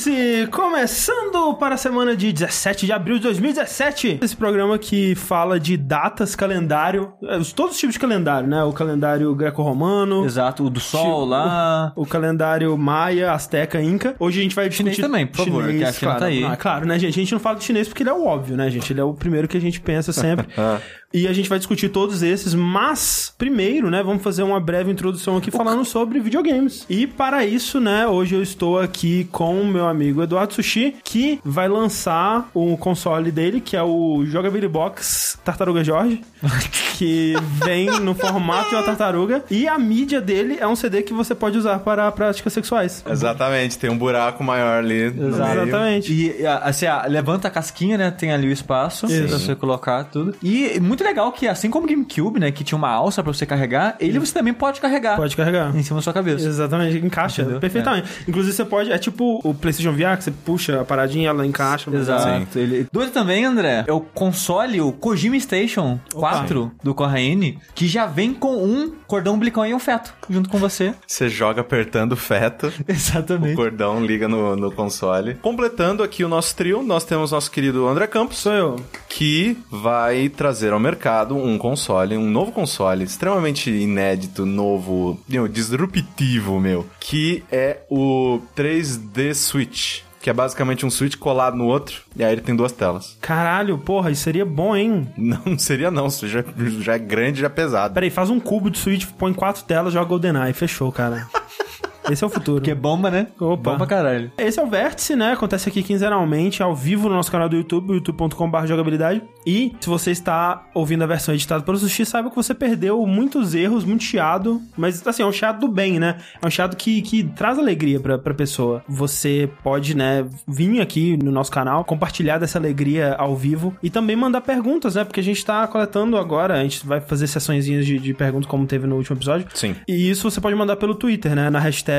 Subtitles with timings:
[0.00, 4.20] Vértice começando para a semana de 17 de abril de 2017.
[4.22, 7.12] Esse programa que fala de datas, calendário,
[7.54, 8.62] todos os tipos de calendário, né?
[8.64, 11.92] O calendário greco-romano, Exato, o do sol lá.
[11.94, 14.14] o calendário maia, asteca, inca.
[14.18, 15.02] Hoje a gente vai Chinês discutir...
[15.02, 16.20] também, por favor, que a China claro.
[16.20, 16.44] tá aí.
[16.44, 17.18] Ah, claro, né, gente?
[17.18, 18.92] A gente não fala de chinês porque ele é o óbvio, né, gente?
[18.92, 20.46] Ele é o primeiro que a gente pensa sempre.
[21.12, 25.36] E a gente vai discutir todos esses, mas primeiro, né, vamos fazer uma breve introdução
[25.36, 26.86] aqui falando sobre videogames.
[26.88, 31.40] E para isso, né, hoje eu estou aqui com o meu amigo Eduardo Sushi, que
[31.44, 36.22] vai lançar o console dele, que é o Jogability Box Tartaruga Jorge,
[36.96, 37.19] que
[37.64, 41.34] vem no formato de uma tartaruga, e a mídia dele é um CD que você
[41.34, 43.04] pode usar para práticas sexuais.
[43.08, 45.10] Exatamente, tem um buraco maior ali.
[45.10, 45.34] no meio.
[45.34, 46.12] Exatamente.
[46.12, 48.10] E assim, levanta a casquinha, né?
[48.10, 49.28] Tem ali o espaço Isso.
[49.28, 50.34] pra você colocar tudo.
[50.42, 52.50] E muito legal que, assim como o GameCube, né?
[52.50, 55.74] Que tinha uma alça pra você carregar, ele você também pode carregar Pode carregar.
[55.74, 56.46] em cima da sua cabeça.
[56.46, 57.60] Exatamente, encaixa Entendeu?
[57.60, 58.08] perfeitamente.
[58.28, 58.92] Inclusive, você pode.
[58.92, 61.90] É tipo o PlayStation VR, que você puxa a paradinha, ela encaixa.
[61.94, 62.58] Exato.
[62.58, 62.86] Ele...
[62.92, 68.32] Doido também, André, é o console, o Kojima Station 4 do Corraine, que já vem
[68.32, 70.94] com um cordão umbilical e um feto junto com você.
[71.06, 73.56] Você joga apertando o feto, o Exatamente.
[73.56, 75.34] cordão liga no, no console.
[75.34, 78.76] Completando aqui o nosso trio, nós temos nosso querido André Campos, Sou eu.
[79.08, 86.60] que vai trazer ao mercado um console, um novo console, extremamente inédito, novo, meu, disruptivo,
[86.60, 90.02] meu, que é o 3D Switch.
[90.20, 93.16] Que é basicamente um Switch colado no outro, e aí ele tem duas telas.
[93.20, 95.08] Caralho, porra, isso seria bom, hein?
[95.16, 96.44] Não, não seria não, isso já,
[96.80, 97.94] já é grande, já é pesado.
[97.94, 100.52] Peraí, faz um cubo de Switch, põe quatro telas, joga GoldenEye.
[100.52, 101.26] Fechou, cara.
[102.08, 102.62] Esse é o futuro.
[102.62, 103.26] Que é bomba, né?
[103.38, 103.72] Opa.
[103.72, 104.32] Bom pra caralho.
[104.38, 105.32] Esse é o Vértice, né?
[105.32, 109.22] Acontece aqui quinzenalmente, ao vivo no nosso canal do YouTube, youtube.com.br jogabilidade.
[109.46, 113.54] E se você está ouvindo a versão editada pelo Sushi, saiba que você perdeu muitos
[113.54, 114.60] erros, muito chiado.
[114.76, 116.18] Mas, assim, é um chiado do bem, né?
[116.40, 118.82] É um chiado que, que traz alegria pra, pra pessoa.
[118.88, 124.16] Você pode, né, vir aqui no nosso canal, compartilhar dessa alegria ao vivo e também
[124.16, 125.04] mandar perguntas, né?
[125.04, 128.66] Porque a gente tá coletando agora, a gente vai fazer sessõezinhas de, de perguntas como
[128.66, 129.46] teve no último episódio.
[129.54, 129.74] Sim.
[129.86, 131.50] E isso você pode mandar pelo Twitter, né?
[131.50, 131.89] Na hashtag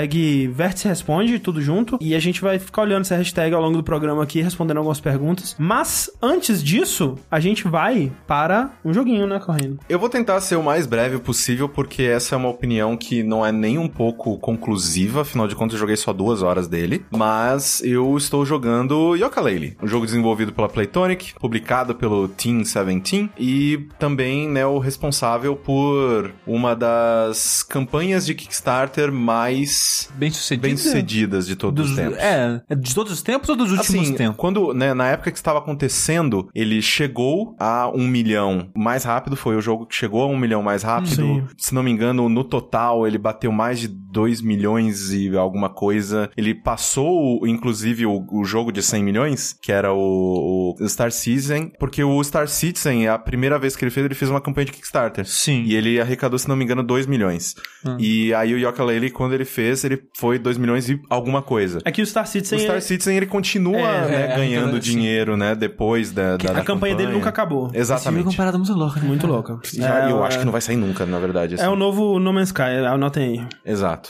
[0.51, 1.97] Vértice Responde, tudo junto.
[1.99, 4.99] E a gente vai ficar olhando essa hashtag ao longo do programa aqui, respondendo algumas
[4.99, 5.55] perguntas.
[5.57, 9.79] Mas, antes disso, a gente vai para um joguinho, né, Correndo?
[9.89, 13.45] Eu vou tentar ser o mais breve possível, porque essa é uma opinião que não
[13.45, 17.05] é nem um pouco conclusiva, afinal de contas eu joguei só duas horas dele.
[17.11, 23.87] Mas eu estou jogando Yooka-Laylee, um jogo desenvolvido pela Playtonic, publicado pelo Team 17 e
[23.99, 29.80] também né, o responsável por uma das campanhas de Kickstarter mais
[30.15, 30.61] Bem sucedido.
[30.67, 32.17] bem sucedidas de todos Dos, os tempos.
[32.19, 34.37] é, é de todos os tempos ou dos últimos Assim, tempos?
[34.37, 39.55] quando, né, na época que estava acontecendo, ele chegou a um milhão mais rápido, foi
[39.55, 41.15] o jogo que chegou a um milhão mais rápido.
[41.15, 41.47] Sim.
[41.57, 46.29] Se não me engano, no total, ele bateu mais de 2 milhões e alguma coisa.
[46.35, 51.71] Ele passou, inclusive, o, o jogo de 100 milhões, que era o, o Star Citizen,
[51.79, 54.71] porque o Star Citizen, a primeira vez que ele fez, ele fez uma campanha de
[54.73, 55.25] Kickstarter.
[55.25, 55.63] Sim.
[55.65, 57.55] E ele arrecadou, se não me engano, 2 milhões.
[57.85, 57.97] Hum.
[57.99, 61.79] E aí o Yooka-Laylee, quando ele fez, ele foi 2 milhões e alguma coisa.
[61.85, 62.59] É que o Star Citizen...
[62.59, 66.37] O Star é- Citizen ele continua É, né, é, ganhando então, dinheiro, né, depois da,
[66.37, 67.67] da, a da campanha dele nunca acabou.
[67.67, 68.27] Esse jogo é Exatamente.
[68.27, 69.07] uma parada muito louca, né?
[69.07, 69.59] Muito louca.
[69.77, 71.55] É, eu é- acho que não vai sair nunca, na verdade.
[71.55, 71.67] É assim.
[71.67, 73.47] o novo No Man's Sky, anotem aí.
[73.65, 74.00] Exato.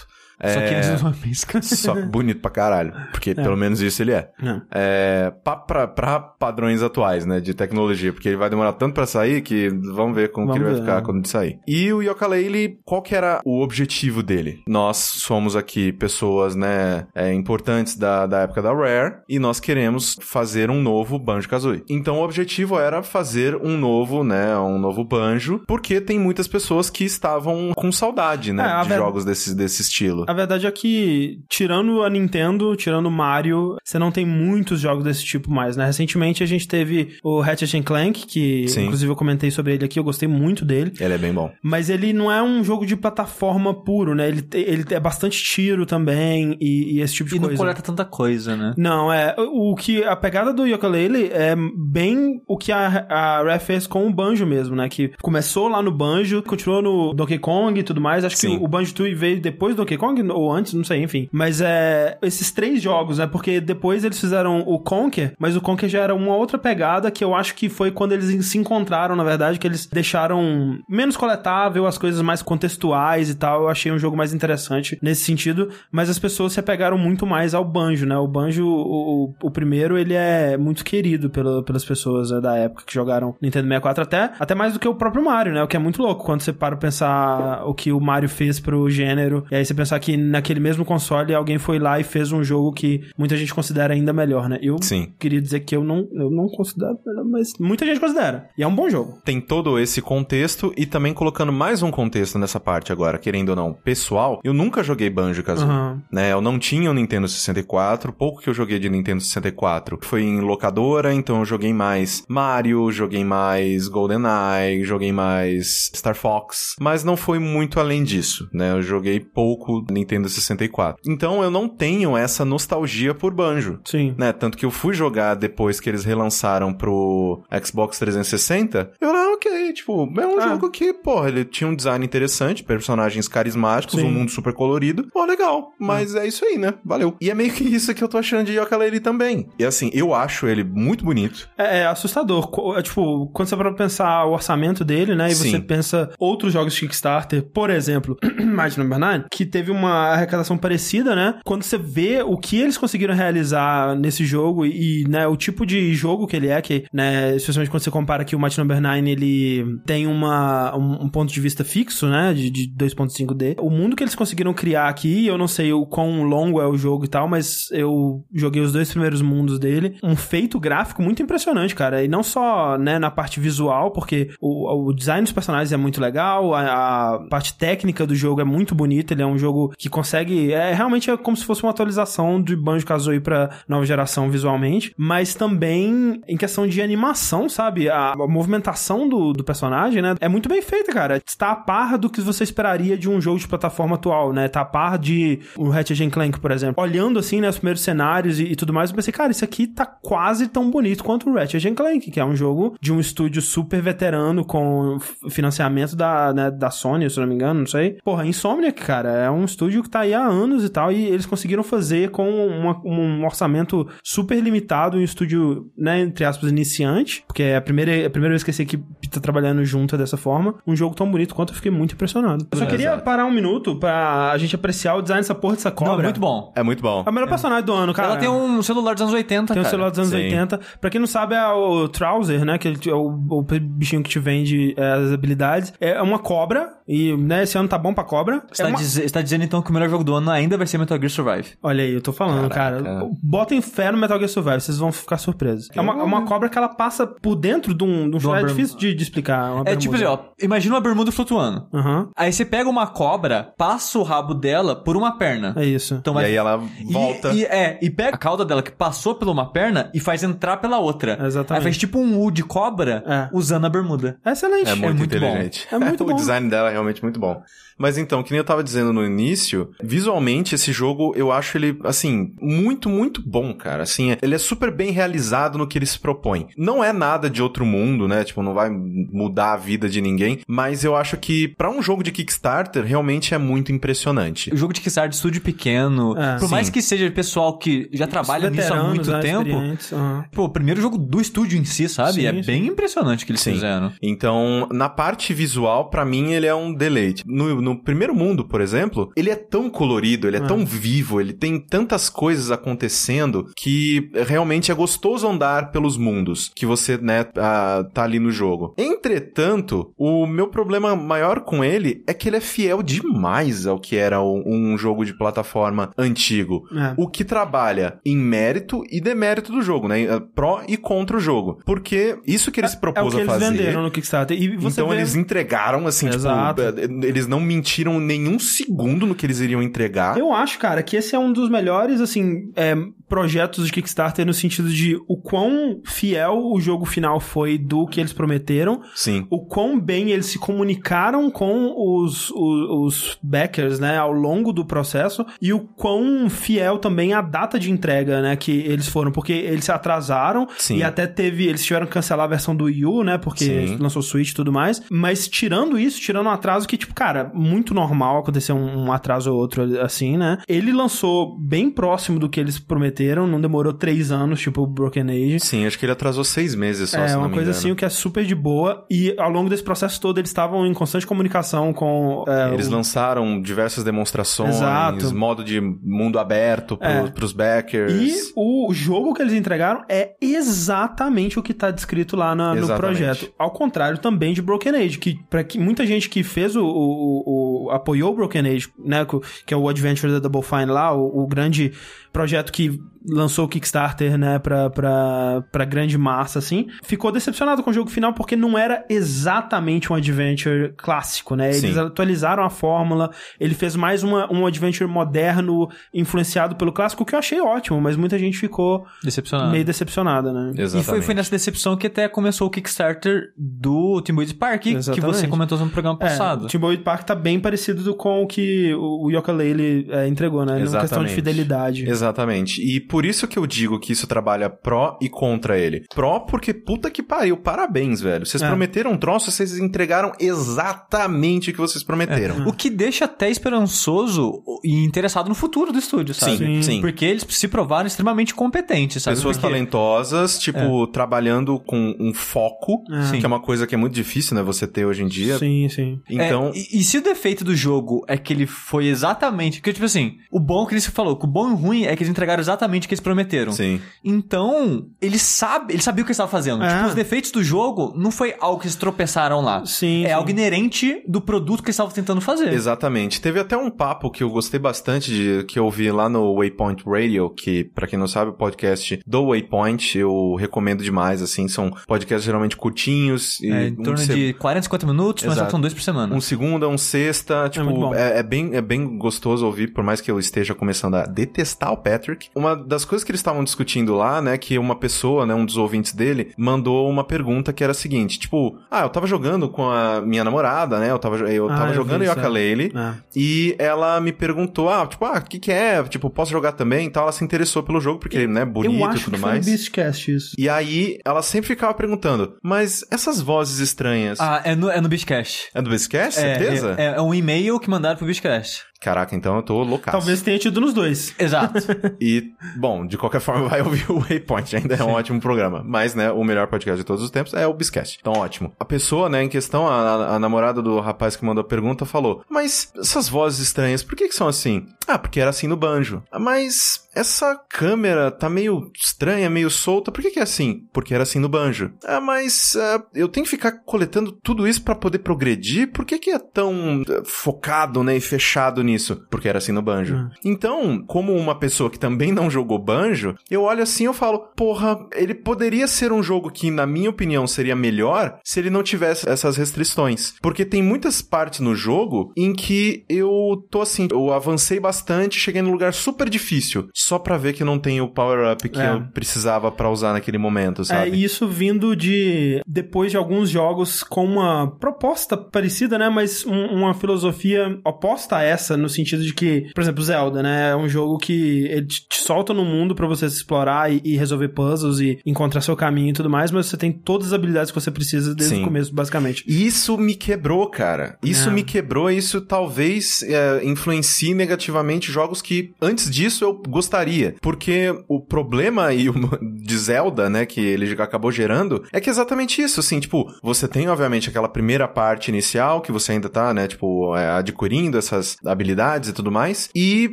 [0.44, 1.62] Só que É, eles usam a.
[1.62, 2.94] Só que bonito pra caralho.
[3.12, 4.30] Porque pelo menos isso ele é.
[4.42, 4.62] É.
[4.72, 9.06] É, pra, pra, pra padrões atuais, né, de tecnologia, porque ele vai demorar tanto pra
[9.06, 11.02] sair que vamos ver como que Vamos ele vai ver, ficar né?
[11.06, 11.60] quando ele sair.
[11.68, 14.62] E o Yooka-Laylee, qual que era o objetivo dele?
[14.68, 20.18] Nós somos aqui pessoas, né, é, importantes da, da época da Rare e nós queremos
[20.22, 21.84] fazer um novo Banjo-Kazooie.
[21.90, 26.90] Então o objetivo era fazer um novo, né, um novo Banjo, porque tem muitas pessoas
[26.90, 30.26] que estavam com saudade, né, É, de ver- jogos desse, desse estilo.
[30.32, 35.04] A verdade é que, tirando a Nintendo, tirando o Mario, você não tem muitos jogos
[35.04, 35.86] desse tipo mais, né?
[35.86, 38.84] Recentemente a gente teve o Ratchet and Clank, que Sim.
[38.84, 40.94] inclusive eu comentei sobre ele aqui, eu gostei muito dele.
[41.00, 41.52] Ele é bem bom.
[41.64, 44.28] Mas ele não é um jogo de plataforma puro, né?
[44.28, 47.62] Ele, ele é bastante tiro também e, e esse tipo de E não coisa.
[47.62, 48.74] coleta tanta coisa, né?
[48.78, 49.36] Não, é.
[49.38, 50.04] O o que.
[50.04, 54.46] A pegada do Yooka-Laylee é bem o que a, a Rare fez com o Banjo
[54.46, 54.90] mesmo, né?
[54.90, 58.26] Que começou lá no Banjo, continuou no Donkey Kong e tudo mais.
[58.26, 58.58] Acho Sim.
[58.58, 61.28] que o Banjo Tooie veio depois do Donkey Kong, ou antes, não sei, enfim.
[61.32, 62.18] Mas é.
[62.22, 63.28] Esses três jogos, né?
[63.28, 67.24] Porque depois eles fizeram o Conker, mas o Conker já era uma outra pegada que
[67.24, 71.86] eu acho que foi quando eles se encontraram, na verdade, que eles deixaram menos coletável,
[71.88, 73.64] as coisas mais contextuais e tal.
[73.64, 77.54] Eu achei um jogo mais interessante nesse sentido, mas as pessoas se apegaram muito mais
[77.54, 78.18] ao Banjo, né?
[78.18, 82.84] O Banjo, o, o, primeiro, ele é muito querido pela- pelas pessoas né, da época
[82.86, 85.64] que jogaram Nintendo 64, até, até mais do que o próprio Mario, né?
[85.64, 88.90] O que é muito louco quando você para pensar o que o Mario fez pro
[88.90, 92.32] gênero, e aí você pensar que que naquele mesmo console alguém foi lá e fez
[92.34, 94.60] um jogo que muita gente considera ainda melhor, né?
[94.62, 95.14] Eu Sim.
[95.18, 98.50] queria dizer que eu não, eu não considero melhor, mas muita gente considera.
[98.58, 99.20] E é um bom jogo.
[99.24, 103.56] Tem todo esse contexto e também colocando mais um contexto nessa parte agora, querendo ou
[103.56, 106.02] não, pessoal, eu nunca joguei Banjo-Kazooie, Aham.
[106.12, 106.34] né?
[106.34, 110.42] Eu não tinha o Nintendo 64, pouco que eu joguei de Nintendo 64 foi em
[110.42, 117.16] locadora, então eu joguei mais Mario, joguei mais GoldenEye, joguei mais Star Fox, mas não
[117.16, 118.72] foi muito além disso, né?
[118.74, 121.02] Eu joguei pouco Nintendo 64.
[121.06, 123.80] Então eu não tenho essa nostalgia por Banjo.
[123.86, 124.16] Sim.
[124.18, 124.32] Né?
[124.32, 128.92] Tanto que eu fui jogar depois que eles relançaram pro Xbox 360.
[129.00, 130.48] Eu, ah, ok, tipo, é um Ah.
[130.50, 134.06] jogo que, porra, ele tinha um design interessante, personagens carismáticos, Sim.
[134.08, 135.08] um mundo super colorido.
[135.12, 135.74] Pô, legal.
[135.80, 136.74] Mas é isso aí, né?
[136.84, 137.16] Valeu.
[137.22, 139.48] E é meio que isso que eu tô achando de Yooka-Laylee também.
[139.60, 141.50] E assim, eu acho ele muito bonito.
[141.58, 142.50] É, é assustador.
[142.78, 145.30] É, tipo, quando você para pensar o orçamento dele, né?
[145.32, 145.62] E você Sim.
[145.62, 151.16] pensa outros jogos de Kickstarter, por exemplo, Mighty Number 9, que teve uma arrecadação parecida,
[151.16, 151.40] né?
[151.46, 155.94] Quando você vê o que eles conseguiram realizar nesse jogo e, né, o tipo de
[155.94, 159.10] jogo que ele é, que, né, especialmente quando você compara que o Mighty Number 9,
[159.10, 162.34] ele tem uma, um, um ponto de vista fixo, né?
[162.34, 163.56] De, de 2.5D.
[163.60, 166.78] O mundo que eles conseguiram criar aqui, eu não sei o quão longo é o
[166.78, 169.98] jogo e tal, mas eu joguei os dois primeiros mundos dele.
[170.04, 172.04] Um feito gráfico muito impressionante, cara.
[172.04, 176.02] E não só, né, na parte visual, porque o, o design dos personagens é muito
[176.02, 179.90] legal, a, a parte técnica do jogo é muito bonita, ele é um jogo que
[179.90, 180.54] consegue...
[180.54, 185.34] É realmente é como se fosse uma atualização de Banjo-Kazooie pra nova geração visualmente, mas
[185.34, 187.90] também em questão de animação, sabe?
[187.90, 191.22] A, a movimentação do, do personagem, né, é muito bem feita, cara.
[191.26, 194.48] Está a par do que você esperaria de um jogo de plataforma atual, né?
[194.48, 196.82] Tá a par de um Ratchet Clank, por exemplo.
[196.82, 199.68] Olhando assim, né, os primeiros cenários e, e tudo mais, eu pensei, cara, isso aqui
[199.68, 203.42] tá quase tão bonito quanto o Ratchet Clank, que é um jogo de um estúdio
[203.42, 204.98] super veterano com
[205.30, 207.98] financiamento da, né, da Sony, se não me engano, não sei.
[208.04, 211.26] Porra, Insomniac, cara, é um estúdio que tá aí há anos e tal, e eles
[211.26, 217.44] conseguiram fazer com uma- um orçamento super limitado, um estúdio, né, entre aspas, iniciante, porque
[217.44, 220.76] é a primeira, a primeira vez que essa equipe tá trabalhando junta dessa forma, um
[220.76, 222.48] jogo tão bonito quanto eu fiquei muito impressionado.
[222.52, 223.04] Eu só queria Exato.
[223.04, 225.98] parar um minuto pra a gente apreciar o design dessa porra dessa cobra.
[225.98, 226.52] Não, muito bom.
[226.56, 227.04] É muito bom.
[227.06, 228.10] É o melhor personagem do ano, cara.
[228.10, 229.70] Ela tem um celular dos anos 80, Tem o cara.
[229.70, 230.18] celular dos anos Sim.
[230.18, 230.60] 80.
[230.80, 232.58] Pra quem não sabe, é o Trouser, né?
[232.58, 235.74] Que é o, o bichinho que te vende é, as habilidades.
[235.80, 236.70] É uma cobra.
[236.88, 238.44] E, né, esse ano tá bom pra cobra.
[238.52, 240.32] Você É tá, uma- dize- você tá dizendo então que o melhor jogo do ano
[240.32, 241.50] ainda vai ser Metal Gear Survive.
[241.62, 242.82] Olha aí, eu tô falando, Caraca.
[242.84, 243.10] cara.
[243.22, 245.68] Botem fé no Metal Gear Survive, vocês vão ficar surpresos.
[245.74, 248.10] É uma, é uma cobra que ela passa por dentro de um...
[248.10, 249.52] De um De é difícil de, de explicar.
[249.52, 250.24] uma É tipo assim, bermuda.
[250.30, 251.68] ó, imagina uma bermuda flutuando.
[251.74, 255.54] Aham, Aí você pega uma cobra, passa o rabo dela por uma perna.
[255.58, 255.96] é isso.
[255.96, 257.34] Então E aí ela E- volta.
[257.34, 260.58] E, é, e pega a cauda dela que passou por uma perna e faz entrar
[260.58, 261.18] pela outra.
[261.26, 261.60] Exatamente.
[261.60, 263.30] Aí faz tipo um U de cobra É.
[263.34, 264.18] usando a bermuda.
[264.26, 264.70] Excelente.
[264.70, 265.28] É muito, muito bom.
[265.28, 265.68] inteligente.
[265.72, 266.16] É muito o bom.
[266.16, 267.42] design dela é realmente muito bom.
[267.82, 271.78] Mas então, que nem eu tava dizendo no início, visualmente esse jogo eu acho ele,
[271.84, 273.84] assim, muito, muito bom, cara.
[273.84, 276.48] Assim, ele é super bem realizado no que ele se propõe.
[276.58, 278.24] Não é nada de outro mundo, né?
[278.24, 280.40] Tipo, não vai mudar a vida de ninguém.
[280.48, 284.54] Mas eu acho que pra um jogo de Kickstarter, realmente é muito impressionante.
[284.54, 286.38] O jogo de Kickstarter de estúdio pequeno, É.
[286.38, 286.74] por mais Sim.
[286.74, 289.50] que seja pessoal que já trabalha nisso há muito né, tempo,
[289.94, 290.26] aham.
[290.32, 292.14] pô, o primeiro jogo do estúdio em si, sabe?
[292.22, 292.42] Sim, é sim.
[292.46, 293.54] bem impressionante o que eles Sim.
[293.54, 293.92] fizeram.
[294.02, 297.24] Então, na parte visual, pra mim, ele é um deleite.
[297.26, 300.48] No, no primeiro mundo, por exemplo, ele é tão colorido, ele é Ah.
[300.48, 306.66] tão vivo, ele tem tantas coisas acontecendo que realmente é gostoso andar pelos mundos que
[306.66, 308.74] você, né, ah, tá ali no jogo.
[308.78, 313.96] Entretanto, o meu problema maior com ele é que ele é fiel demais ao que
[313.96, 316.64] era um, um jogo de plataforma antigo.
[316.76, 316.94] É.
[316.98, 320.06] O que trabalha em mérito e demérito do jogo, né?
[320.34, 321.60] Pró e contra o jogo.
[321.66, 323.52] Porque isso que eles É o propôs que a eles fazer.
[323.52, 324.42] venderam no Kickstarter.
[324.42, 324.98] E você então vê...
[324.98, 326.62] eles entregaram, assim, Exato.
[326.64, 330.18] tipo, eh, eles não mentiram nenhum segundo no que eles iriam entregar.
[330.18, 332.76] Eu acho, cara, que esse é um dos melhores, assim, é,
[333.12, 338.00] projetos de Kickstarter no sentido de o quão fiel o jogo final foi do que
[338.00, 339.28] eles prometeram, Sim.
[339.30, 344.64] o quão bem eles se comunicaram com os, os, os backers, né, ao longo do
[344.64, 349.34] processo, e o quão fiel também a data de entrega, né, que eles foram, porque
[349.34, 350.78] eles se atrasaram, Sim.
[350.78, 353.76] e até teve, eles tiveram que cancelar a versão do Wii U, né, porque Sim.
[353.78, 357.30] lançou o Switch e tudo mais, mas tirando isso, tirando um atraso que, tipo, cara,
[357.34, 362.30] muito normal acontecer um, um atraso ou outro assim, né, ele lançou bem próximo do
[362.30, 365.40] que eles prometeram, prometeram, não demorou três anos, tipo o Broken Age.
[365.40, 367.90] Sim, acho que ele atrasou seis meses só, É, uma coisa assim, o que é
[367.90, 368.86] super de boa.
[368.90, 372.24] E ao longo desse processo todo, eles estavam em constante comunicação com.
[372.28, 375.14] é, Eles o- lançaram diversas demonstrações, Exato.
[375.16, 377.10] modo de mundo aberto pro, É.
[377.10, 377.94] pros backers.
[377.94, 382.68] E o jogo que eles entregaram é exatamente o que tá descrito lá na- no
[382.76, 383.32] projeto.
[383.38, 387.66] Ao contrário também de Broken Age, que para que muita gente que fez o, o-
[387.66, 389.06] o- apoiou o Broken Age, né,
[389.46, 391.72] que é o Adventure da Double Fine lá, o, o grande
[392.12, 392.80] projeto que
[393.10, 397.90] lançou o Kickstarter, né, pra, pra, pra grande massa, assim, ficou decepcionado com o jogo
[397.90, 401.50] final porque não era exatamente um adventure clássico, né?
[401.50, 401.80] Eles Sim.
[401.80, 407.20] atualizaram a fórmula, ele fez mais uma, um adventure moderno, influenciado pelo clássico, que eu
[407.20, 409.52] achei ótimo, mas muita gente ficou Decepcionado.
[409.52, 410.54] meio decepcionada, né?
[410.56, 410.90] E Exatamente.
[410.90, 415.06] foi, foi nessa decepção que até começou o Kickstarter do Timberwolves Park, que Exatamente.
[415.16, 416.46] você comentou no programa É, passado.
[416.46, 420.54] o Timberwolf Park tá bem parecido com o que o o Yooka-Laylee é, entregou, né?
[420.54, 421.14] Não questão de Exatamente.
[421.16, 421.90] fidelidade.
[421.90, 422.62] Exatamente.
[422.62, 425.86] E por isso que eu digo que isso trabalha pró e contra ele.
[425.96, 428.26] Pró porque puta que pariu, parabéns, velho.
[428.26, 428.48] Vocês É.
[428.48, 432.46] prometeram um troço, vocês entregaram exatamente o que vocês prometeram.
[432.48, 436.38] O que deixa até esperançoso e interessado no futuro do estúdio, sabe?
[436.38, 436.82] Sim, sim.
[436.82, 439.16] Porque eles se provaram extremamente competentes, sabe?
[439.16, 442.84] Pessoas Porque- talentosas, tipo, trabalhando com um foco,
[443.14, 443.18] É.
[443.18, 445.38] que é uma coisa que é muito difícil, né, você ter hoje em dia.
[445.38, 446.00] Sim, sim.
[446.10, 449.60] Então, É, e, e se o defeito do jogo é que ele foi exatamente.
[449.60, 451.96] Porque, tipo assim, o bom que eles falou, que o bom e o ruim é
[451.96, 453.52] que eles entregaram exatamente o que eles prometeram.
[453.52, 453.80] sim.
[454.04, 456.64] Então, eles sabem, eles sabiam o que eles estavam fazendo.
[456.64, 456.76] É.
[456.76, 459.66] Tipo, os defeitos do jogo não foi algo que eles tropeçaram lá.
[459.66, 460.14] Sim, É sim.
[460.14, 462.52] algo inerente do produto que eles estavam tentando fazer.
[462.54, 463.22] Exatamente.
[463.22, 466.84] Teve até um papo que eu gostei bastante de que eu ouvi lá no Waypoint
[466.86, 471.72] Radio, que pra quem não sabe, o podcast do Waypoint, eu recomendo demais, assim, são
[471.88, 475.52] podcasts geralmente curtinhos e É, em um torno se- de 40, 50 minutos, mas Exato.
[475.52, 476.16] são dois por semana.
[476.16, 477.96] um segunda, um sexta, muito tipo, bom.
[477.96, 481.72] é, é bem, é bem gostoso ouvir, por mais que eu esteja começando a detestar
[481.72, 482.30] o Patrick.
[482.36, 485.58] Uma das coisas que eles estavam discutindo lá, né, que uma pessoa, né, um dos
[485.58, 489.70] ouvintes dele, mandou uma pergunta que era a seguinte, tipo, ah, eu tava jogando com
[489.70, 492.94] a minha namorada, né, eu tava, eu Ah, tava eu jogando Yooka-Laylee, É.
[493.16, 495.84] e ela me perguntou, ah, tipo, ah, o que que é?
[495.84, 496.88] Tipo, posso jogar também?
[496.88, 499.30] Então ela se interessou pelo jogo, porque, né, bonito eu e acho tudo que foi
[499.32, 499.46] mais.
[499.46, 500.36] no Beastcast isso.
[500.38, 504.20] E aí, ela sempre ficava perguntando, mas essas vozes estranhas...
[504.20, 505.50] Ah, é no, é no Beastcast.
[505.54, 506.76] É do Biscast, É, certeza?
[506.78, 508.64] É, é um e-mail que mandaram pro Beastcast.
[508.82, 509.96] Caraca, então eu tô loucaço.
[509.96, 511.14] Talvez tenha tido nos dois.
[511.20, 511.60] Exato.
[512.02, 514.56] E, bom, de qualquer forma, vai ouvir o Waypoint.
[514.56, 515.62] Ainda é um ótimo programa.
[515.64, 518.00] Mas, né, o melhor podcast de todos os tempos é o Biscast.
[518.02, 518.52] Então, ótimo.
[518.60, 521.86] A pessoa, né, em questão, a, a- a namorada do rapaz que mandou a pergunta,
[521.86, 524.66] falou: Mas essas vozes estranhas, por que, que são assim?
[524.88, 526.02] Ah, porque era assim no banjo.
[526.12, 530.66] "Ah, Mas essa câmera tá meio estranha, meio solta, por que, que é assim?
[530.74, 531.72] Porque era assim no banjo.
[531.86, 535.72] Ah, mas ah, eu tenho que ficar coletando tudo isso pra poder progredir?
[535.72, 539.06] Por que, que é tão eh, focado, né, e fechado nisso?
[539.10, 539.96] Porque era assim no banjo.
[539.96, 540.10] Hum.
[540.24, 544.78] Então, como uma pessoa que também não jogou banjo, eu olho assim e falo, porra,
[544.94, 549.08] ele poderia ser um jogo que, na minha opinião, seria melhor se ele não tivesse
[549.08, 550.14] essas restrições.
[550.22, 555.42] Porque tem muitas partes no jogo em que eu tô assim, eu avancei bastante, cheguei
[555.42, 558.72] num lugar super difícil, só pra ver que não tem o power-up que É.
[558.74, 560.92] eu precisava pra usar naquele momento, É, sabe?
[560.92, 562.42] e isso vindo de.
[562.48, 565.90] Depois de alguns jogos com uma proposta parecida, né?
[565.90, 570.52] Mas um- uma filosofia oposta a essa, no sentido de que, por exemplo, Zelda, né?
[570.52, 574.30] É um jogo que ele te solta no mundo pra você explorar e, e resolver
[574.30, 577.60] puzzles e encontrar seu caminho e tudo mais, mas você tem todas as habilidades que
[577.60, 578.42] você precisa desde Sim.
[578.42, 579.24] o começo, basicamente.
[579.28, 580.98] E Isso me quebrou, cara.
[581.04, 581.32] Isso É.
[581.32, 587.16] me quebrou, isso talvez é, influencie negativamente jogos que antes disso eu gostaria.
[587.22, 588.88] Porque o problema e
[589.44, 593.48] de Zelda, né, que ele acabou gerando, é que é exatamente isso, assim, tipo, você
[593.48, 598.18] tem obviamente aquela primeira parte inicial que você ainda tá, né, tipo, é, adquirindo essas
[598.26, 599.90] habilidades e tudo mais, e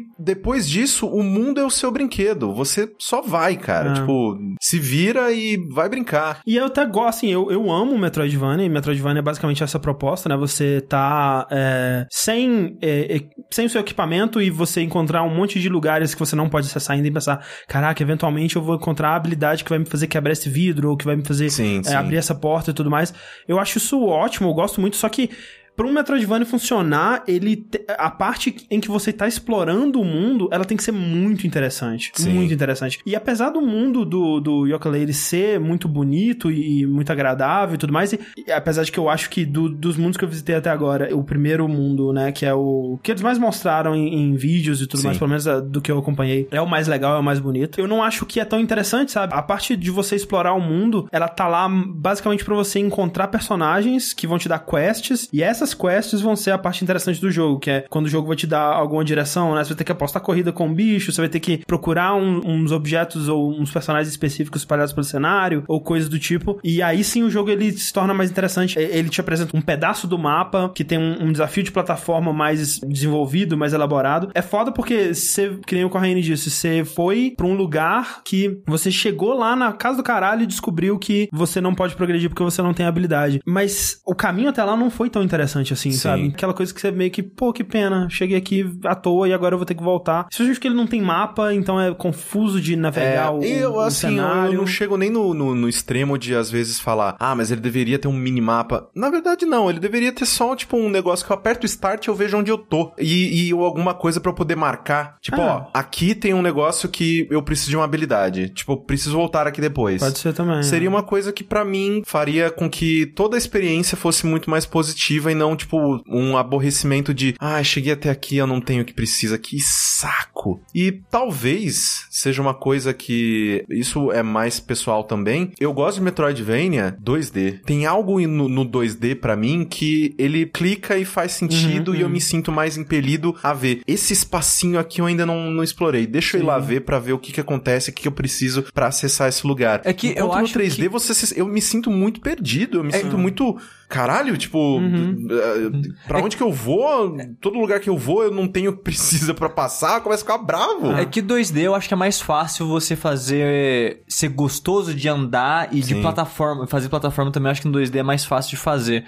[0.19, 2.55] depois disso o mundo é o seu brinquedo.
[2.55, 3.91] Você só vai, cara.
[3.91, 3.95] É.
[3.95, 6.41] Tipo, se vira e vai brincar.
[6.47, 9.79] E eu até gosto, assim, eu, eu amo o Metroidvania, e Metroidvania é basicamente essa
[9.79, 10.37] proposta, né?
[10.37, 13.21] Você tá é, sem, é,
[13.51, 16.68] sem o seu equipamento e você encontrar um monte de lugares que você não pode
[16.93, 20.33] ainda e pensar, caraca, eventualmente eu vou encontrar a habilidade que vai me fazer quebrar
[20.33, 21.95] esse vidro, ou que vai me fazer Sim, é, sim.
[21.95, 23.13] abrir essa porta e tudo mais.
[23.47, 25.31] Eu acho isso ótimo, eu gosto muito, só que
[25.79, 30.49] para um Metroidvania funcionar, ele te- a parte em que você tá explorando o mundo,
[30.51, 32.31] ela tem que ser muito interessante, Sim.
[32.33, 32.99] muito interessante.
[33.07, 37.79] E apesar do mundo do do Yooka-Laylee ser muito bonito e, e muito agradável e
[37.79, 40.29] tudo mais, e, e apesar de que eu acho que do- dos mundos que eu
[40.29, 44.15] visitei até agora, o primeiro mundo, né, que é o que eles mais mostraram em,
[44.15, 45.07] em vídeos e tudo Sim.
[45.07, 47.39] mais, pelo menos ah, do que eu acompanhei, é o mais legal, é o mais
[47.39, 47.81] bonito.
[47.81, 49.33] Eu não acho que é tão interessante, sabe?
[49.33, 54.13] A parte de você explorar o mundo, ela tá lá basicamente pra você encontrar personagens
[54.13, 57.31] que vão te dar quests, e essas essas quests vão ser a parte interessante do
[57.31, 59.63] jogo, que é quando o jogo vai te dar alguma direção, né?
[59.63, 62.41] Você vai ter que apostar corrida com um bicho, você vai ter que procurar um-
[62.45, 66.59] uns objetos ou uns personagens específicos espalhados pelo cenário, ou coisas do tipo.
[66.65, 68.79] E aí sim o jogo ele se torna mais interessante.
[68.79, 72.79] Ele te apresenta um pedaço do mapa que tem um, um desafio de plataforma mais
[72.81, 74.31] desenvolvido, mais elaborado.
[74.35, 78.61] É foda porque você, que nem o Corraine disse, você foi pra um lugar que
[78.67, 82.43] você chegou lá na casa do caralho e descobriu que você não pode progredir porque
[82.43, 83.41] você não tem habilidade.
[83.47, 85.99] Mas o caminho até lá não foi tão interessante assim, Sim.
[85.99, 86.27] sabe?
[86.35, 89.55] Aquela coisa que você meio que, pô, que pena, cheguei aqui à toa e agora
[89.55, 90.27] eu vou ter que voltar.
[90.31, 94.07] Especialmente porque ele não tem mapa, então é confuso de navegar o, eu, o assim,
[94.09, 94.53] eu- cenário.
[94.55, 97.61] eu não chego nem no, no, no extremo de, às vezes, falar, ah, mas ele
[97.61, 98.89] deveria ter um minimapa.
[98.95, 99.69] Na verdade, não.
[99.71, 102.37] Ele deveria ter só, tipo, um negócio que eu aperto o start e eu vejo
[102.37, 102.93] onde eu tô.
[102.99, 105.17] E, e alguma coisa pra eu poder marcar.
[105.21, 105.67] Tipo, Ah.
[105.67, 108.49] ó, aqui tem um negócio que eu preciso de uma habilidade.
[108.51, 110.01] Tipo, preciso voltar aqui depois.
[110.03, 110.63] Pode ser também.
[110.63, 114.65] Seria uma coisa que pra mim faria com que toda a experiência fosse muito mais
[114.67, 118.85] positiva e não, tipo, um aborrecimento de, ah, cheguei até aqui, eu não tenho o
[118.85, 119.61] que precisa, que
[119.99, 120.61] saco.
[120.75, 125.53] E talvez seja uma coisa que isso é mais pessoal também.
[125.59, 127.61] Eu gosto de Metroidvania 2D.
[127.65, 132.09] Tem algo no, no 2D pra mim que ele clica e faz sentido e eu
[132.09, 133.83] me sinto mais impelido a ver.
[133.87, 136.07] Esse espacinho aqui eu ainda não, não explorei.
[136.07, 138.13] Deixa eu ir lá ver pra ver o que que acontece, o que que eu
[138.13, 139.83] preciso pra acessar esse lugar.
[139.85, 142.85] É que eu Enquanto acho no 3D que- você eu me sinto muito perdido, eu
[142.85, 143.57] me sinto muito
[143.89, 145.27] caralho, tipo, Uhum.
[145.31, 147.17] eh, pra onde que eu vou?
[147.41, 150.23] Todo lugar que eu vou, eu não tenho o que precisa pra passar, eu começo
[150.23, 150.93] a ficar bravo.
[150.93, 155.69] É que 2D eu acho que é mais fácil você fazer ser gostoso de andar
[155.73, 156.03] e de Sim.
[156.03, 156.67] plataforma.
[156.67, 159.05] Fazer plataforma também acho que no 2D é mais fácil de fazer.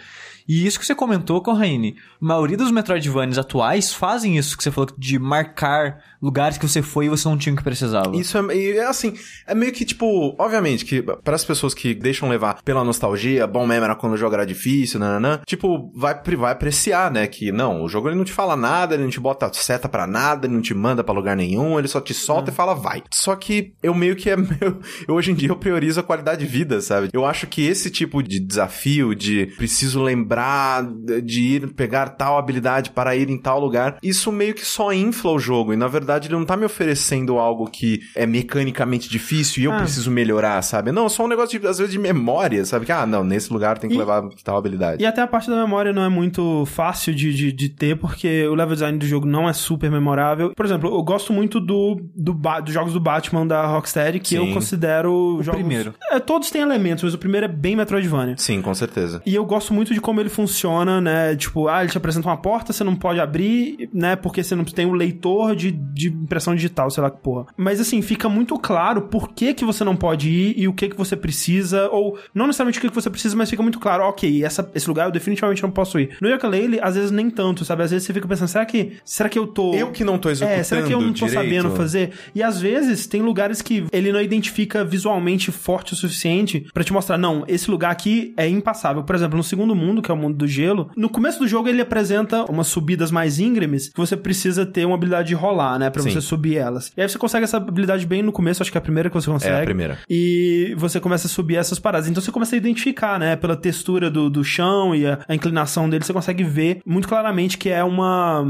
[0.48, 4.70] E isso que você comentou, Corraine, a maioria dos Metroidvanias atuais fazem isso que você
[4.72, 8.16] falou de marcar lugares que você foi e você não tinha o que precisava.
[8.16, 9.14] Isso é, é assim,
[9.46, 13.64] é meio que tipo, obviamente que para as pessoas que deixam levar pela nostalgia, bom
[13.64, 17.84] mesmo era quando o jogo era difícil, nananã, tipo, vai, vai apreciar, né, que não,
[17.84, 20.54] o jogo ele não te fala nada, ele não te bota seta pra nada, ele
[20.54, 23.02] não te manda pra lugar nenhum, ele só te solta e fala vai.
[23.12, 26.40] Só que eu meio que é meu, eu, hoje em dia eu priorizo a qualidade
[26.44, 27.08] de vida, sabe?
[27.12, 30.84] Eu acho que esse tipo de desafio de preciso lembrar
[31.22, 35.32] de ir pegar tal habilidade para ir em tal lugar, isso meio que só infla
[35.32, 39.62] o jogo e na verdade ele não tá me oferecendo algo que é mecanicamente difícil
[39.62, 39.78] e eu Ah.
[39.80, 40.92] preciso melhorar, sabe?
[40.92, 42.84] Não, é só um negócio de, às vezes de memória, sabe?
[42.86, 45.02] Que, ah, não, nesse lugar tem que E- levar tal habilidade.
[45.02, 48.46] E até a parte da memória não é muito fácil de, de, de ter, porque
[48.46, 50.52] o level design do jogo não é super memorável.
[50.60, 54.36] Por exemplo, eu gosto muito do, do dos jogos do Batman da Rocksteady, que Sim.
[54.36, 55.58] eu considero O jogos...
[55.58, 55.94] primeiro.
[56.10, 58.34] É, todos têm elementos, mas o primeiro é bem Metroidvania.
[58.36, 59.22] Sim, com certeza.
[59.24, 61.34] E eu gosto muito de como ele funciona, né?
[61.34, 64.16] Tipo, ah, ele te apresenta uma porta, você não pode abrir, né?
[64.16, 67.46] Porque você não tem o leitor de, de impressão digital, sei lá que porra.
[67.56, 70.90] Mas assim, fica muito claro por que que você não pode ir e o que
[70.90, 74.04] que você precisa, ou não necessariamente o que que você precisa, mas fica muito claro,
[74.04, 76.18] ok, essa, esse lugar eu definitivamente não posso ir.
[76.20, 77.82] No Yooka-Laylee, às vezes nem tanto, sabe?
[77.82, 79.72] Às vezes você fica pensando, será que, será que eu tô...
[79.72, 81.34] Eu que não tô executando É, será que eu não tô direito?
[81.34, 82.10] sabendo fazer?
[82.34, 86.92] E às vezes tem lugares que ele não identifica visualmente forte o suficiente pra te
[86.92, 89.02] mostrar, não, esse lugar aqui é impassável.
[89.02, 91.68] Por exemplo, no segundo mundo, que é o mundo do gelo, no começo do jogo
[91.68, 95.90] ele apresenta umas subidas mais íngremes que você precisa ter uma habilidade de rolar, né,
[95.90, 96.10] Pra Sim.
[96.10, 96.92] você subir elas.
[96.96, 99.14] E aí você consegue essa habilidade bem no começo, acho que é a primeira que
[99.14, 99.54] você consegue.
[99.54, 99.98] É a primeira.
[100.08, 102.08] E você começa a subir essas paradas.
[102.08, 103.36] Então você começa a identificar, né?
[103.36, 107.58] Pela textura do, do chão e a, a inclinação dele, você consegue ver muito claramente
[107.58, 108.40] que é uma,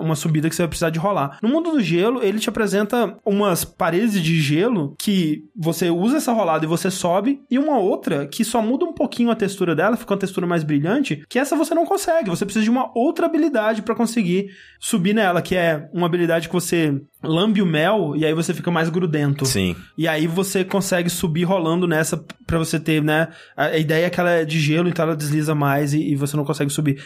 [0.00, 1.38] uma subida que você vai precisar de rolar.
[1.46, 6.32] No mundo do gelo, ele te apresenta umas paredes de gelo que você usa essa
[6.32, 9.96] rolada e você sobe, e uma outra que só muda um pouquinho a textura dela,
[9.96, 12.30] fica uma textura mais brilhante, que essa você não consegue.
[12.30, 16.54] Você precisa de uma outra habilidade pra conseguir subir nela, que é uma habilidade que
[16.54, 19.46] você lambe o mel e aí você fica mais grudento.
[19.46, 19.76] Sim.
[19.96, 23.28] E aí você consegue subir rolando nessa pra você ter, né?
[23.56, 26.16] A a ideia é que ela é de gelo, então ela desliza mais e, e
[26.16, 27.00] você não consegue subir.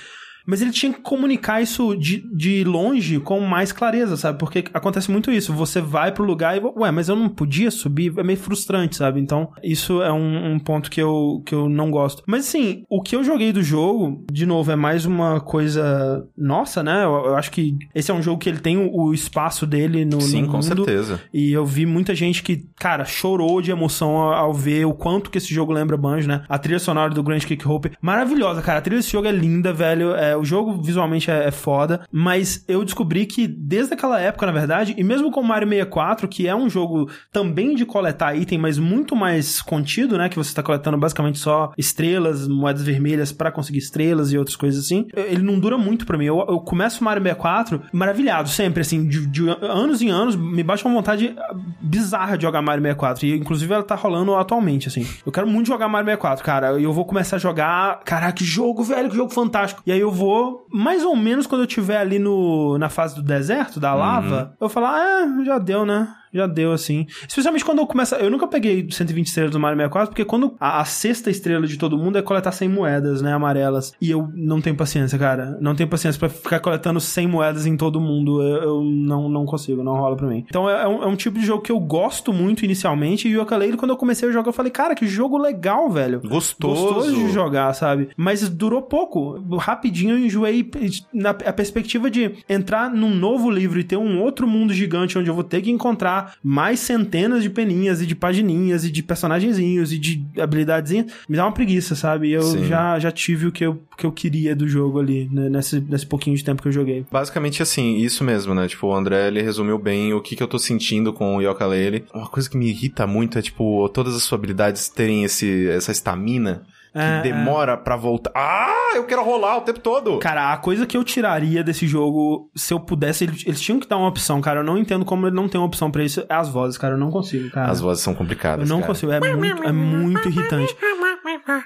[0.46, 4.38] Mas ele tinha que comunicar isso de, de longe com mais clareza, sabe?
[4.38, 5.52] Porque acontece muito isso.
[5.52, 8.12] Você vai pro lugar e, ué, mas eu não podia subir.
[8.16, 9.20] É meio frustrante, sabe?
[9.20, 12.22] Então, isso é um, um ponto que eu, que eu não gosto.
[12.26, 16.82] Mas, assim, o que eu joguei do jogo, de novo, é mais uma coisa nossa,
[16.82, 17.04] né?
[17.04, 20.04] Eu, eu acho que esse é um jogo que ele tem o, o espaço dele
[20.04, 20.64] no, Sim, no com mundo.
[20.64, 21.20] certeza.
[21.32, 25.30] E eu vi muita gente que, cara, chorou de emoção ao, ao ver o quanto
[25.30, 26.44] que esse jogo lembra Banjo, né?
[26.48, 28.78] A trilha sonora do Grand Kick Hope, maravilhosa, cara.
[28.78, 30.14] A trilha desse jogo é linda, velho.
[30.14, 34.52] É, o jogo visualmente é, é foda, mas eu descobri que desde aquela época, na
[34.52, 38.58] verdade, e mesmo com o Mario 64, que é um jogo também de coletar item,
[38.58, 40.28] mas muito mais contido, né?
[40.28, 44.84] Que você tá coletando basicamente só estrelas, moedas vermelhas pra conseguir estrelas e outras coisas
[44.84, 45.06] assim.
[45.14, 46.26] Ele não dura muito pra mim.
[46.26, 50.62] Eu, eu começo o Mario 64 maravilhado, sempre, assim, de, de anos em anos, me
[50.62, 51.34] bate uma vontade
[51.80, 53.26] bizarra de jogar Mario 64.
[53.26, 55.06] E inclusive ela tá rolando atualmente, assim.
[55.24, 56.78] Eu quero muito jogar Mario 64, cara.
[56.78, 58.00] E eu vou começar a jogar.
[58.04, 59.82] Caraca, que jogo, velho, que jogo fantástico.
[59.86, 63.22] E aí eu vou, mais ou menos quando eu estiver ali no, na fase do
[63.22, 66.08] deserto, da lava, eu falar, ah, já deu, né?
[66.32, 67.06] Já deu, assim.
[67.26, 68.14] Especialmente quando eu começo.
[68.14, 71.76] Eu nunca peguei 120 estrelas do Mario 64, porque quando a, a sexta estrela de
[71.76, 73.32] todo mundo é coletar 100 moedas, né?
[73.32, 73.92] Amarelas.
[74.00, 75.58] E eu não tenho paciência, cara.
[75.60, 78.42] Não tenho paciência pra ficar coletando 100 moedas em todo mundo.
[78.42, 80.44] Eu, eu não, não consigo, não rola pra mim.
[80.48, 83.28] Então é, é um, é um tipo de jogo que eu gosto muito inicialmente.
[83.28, 86.20] E o Yooka-Laylee, quando eu comecei a jogar, eu falei, cara, que jogo legal, velho.
[86.20, 86.94] Gostoso.
[86.94, 88.10] Gostoso de jogar, sabe?
[88.16, 89.42] Mas durou pouco.
[89.56, 90.68] Rapidinho eu enjoei
[91.12, 95.30] na a perspectiva de entrar num novo livro e ter um outro mundo gigante onde
[95.30, 99.92] eu vou ter que encontrar mais centenas de peninhas e de pagininhas e de personagenzinhos
[99.92, 101.12] e de habilidadezinhas.
[101.28, 102.30] Me dá uma preguiça, sabe?
[102.30, 102.64] Eu Sim.
[102.64, 105.48] já, já tive o que eu, que eu queria do jogo ali, né?
[105.48, 107.04] nesse, nesse pouquinho de tempo que eu joguei.
[107.10, 108.68] Basicamente assim, isso mesmo, né?
[108.68, 112.04] Tipo, o André, ele resumiu bem o que, que eu tô sentindo com o Yooka-Laylee.
[112.14, 115.92] Uma coisa que me irrita muito é, tipo, todas as suas habilidades terem esse, essa
[115.92, 118.30] estamina que É, demora pra voltar.
[118.34, 120.18] Ah, eu quero rolar o tempo todo!
[120.18, 123.88] Cara, a coisa que eu tiraria desse jogo, se eu pudesse, eles, eles tinham que
[123.88, 124.60] dar uma opção, cara.
[124.60, 126.24] Eu não entendo como ele não tem uma opção pra isso.
[126.28, 126.94] É as vozes, cara.
[126.94, 127.70] Eu não consigo, cara.
[127.70, 128.86] As vozes são Eu complicadas, não cara.
[128.88, 129.12] consigo.
[129.12, 130.76] É muito, é muito irritante.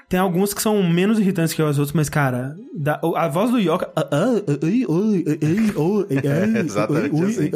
[0.09, 3.59] Tem alguns que são menos irritantes que os outros, mas, cara, da- a voz do
[3.59, 3.89] Yoka.
[6.59, 7.49] Exatamente assim.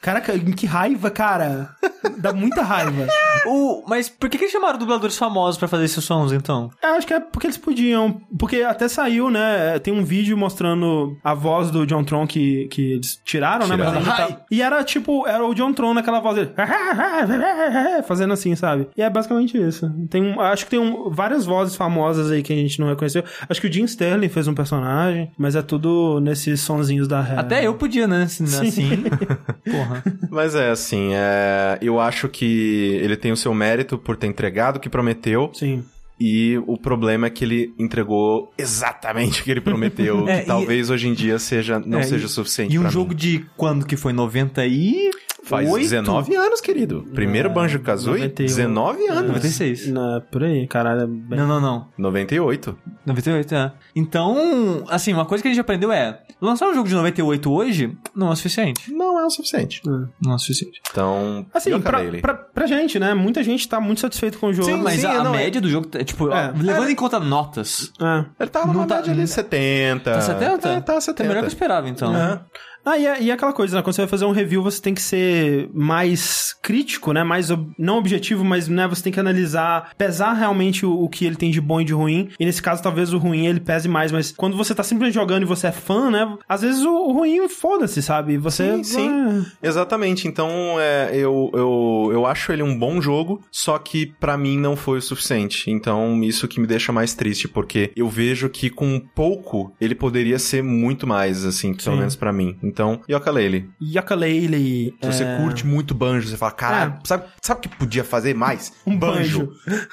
[0.00, 1.70] Caraca, que raiva, cara.
[2.18, 3.06] Dá muita raiva.
[3.46, 6.70] O, mas por que, que eles chamaram dubladores famosos pra fazer esses sons, então?
[6.82, 8.18] Eu acho que é porque eles podiam.
[8.38, 9.78] Porque até saiu, né?
[9.80, 13.76] Tem um vídeo mostrando a voz do John Tron que, que eles tiraram, né?
[13.76, 14.32] Mas Tiraram.
[14.32, 16.52] tá- E era tipo, era o John Tron naquela voz dele.
[18.06, 18.88] Fazendo assim, sabe?
[18.96, 19.92] E é basicamente isso.
[20.08, 23.24] Tem um, acho que tem um- várias vozes famosas aí que a gente não reconheceu.
[23.48, 27.36] Acho que o Jim Sterling fez um personagem, mas é tudo nesses sonzinhos da ré.
[27.36, 28.22] Até eu podia, né?
[28.24, 28.44] Assim.
[28.44, 29.04] assim.
[29.70, 30.04] Porra.
[30.30, 31.78] Mas é assim, é...
[31.82, 35.50] eu acho que ele tem o seu mérito por ter entregado o que prometeu.
[35.52, 35.84] Sim.
[36.20, 40.26] E o problema é que ele entregou exatamente o que ele prometeu.
[40.28, 42.82] É, que e- talvez hoje em dia seja, não É, seja e- suficiente E um
[42.82, 43.16] pra jogo mim.
[43.16, 44.12] de quando que foi?
[44.12, 45.10] 90 e...
[45.44, 45.82] Faz Oito?
[45.82, 47.04] 19 anos, querido.
[47.14, 48.46] Primeiro É, Banjo-Kazooie, 91.
[48.46, 49.28] 19 anos.
[49.28, 49.88] 96.
[49.88, 51.02] Na, por aí, caralho.
[51.02, 51.88] é bem- Não, não, não.
[51.98, 52.76] 98.
[53.04, 53.72] 98, é.
[53.94, 56.20] Então, assim, uma coisa que a gente aprendeu é...
[56.40, 58.92] Lançar um jogo de 98 hoje não é o suficiente.
[58.92, 59.80] Não é o suficiente.
[59.84, 60.80] Não é o suficiente.
[60.90, 63.14] Então, Assim, pra, pra, pra gente, né?
[63.14, 64.68] Muita gente tá muito satisfeito com o jogo.
[64.68, 66.52] Sim, Mas sim, a, a não, é- média do jogo, é, tipo, É.
[66.54, 67.92] levando em conta notas...
[68.00, 68.24] É.
[68.40, 70.10] Ele tá numa Não tá- média ali 70.
[70.12, 70.68] Tá 70?
[70.68, 71.14] É, tá 70.
[71.14, 72.14] Tá melhor que eu esperava, então.
[72.14, 72.40] É.
[72.84, 73.82] Ah, e, é, e é aquela coisa, né?
[73.82, 77.22] Quando você vai fazer um review, você tem que ser mais crítico, né?
[77.24, 81.24] Mais, ob- não objetivo, mas né, você tem que analisar, pesar realmente o, o que
[81.24, 82.28] ele tem de bom e de ruim.
[82.38, 85.42] E nesse caso, talvez o ruim ele pese mais, mas quando você tá simplesmente jogando
[85.42, 86.36] e você é fã, né?
[86.48, 88.36] Às vezes o, o ruim, foda-se, sabe?
[88.38, 88.76] Você.
[88.76, 89.46] Sim, sim.
[89.62, 90.28] Exatamente.
[90.28, 94.76] Então, é, eu, eu, eu acho ele um bom jogo, só que pra mim não
[94.76, 95.70] foi o suficiente.
[95.70, 100.38] Então, isso que me deixa mais triste, porque eu vejo que com pouco ele poderia
[100.38, 101.98] ser muito mais, assim, pelo Sim.
[101.98, 102.56] menos pra mim.
[102.74, 103.70] Então, Yooka-Laylee.
[103.80, 104.96] Yooka-Laylee.
[105.00, 108.34] Se você é, curte muito banjo, você fala, caralho, sabe, sabe o que podia fazer
[108.34, 108.72] mais?
[108.84, 109.48] Um banjo.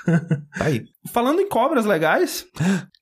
[0.58, 0.86] tá aí.
[1.12, 2.46] Falando em cobras legais,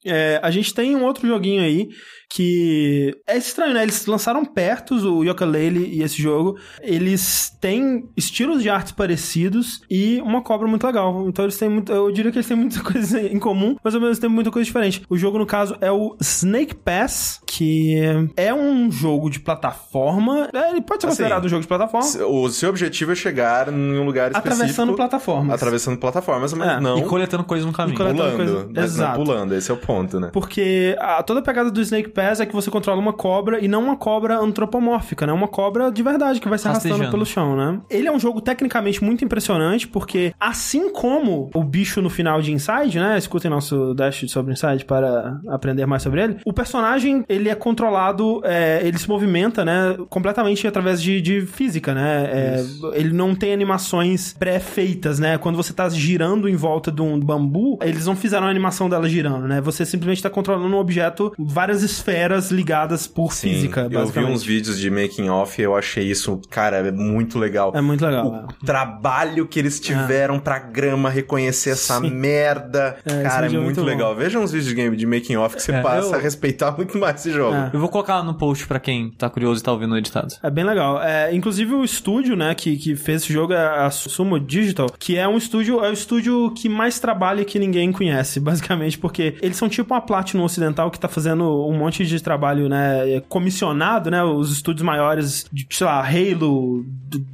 [0.06, 1.90] é, a gente tem um outro joguinho aí
[2.32, 3.82] que é estranho, né?
[3.82, 6.58] Eles lançaram perto o Yooka-Laylee e esse jogo.
[6.82, 11.28] Eles têm estilos de artes parecidos e uma cobra muito legal.
[11.28, 14.02] Então eles têm muito, eu diria que eles têm muita coisa em comum, mas ao
[14.02, 15.02] mesmo tempo muita coisa diferente.
[15.10, 17.96] O jogo no caso é o Snake Pass, que
[18.38, 20.50] é um jogo de plataforma.
[20.54, 22.08] É, ele pode ser Assim, considerado um jogo de plataforma.
[22.28, 24.54] O seu objetivo é chegar em um lugar específico.
[24.54, 25.56] Atravessando plataformas.
[25.56, 27.89] Atravessando plataformas, mas É, não E coletando coisas no caminho.
[27.94, 28.36] Pulando.
[28.36, 29.20] coisa- Mas não Exato.
[29.24, 30.30] pulando, esse é o ponto, né?
[30.34, 33.68] Porque a, toda a pegada do Snake Pass é que você controla uma cobra e
[33.68, 35.34] não uma cobra antropomórfica, né?
[35.34, 37.12] Uma cobra de verdade que vai se arrastando Rastejando.
[37.12, 37.80] pelo chão, né?
[37.90, 42.52] Ele é um jogo tecnicamente muito impressionante porque, assim como o bicho no final de
[42.52, 43.18] Inside, né?
[43.18, 46.38] Escutem nosso dash sobre Inside para aprender mais sobre ele.
[46.46, 49.98] O personagem, ele é controlado, é, ele se movimenta, né?
[50.10, 52.30] Completamente através de, de física, né?
[52.32, 55.38] É, ele não tem animações pré-feitas, né?
[55.38, 59.08] Quando você tá girando em volta de um bambu, eles não fizeram a animação dela
[59.08, 59.62] girando, né?
[59.62, 64.44] Você simplesmente tá controlando um objeto, várias esferas ligadas por Sim, física, eu vi uns
[64.44, 67.72] vídeos de making off e eu achei isso, cara, é muito legal.
[67.76, 68.48] É muito legal.
[68.62, 72.10] O trabalho que eles tiveram pra grama reconhecer essa Sim.
[72.10, 72.98] merda.
[73.06, 74.16] É, cara, é é muito, muito legal.
[74.16, 76.72] Veja uns vídeos de game de making off que você É, passa eu- a respeitar
[76.76, 77.56] muito mais esse jogo.
[77.56, 77.70] É.
[77.74, 80.34] Eu vou colocar no post pra quem tá curioso e tá ouvindo o editado.
[80.42, 81.02] É bem legal.
[81.02, 85.18] É, inclusive o estúdio, né, que, que fez esse jogo é a Sumo Digital, que
[85.18, 89.58] é um estúdio, é o estúdio que mais trabalha que ninguém conhece, basicamente, porque eles
[89.58, 94.24] são tipo uma Platinum ocidental que tá fazendo um monte de trabalho, né, comissionado, né,
[94.24, 96.86] os estúdios maiores de, sei lá, Halo,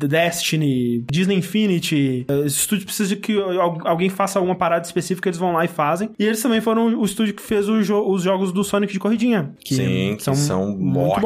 [0.09, 5.37] Destiny, Disney Infinity, esses estúdios precisam de que al- alguém faça alguma parada específica, eles
[5.39, 6.09] vão lá e fazem.
[6.17, 9.51] E eles também foram o estúdio que fez jo- os jogos do Sonic de corridinha.
[9.59, 10.33] Que Sim, que são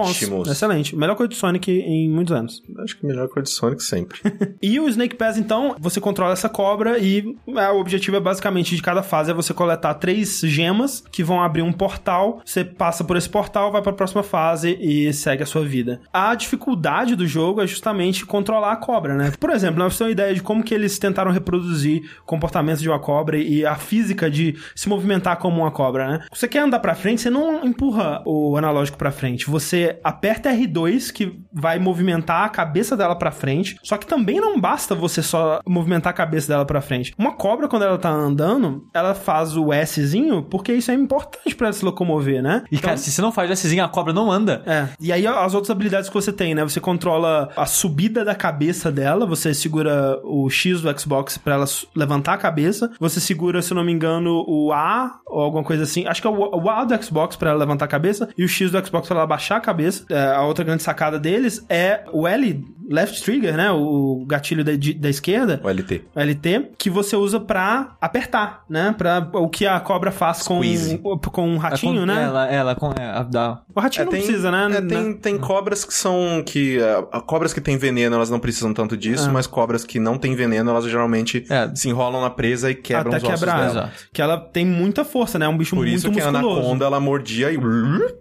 [0.08, 0.30] ótimos.
[0.30, 0.48] bons.
[0.50, 0.96] Excelente.
[0.96, 2.64] Melhor coisa do Sonic em muitos anos.
[2.80, 4.20] Acho que melhor coisa de Sonic sempre.
[4.62, 8.76] E o Snake Pass, então, você controla essa cobra e é, o objetivo é basicamente
[8.76, 12.42] de cada fase é você coletar três gemas que vão abrir um portal.
[12.46, 16.02] Você passa por esse portal, vai para a próxima fase e segue a sua vida.
[16.14, 19.32] A dificuldade do jogo é justamente controlar a cobra, né?
[19.40, 22.90] Por exemplo, nós temos uma ideia de como que eles tentaram reproduzir o comportamento de
[22.90, 26.26] uma cobra e a física de se movimentar como uma cobra, né?
[26.32, 29.50] Você quer andar para frente, você não empurra o analógico para frente.
[29.50, 33.78] Você aperta R2 que vai movimentar a cabeça dela para frente.
[33.84, 37.14] Só que também não basta você só movimentar a cabeça dela para frente.
[37.18, 41.68] Uma cobra quando ela tá andando, ela faz o Szinho porque isso é importante para
[41.68, 42.64] ela se locomover, né?
[42.72, 44.64] E, cara, se você não faz Szinho, a cobra não anda.
[44.66, 44.88] É.
[45.00, 46.64] E aí as outras habilidades que você tem, né?
[46.64, 51.66] Você controla a subida da cabeça dela, você segura o X do Xbox pra ela
[51.96, 55.84] levantar a cabeça, você segura, se eu não me engano, o A ou alguma coisa
[55.84, 56.06] assim.
[56.08, 58.48] Acho que é o, o A do Xbox pra ela levantar a cabeça e o
[58.48, 60.06] X do Xbox pra ela baixar a cabeça.
[60.10, 63.72] É, a outra grande sacada deles é o L, left trigger, né?
[63.72, 65.62] O gatilho da, di- da esquerda.
[65.64, 66.02] O LT.
[66.16, 68.94] O LT, que você usa pra apertar, né?
[68.98, 70.98] Pra o que a cobra faz com, Squeeze.
[70.98, 72.24] com um Ela ratinho, con- né?
[72.24, 73.62] Ela, ela com, é, a- dá.
[73.76, 74.78] O ratinho não precisa, né?
[74.78, 76.44] é, tem, tem cobras que são.
[76.46, 79.32] que é, a- Cobras que têm veneno, elas não precisam tanto disso, Ah.
[79.34, 81.70] mas cobras que não têm veneno, elas geralmente É.
[81.76, 83.58] se enrolam na presa e quebram Até os ossos quebrar.
[83.60, 83.70] dela.
[83.72, 83.92] Exato.
[84.12, 85.46] Que ela tem muita força, né?
[85.46, 86.60] É um bicho Por muito isso que a musculoso.
[86.62, 87.58] anaconda ela mordia e.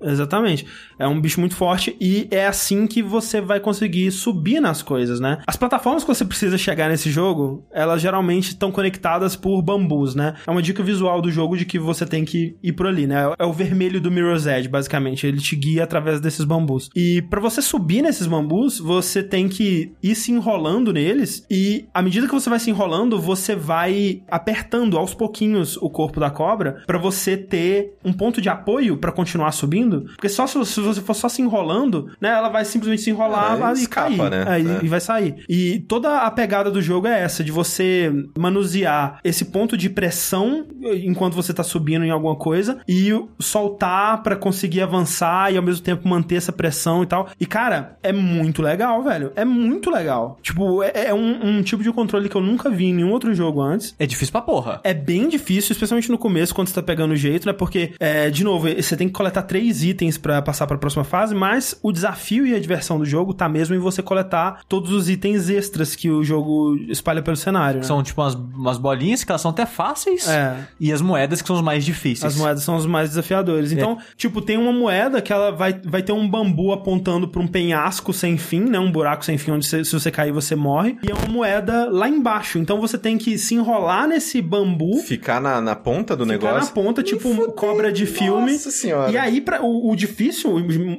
[0.03, 0.67] Exatamente.
[0.99, 5.21] É um bicho muito forte e é assim que você vai conseguir subir nas coisas,
[5.21, 5.39] né?
[5.47, 10.35] As plataformas que você precisa chegar nesse jogo, elas geralmente estão conectadas por bambus, né?
[10.47, 13.33] É uma dica visual do jogo de que você tem que ir por ali, né?
[13.39, 15.27] É o vermelho do Mirror's Edge, basicamente.
[15.27, 16.91] Ele te guia através desses bambus.
[16.95, 22.03] E pra você subir nesses bambus, você tem que ir se enrolando neles e à
[22.03, 26.83] medida que você vai se enrolando, você vai apertando aos pouquinhos o corpo da cobra
[26.87, 31.01] pra você ter um ponto de apoio pra continuar subindo, porque só se, se você
[31.01, 34.45] for só se enrolando, né, ela vai simplesmente se enrolar É, e escapa, cair, né?
[34.55, 34.79] É, e- É.
[34.83, 35.45] e vai sair.
[35.49, 40.67] E toda a pegada do jogo é essa, de você manusear esse ponto de pressão
[41.05, 45.83] enquanto você tá subindo em alguma coisa e soltar pra conseguir avançar e ao mesmo
[45.83, 47.29] tempo manter essa pressão e tal.
[47.41, 49.33] E cara, é muito legal, velho.
[49.37, 50.39] É muito legal.
[50.43, 53.35] Tipo, é, é um, um tipo de controle que eu nunca vi em nenhum outro
[53.35, 53.95] jogo antes.
[53.99, 54.81] É difícil pra porra.
[54.85, 57.53] É bem difícil, especialmente no começo, quando você tá pegando o jeito, né?
[57.53, 61.35] Porque, é, de novo, você tem que coletar três itens pra passar pra próxima fase,
[61.35, 64.38] mas o desafio e a diversão do jogo tá mesmo em você coletar
[64.69, 67.87] todos os itens extras que o jogo espalha pelo cenário, né?
[67.87, 70.29] São tipo umas, umas bolinhas que elas são até fáceis.
[70.29, 70.57] É.
[70.81, 72.33] E as moedas que são os mais difíceis.
[72.35, 73.73] As moedas são os mais desafiadores.
[73.73, 77.47] Então, tipo, tem uma moeda que ela vai, vai ter um bambu apontando pra um
[77.47, 78.79] penhasco sem fim, né?
[78.79, 80.97] Um buraco sem fim, onde você- se você cair, você morre.
[81.03, 82.59] E é uma moeda lá embaixo.
[82.59, 86.69] Então você tem que se enrolar nesse bambu Ficar na, na ponta do Ficar negócio.
[86.75, 88.53] na ponta, tipo um cobra de filme.
[88.53, 89.11] Nossa senhora.
[89.11, 90.55] E aí, pra, o, o difícil,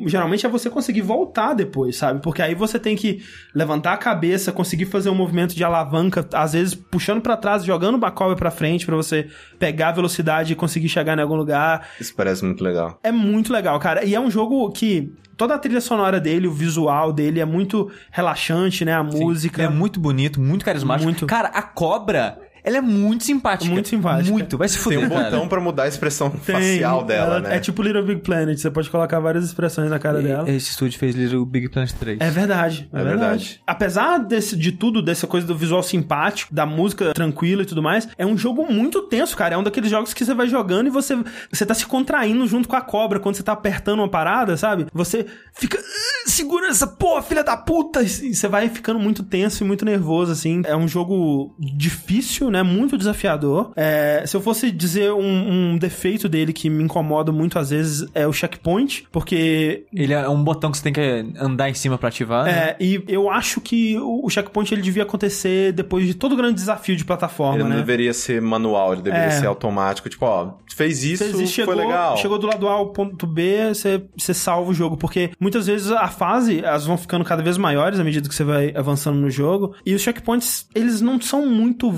[0.06, 2.21] geralmente, é você conseguir voltar depois, sabe?
[2.21, 3.21] Porque aí você tem que
[3.53, 8.03] levantar a cabeça, conseguir fazer um movimento de alavanca, às vezes puxando pra trás, jogando
[8.05, 11.87] a cobra pra frente pra você pegar a velocidade e conseguir chegar em algum lugar.
[11.99, 12.99] Isso parece muito legal.
[13.03, 14.03] É muito legal, cara.
[14.05, 17.89] E é um jogo que toda a trilha sonora dele, o visual dele é muito
[18.11, 18.93] relaxante, né?
[18.93, 19.63] A música.
[19.63, 21.05] É muito bonito, muito carismático.
[21.05, 21.25] Muito.
[21.25, 22.37] Cara, a cobra,
[22.69, 23.71] ela é muito simpática.
[23.71, 24.32] Muito simpática.
[24.32, 24.58] Muito.
[24.58, 25.23] Vai se Tem fuder, um cara.
[25.32, 26.55] botão pra mudar a expressão Tem.
[26.55, 27.55] facial dela, Ela né?
[27.55, 30.49] É tipo Little Big Planet, você pode colocar várias expressões na cara dela.
[30.49, 32.19] Esse estúdio fez Little Big Planet 3.
[32.21, 33.19] É verdade, é, É verdade.
[33.19, 33.62] verdade.
[33.65, 38.08] Apesar desse, de tudo, dessa coisa do visual simpático, da música tranquila e tudo mais,
[38.17, 39.55] é um jogo muito tenso, cara.
[39.55, 41.17] É um daqueles jogos que você vai jogando e você,
[41.51, 44.86] você tá se contraindo junto com a cobra quando você tá apertando uma parada, sabe?
[44.93, 45.77] Você fica.
[45.79, 48.03] "Ah, Segura essa porra, filha da puta!
[48.03, 50.62] E você vai ficando muito tenso e muito nervoso, assim.
[50.65, 52.58] É um jogo difícil, né?
[52.63, 53.71] Muito desafiador.
[53.75, 58.07] É, se eu fosse dizer um, um defeito dele que me incomoda muito às vezes
[58.13, 61.97] é o checkpoint, porque Ele é um botão que você tem que andar em cima
[61.97, 62.45] pra ativar.
[62.45, 62.51] né?
[62.51, 66.35] é, e eu acho que o o checkpoint ele devia acontecer depois de todo o
[66.35, 67.75] grande desafio de plataforma, Ele não né?
[67.77, 69.31] deveria ser manual, ele deveria É.
[69.31, 70.07] ser automático.
[70.09, 72.17] Tipo, ó, fez isso, existe, foi chegou, legal.
[72.17, 74.97] chegou do lado A ao ponto B, você, você salva o jogo.
[74.97, 78.43] Porque muitas vezes a fase, elas vão ficando cada vez maiores à medida que você
[78.43, 79.73] vai avançando no jogo.
[79.85, 81.89] E os checkpoints, eles não são muito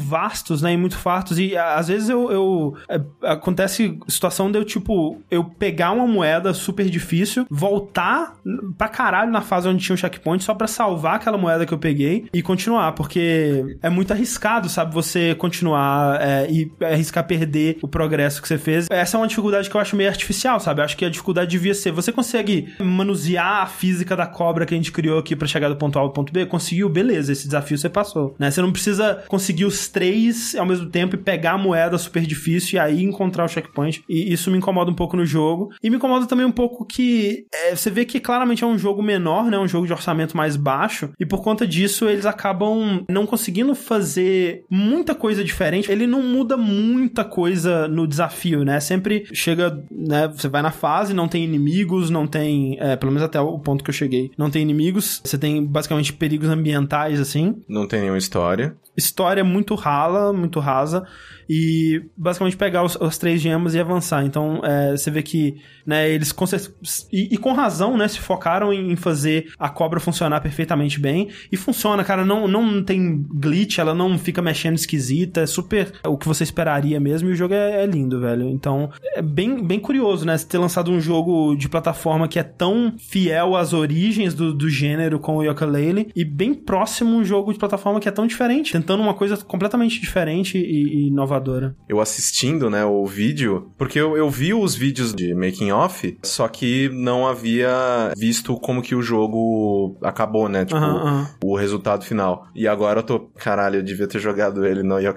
[0.52, 0.74] gastos, né?
[0.74, 1.40] E muito fartos.
[1.40, 2.32] E às vezes eu.
[2.32, 8.36] eu é, acontece situação de eu, tipo, eu pegar uma moeda super difícil, voltar
[8.78, 11.78] pra caralho na fase onde tinha um checkpoint só pra salvar aquela moeda que eu
[11.78, 12.92] peguei e continuar.
[12.94, 14.94] Porque é muito arriscado, sabe?
[14.94, 18.88] Você continuar é, e arriscar perder o progresso que você fez.
[18.90, 20.82] Essa é uma dificuldade que eu acho meio artificial, sabe?
[20.82, 21.92] Eu acho que a dificuldade devia ser.
[21.92, 25.76] Você consegue manusear a física da cobra que a gente criou aqui pra chegar do
[25.76, 26.46] ponto A ao ponto B?
[26.46, 28.36] Conseguiu, beleza, esse desafio você passou.
[28.38, 28.50] Né?
[28.50, 32.76] Você não precisa conseguir os três ao mesmo tempo e pegar a moeda super difícil
[32.78, 34.04] e aí encontrar o checkpoint.
[34.10, 35.70] E isso me incomoda um pouco no jogo.
[35.84, 39.02] E me incomoda também um pouco que é, você vê que claramente é um jogo
[39.02, 39.58] menor, né?
[39.58, 41.10] Um jogo de orçamento mais baixo.
[41.20, 45.92] E por conta disso, eles acabam não conseguindo fazer muita coisa diferente.
[45.92, 48.80] Ele não muda muita coisa no desafio, né?
[48.80, 50.28] Sempre chega, né?
[50.28, 52.78] Você vai na fase, não tem inimigos, não tem.
[52.80, 54.32] é, pelo menos até o ponto que eu cheguei.
[54.38, 55.22] Não tem inimigos.
[55.24, 58.76] Você tem basicamente perigos ambientais, assim Não tem nenhuma história.
[58.96, 61.08] história muito rala, muito rasa,
[61.54, 64.24] e basicamente pegar os, três gemas e avançar.
[64.24, 66.46] Então, é, você vê que né, eles com
[67.12, 71.28] e, e com razão, né, se focaram em fazer a cobra funcionar perfeitamente bem.
[71.52, 76.18] E funciona, cara, não, não tem glitch, ela não fica mexendo esquisita, é super o
[76.18, 78.48] que você esperaria mesmo, e o jogo é, é lindo, velho.
[78.50, 82.94] Então, é bem, bem curioso, né, ter lançado um jogo de plataforma que é tão
[82.98, 87.60] fiel às origens do, do gênero com o Yooka-Laylee, e bem próximo um jogo de
[87.60, 91.41] plataforma que é tão diferente, tentando uma coisa completamente diferente e, e inovadora.
[91.88, 96.48] Eu assistindo, né, o vídeo, porque eu, eu vi os vídeos de making off, só
[96.48, 100.80] que não havia visto como que o jogo acabou, né, tipo,
[101.44, 102.48] o resultado final.
[102.56, 105.00] E agora eu tô, caralho, eu devia ter jogado ele no.
[105.00, 105.14] Eu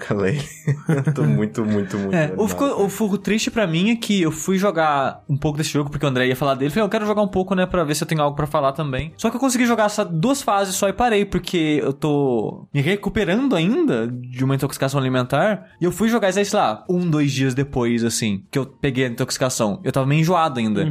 [1.15, 4.31] tô muito, muito, muito É, o, ficou, o fogo triste pra mim é que eu
[4.31, 6.71] fui jogar um pouco desse jogo, porque o André ia falar dele.
[6.71, 8.73] Falei, eu quero jogar um pouco, né, pra ver se eu tenho algo pra falar
[8.73, 9.13] também.
[9.17, 12.81] Só que eu consegui jogar só duas fases só e parei, porque eu tô me
[12.81, 15.67] recuperando ainda de uma intoxicação alimentar.
[15.81, 18.66] E eu fui jogar isso aí, sei lá, um, dois dias depois, assim, que eu
[18.66, 19.81] peguei a intoxicação.
[19.85, 20.88] Eu tava meio enjoado ainda.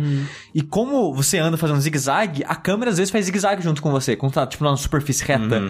[0.53, 4.15] E como você anda fazendo zigue-zague, a câmera às vezes faz zigue-zague junto com você,
[4.15, 5.62] quando tá, tipo, numa superfície reta.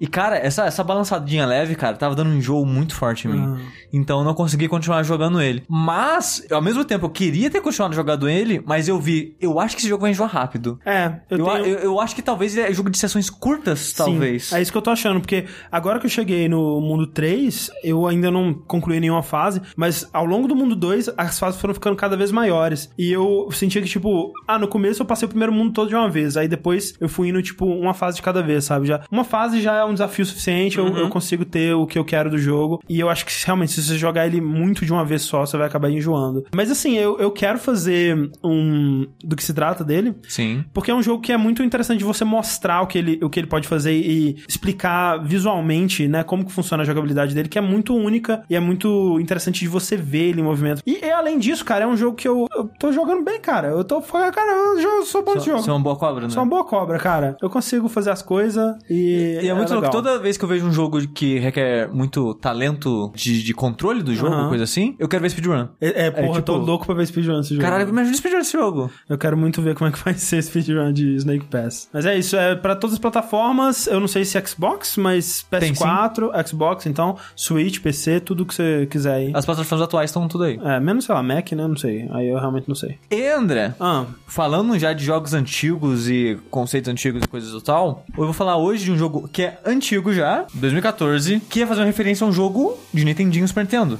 [0.00, 3.58] E, cara, essa, essa balançadinha leve, cara, tava dando um enjoo muito forte em mim.
[3.92, 5.62] Então eu não consegui continuar jogando ele.
[5.68, 9.74] Mas, ao mesmo tempo, eu queria ter continuado jogando ele, mas eu vi, eu acho
[9.76, 10.78] que esse jogo vai enjoar rápido.
[10.84, 11.64] É, eu, Eu, tenho...
[11.66, 14.46] eu, eu acho que talvez é jogo de sessões curtas, talvez.
[14.46, 17.70] Sim, é isso que eu tô achando, porque agora que eu cheguei no mundo 3,
[17.82, 21.74] eu ainda não concluí nenhuma fase, mas ao longo do mundo 2, as fases foram
[21.74, 22.90] ficando cada vez maiores.
[22.98, 25.94] E eu sentia que, tipo, ah, no começo eu passei o primeiro mundo todo de
[25.94, 28.86] uma vez, aí depois eu fui indo, tipo, uma fase de cada vez, sabe?
[28.86, 32.04] Já, uma fase já é um desafio suficiente, eu, eu consigo ter o que eu
[32.04, 35.04] quero do jogo, e eu acho que realmente, se você jogar ele muito de uma
[35.04, 36.44] vez só, você vai acabar enjoando.
[36.54, 39.06] Mas assim, eu, eu quero fazer um.
[39.22, 40.64] do que se trata dele, Sim.
[40.72, 43.30] porque é um jogo que é muito interessante de você mostrar o que ele, o
[43.30, 47.58] que ele pode fazer e explicar visualmente, né, como que funciona a jogabilidade dele, que
[47.58, 50.82] é muito única e é muito interessante de você ver ele em movimento.
[50.86, 53.68] E, e, além disso, cara, é um jogo que eu, eu tô jogando bem, cara.
[53.68, 55.62] Eu tô, cara, eu, jo- sou bom nesse jogo.
[55.62, 56.30] Você é uma boa cobra, né?
[56.30, 57.36] Sou uma boa cobra, cara.
[57.40, 59.38] Eu consigo fazer as coisas e.
[59.42, 59.90] E é muito louco, legal.
[59.90, 64.14] toda vez que eu vejo um jogo que requer muito talento de, de controle do
[64.14, 64.48] jogo, Aham.
[64.48, 65.68] coisa assim, eu quero ver speedrun.
[65.80, 67.62] É, é, porra, tipo- eu tô louco pra ver speedrun desse jogo.
[67.62, 68.90] Caralho, imagina speedrun desse jogo.
[69.08, 71.88] Eu quero muito ver como é que vai ser speedrun de Snake Pass.
[71.92, 75.72] Mas é isso, é pra todas as plataformas, eu não sei se Xbox, mas Tem
[75.72, 79.30] PS4, Xbox, então, Switch, PC, tudo que você quiser aí.
[79.34, 80.58] As plataformas atuais estão tudo aí.
[80.62, 81.66] É, menos, sei lá, Mac, né?
[81.66, 82.08] Não sei.
[82.10, 82.98] Aí eu realmente não sei.
[83.10, 88.04] E André, Ah, Falando já de jogos antigos e conceitos antigos e coisas do tal,
[88.16, 91.80] eu vou falar hoje de um jogo que é antigo já, 2014, que ia fazer
[91.80, 93.98] uma referência a um jogo de Nintendinho Super Nintendo,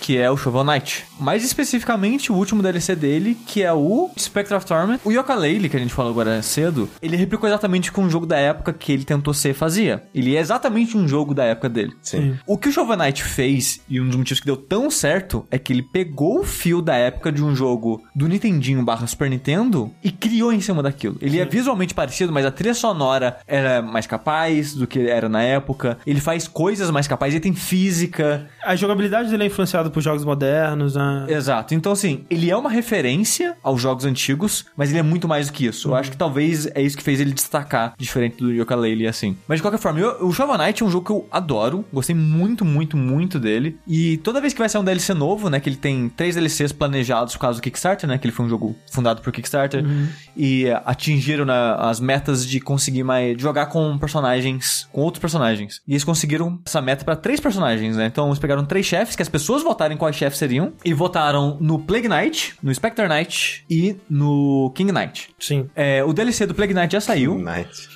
[0.00, 1.04] que é o Shovel Knight.
[1.18, 5.00] Mais especificamente, o último DLC dele, que é o Spectre of Torment.
[5.04, 8.36] O Yooka-Laylee, que a gente falou agora cedo, ele replicou exatamente com o jogo da
[8.38, 10.02] época que ele tentou ser fazia.
[10.14, 11.92] Ele é exatamente um jogo da época dele.
[12.02, 12.36] Sim.
[12.46, 15.58] O que o Shovel Knight fez, e um dos motivos que deu tão certo, é
[15.58, 19.90] que ele pegou o fio da época de um jogo do Nintendinho barra Super Nintendo
[20.02, 21.16] e criou em cima daquilo.
[21.20, 25.42] Ele é visualmente parecido, mas a trilha sonora era mais capaz do que era na
[25.42, 25.98] época.
[26.06, 28.46] Ele faz coisas mais capazes, ele tem física.
[28.64, 31.26] a jogabilidade dele é influenciada por jogos modernos, né?
[31.28, 31.74] Exato.
[31.74, 35.52] Então, assim, ele é uma referência aos jogos antigos, mas ele é muito mais do
[35.52, 35.88] que isso.
[35.88, 39.36] Eu acho que talvez é isso que fez ele destacar, diferente do Yooka-Laylee, assim.
[39.46, 41.84] Mas de qualquer forma, eu- o Shovel Knight é um jogo que eu adoro.
[41.92, 43.78] Gostei muito, muito, muito dele.
[43.86, 46.72] E toda vez que vai sair um DLC novo, né, que ele tem três DLCs
[46.72, 49.84] planejados por causa do Kickstarter, né, que ele foi um jogo fundado por Kickstarter.
[50.36, 53.36] E eh, atingiram né, as metas de conseguir mais...
[53.36, 55.80] de jogar com personagens, com outros personagens.
[55.86, 58.06] E eles conseguiram essa meta pra três personagens, né?
[58.06, 60.72] Então eles pegaram três chefes, que as pessoas votaram em quais chefes seriam.
[60.84, 65.30] E votaram no Plague Knight, no Spectre Knight e no King Knight.
[65.38, 65.68] Sim.
[65.74, 67.38] É, o DLC do Plague Knight já saiu.
[67.38, 67.93] Night.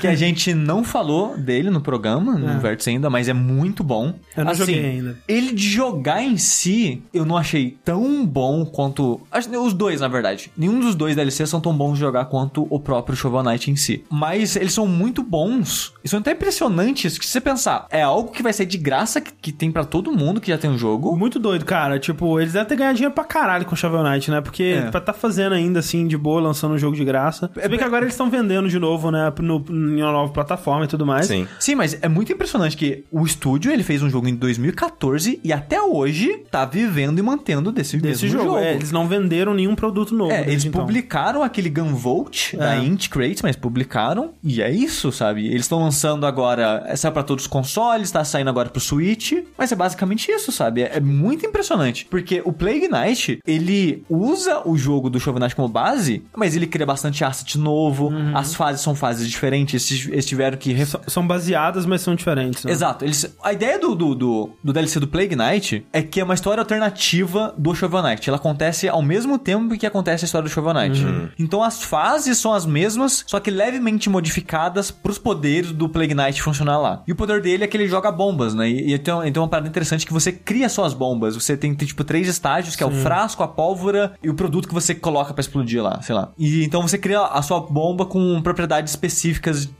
[0.00, 2.58] Que a gente não falou dele no programa, no É.
[2.58, 4.14] Vértice ainda, mas é muito bom.
[4.36, 5.18] Eu não Assim, joguei ainda.
[5.28, 9.20] Ele de jogar em si, eu não achei tão bom quanto.
[9.62, 10.50] Os dois, na verdade.
[10.56, 13.76] Nenhum dos dois DLC são tão bons de jogar quanto o próprio Shovel Knight em
[13.76, 14.04] si.
[14.10, 15.92] Mas eles são muito bons.
[16.04, 19.20] E são até impressionantes que se você pensar, é algo que vai ser de graça,
[19.20, 21.16] que, que tem pra todo mundo que já tem um jogo.
[21.16, 21.98] Muito doido, cara.
[21.98, 24.40] Tipo, eles devem ter ganhado dinheiro pra caralho com Shovel Knight, né?
[24.40, 24.90] Porque É.
[24.90, 27.50] pra tá fazendo ainda assim, de boa, lançando um jogo de graça.
[27.56, 29.29] É bem que agora eles estão vendendo de novo, né?
[29.40, 31.26] No, em uma nova plataforma e tudo mais.
[31.26, 31.46] Sim.
[31.58, 35.52] Sim, mas é muito impressionante que o estúdio, ele fez um jogo em 2014 e
[35.52, 38.50] até hoje tá vivendo e mantendo desse, Desse mesmo jogo.
[38.54, 38.58] jogo.
[38.64, 40.30] É, eles não venderam nenhum produto novo.
[40.32, 40.80] É, desde eles então.
[40.80, 42.82] publicaram aquele Gunvolt da É.
[42.84, 44.32] Int Creates, mas publicaram.
[44.42, 45.46] E é isso, sabe?
[45.46, 46.84] Eles estão lançando agora.
[46.86, 49.32] é, Saiu pra todos os consoles, tá saindo agora pro Switch.
[49.56, 50.82] Mas é basicamente isso, sabe?
[50.82, 52.06] É, é muito impressionante.
[52.10, 56.66] Porque o Plague Knight, ele usa o jogo do Shovel Knight como base, mas ele
[56.66, 58.08] cria bastante asset novo.
[58.08, 58.36] Uhum.
[58.36, 59.90] As fases são fases diferentes.
[59.90, 60.72] Eles, eles tiveram que.
[60.72, 62.64] ref- São baseadas, mas são diferentes.
[62.64, 62.72] Né?
[62.72, 63.04] Exato.
[63.04, 66.34] Eles, a ideia do, do, do, do DLC do Plague Knight é que é uma
[66.34, 68.28] história alternativa do Shovel Knight.
[68.28, 71.04] Ela acontece ao mesmo tempo que acontece a história do Shovel Knight.
[71.38, 76.42] Então as fases são as mesmas, só que levemente modificadas pros poderes do Plague Knight
[76.42, 77.02] funcionar lá.
[77.06, 78.68] E o poder dele é que ele joga bombas, né?
[78.68, 81.34] E, e tem, uma- tem uma parada interessante que você cria suas bombas.
[81.34, 84.68] Você tem, tem, tipo três estágios, que é o frasco, a pólvora e o produto
[84.68, 86.32] que você coloca pra explodir lá, sei lá.
[86.38, 89.09] E então você cria a sua bomba com propriedades específicas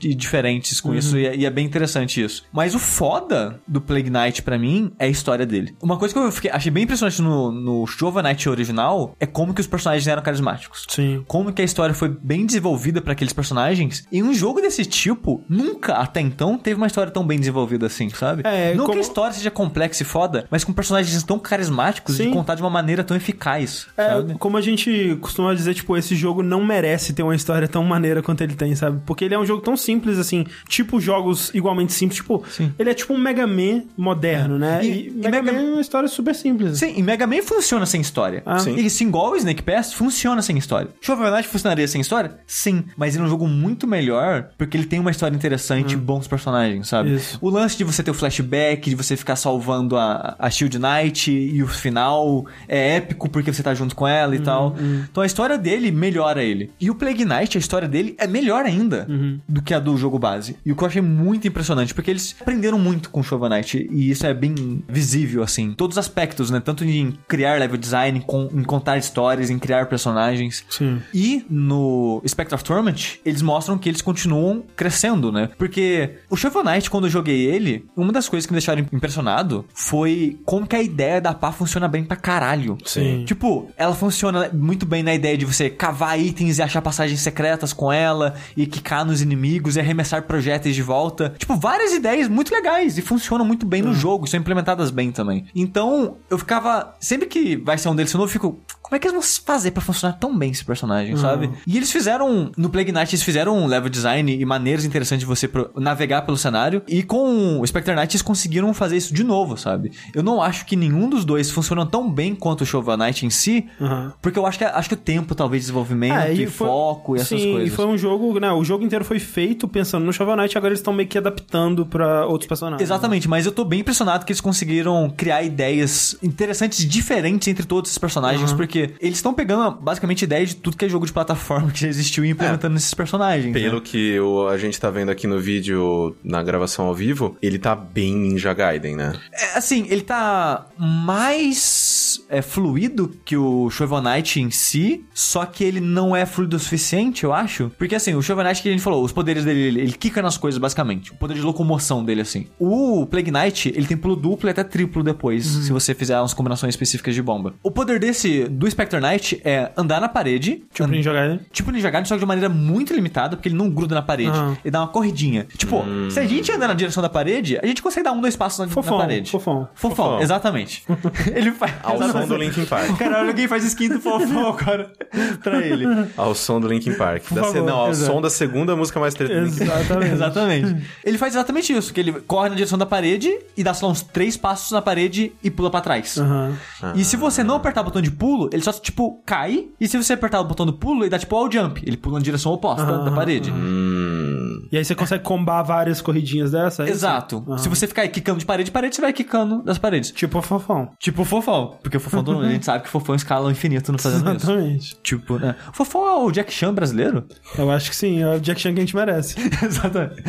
[0.01, 2.43] e diferentes com isso, e é, e é bem interessante isso.
[2.51, 5.75] Mas o foda do Plague Knight pra mim é a história dele.
[5.81, 9.53] Uma coisa que eu fiquei, achei bem impressionante no, no Shovel Knight original é como
[9.53, 10.85] que os personagens eram carismáticos.
[10.89, 11.23] Sim.
[11.27, 14.05] Como que a história foi bem desenvolvida pra aqueles personagens.
[14.11, 18.09] E um jogo desse tipo, nunca até então teve uma história tão bem desenvolvida assim,
[18.09, 18.41] sabe?
[18.45, 22.19] É, Não como- que a história seja complexa e foda, mas com personagens tão carismáticos
[22.19, 22.31] e Sim.
[22.31, 24.33] contar de uma maneira tão eficaz, É, sabe?
[24.35, 28.21] como a gente costuma dizer, tipo, esse jogo não merece ter uma história tão maneira
[28.21, 29.01] quanto ele tem, sabe?
[29.05, 32.73] Porque ele é um jogo tão simples, assim, tipo jogos igualmente simples, tipo, Sim.
[32.77, 34.79] ele é tipo um Mega Man moderno, né?
[34.83, 36.77] E- E, e Mega, Mega- Man é uma história super simples.
[36.79, 38.41] Sim, e Mega Man funciona sem história.
[38.45, 38.59] Ah.
[38.59, 38.75] Sim.
[38.75, 40.89] E sim, igual o Snake Pass, funciona sem história.
[41.01, 42.37] Shovel Knight funcionaria sem história?
[42.45, 45.97] Sim, mas ele é um jogo muito melhor porque ele tem uma história interessante e
[45.97, 47.15] bons personagens, sabe?
[47.15, 47.37] Isso.
[47.41, 51.31] O lance de você ter o flashback, de você ficar salvando a, a Shield Knight
[51.31, 54.75] e o final é épico porque você tá junto com ela e tal.
[55.09, 56.71] Então a história dele melhora ele.
[56.79, 59.05] E o Plague Knight, a história dele é melhor ainda
[59.47, 60.55] do que a do jogo base.
[60.65, 63.87] E o que eu achei muito impressionante, porque eles aprenderam muito com o Shovel Knight
[63.91, 65.73] e isso é bem visível, assim.
[65.73, 66.59] Todos os aspectos, né?
[66.59, 70.63] Tanto em criar level design, com- em contar histórias, em criar personagens.
[70.69, 71.01] Sim.
[71.13, 75.49] E no Spectre of Torment, eles mostram que eles continuam crescendo, né?
[75.57, 79.65] Porque o Shovel Knight, quando eu joguei ele, uma das coisas que me deixaram impressionado
[79.73, 82.77] foi como que a ideia da pá funciona bem pra caralho.
[82.85, 83.23] Sim.
[83.25, 87.73] Tipo, ela funciona muito bem na ideia de você cavar itens e achar passagens secretas
[87.73, 88.65] com ela e
[89.01, 91.33] quicar nos inimigos e arremessar projéteis de volta.
[91.37, 95.45] Tipo, várias ideias muito legais e funcionam muito bem no jogo, são implementadas bem também.
[95.55, 96.93] Então, eu ficava.
[96.99, 98.59] Sempre que vai ser um deles novo, eu fico.
[98.81, 101.49] Como é que eles vão fazer pra funcionar tão bem esse personagem, sabe?
[101.65, 102.51] E eles fizeram.
[102.57, 106.37] No Plague Knight, eles fizeram um level design e maneiras interessantes de você navegar pelo
[106.37, 106.81] cenário.
[106.89, 109.91] E com o Spectre Knight, eles conseguiram fazer isso de novo, sabe?
[110.13, 113.29] Eu não acho que nenhum dos dois funcionam tão bem quanto o Shovel Knight em
[113.29, 113.65] si.
[113.79, 114.13] Aham.
[114.21, 117.15] Porque eu acho que, acho que o tempo, talvez, de desenvolvimento É, e, foi- foco
[117.15, 117.71] e essas sim, coisas.
[117.71, 118.51] e foi um jogo, né?
[118.51, 121.85] O jogo inteiro foi feito pensando no Shovel Knight, agora eles estão meio que adaptando
[121.85, 122.81] pra outros personagens.
[122.81, 127.65] Exatamente, mas eu tô bem impressionado que eles conseguiram criar ideias interessantes e diferentes entre
[127.65, 131.13] todos esses personagens, porque eles estão pegando basicamente ideias de tudo que é jogo de
[131.13, 133.53] plataforma que já existiu e implementando nesses personagens.
[133.53, 133.81] Pelo né?
[133.83, 137.73] que o- a gente tá vendo aqui no vídeo, na gravação ao vivo, ele tá
[137.75, 139.13] bem Ninja Gaiden, né?
[139.31, 145.63] É, assim, ele tá mais é, fluido que o Shovel Knight em si, só que
[145.63, 147.71] ele não é fluido o suficiente, eu acho.
[147.77, 150.21] Porque assim, o Shovel Knight que a gente falou, os poderes dele, ele, ele quica
[150.21, 151.11] nas coisas, basicamente.
[151.11, 152.47] O poder de locomoção dele, assim.
[152.59, 156.33] O Plague Knight, ele tem pulo duplo e até triplo depois, se você fizer umas
[156.33, 157.53] combinações específicas de bomba.
[157.63, 160.63] O poder desse, do Spectre Knight, é andar na parede.
[160.73, 161.39] Tipo, and- Ninja Gaiden.
[161.51, 164.29] Tipo Ninja Gaiden, só que de maneira muito limitada, porque ele não gruda na parede.
[164.31, 164.57] Aham.
[164.63, 165.45] Ele dá uma corridinha.
[165.57, 168.35] Tipo, se a gente andar na direção da parede, a gente consegue dar um, dois
[168.35, 169.29] passos na, Fofão, na parede.
[169.31, 169.67] fofão.
[169.73, 170.21] Fofão, Fofão.
[170.21, 170.83] exatamente.
[171.33, 171.73] ele faz.
[171.83, 172.27] Ao som exatamente.
[172.29, 172.97] do Linkin Park.
[172.97, 174.91] Caralho, alguém faz skin do fofão agora
[175.43, 175.85] pra ele.
[176.17, 177.23] Ao som do Linkin Park.
[177.31, 178.11] Da se- não, ao exato.
[178.11, 179.81] som da segunda música mais treta do Linkin Park.
[179.81, 180.13] Exatamente.
[180.13, 180.87] Exatamente.
[181.03, 183.91] Ele faz exatamente isso, que ele corre na direção da parede e dá, sei lá,
[183.91, 186.17] uns três passos na parede e pula pra trás.
[186.17, 186.53] Aham.
[186.95, 189.65] E se você não apertar o botão de pulo, ele só, tipo, cai.
[189.79, 191.81] E se você apertar o botão do pulo, ele dá, tipo, all jump.
[191.85, 193.51] Ele pula na direção oposta da parede.
[193.51, 194.30] Hum.
[194.71, 196.83] E aí você consegue combar várias corridinhas dessa?
[196.83, 196.93] é isso?
[196.95, 197.43] Exato.
[197.47, 197.57] Aham.
[197.57, 200.11] Se você ficar quicando de parede em parede, você vai quicando das paredes.
[200.11, 200.89] Tipo o fofão.
[200.99, 201.77] Tipo o Fofão.
[201.81, 203.97] Porque o Fofão, todo mundo- a gente sabe que o Fofão escala ao infinito no
[203.99, 204.45] fazendo isso.
[204.45, 204.97] Exatamente.
[205.01, 205.55] Tipo, né?
[205.69, 207.25] O Fofão é o Jack Chan brasileiro?
[207.57, 209.35] Eu acho que sim, é o Jack Chan que a gente merece.
[209.63, 210.23] Exatamente.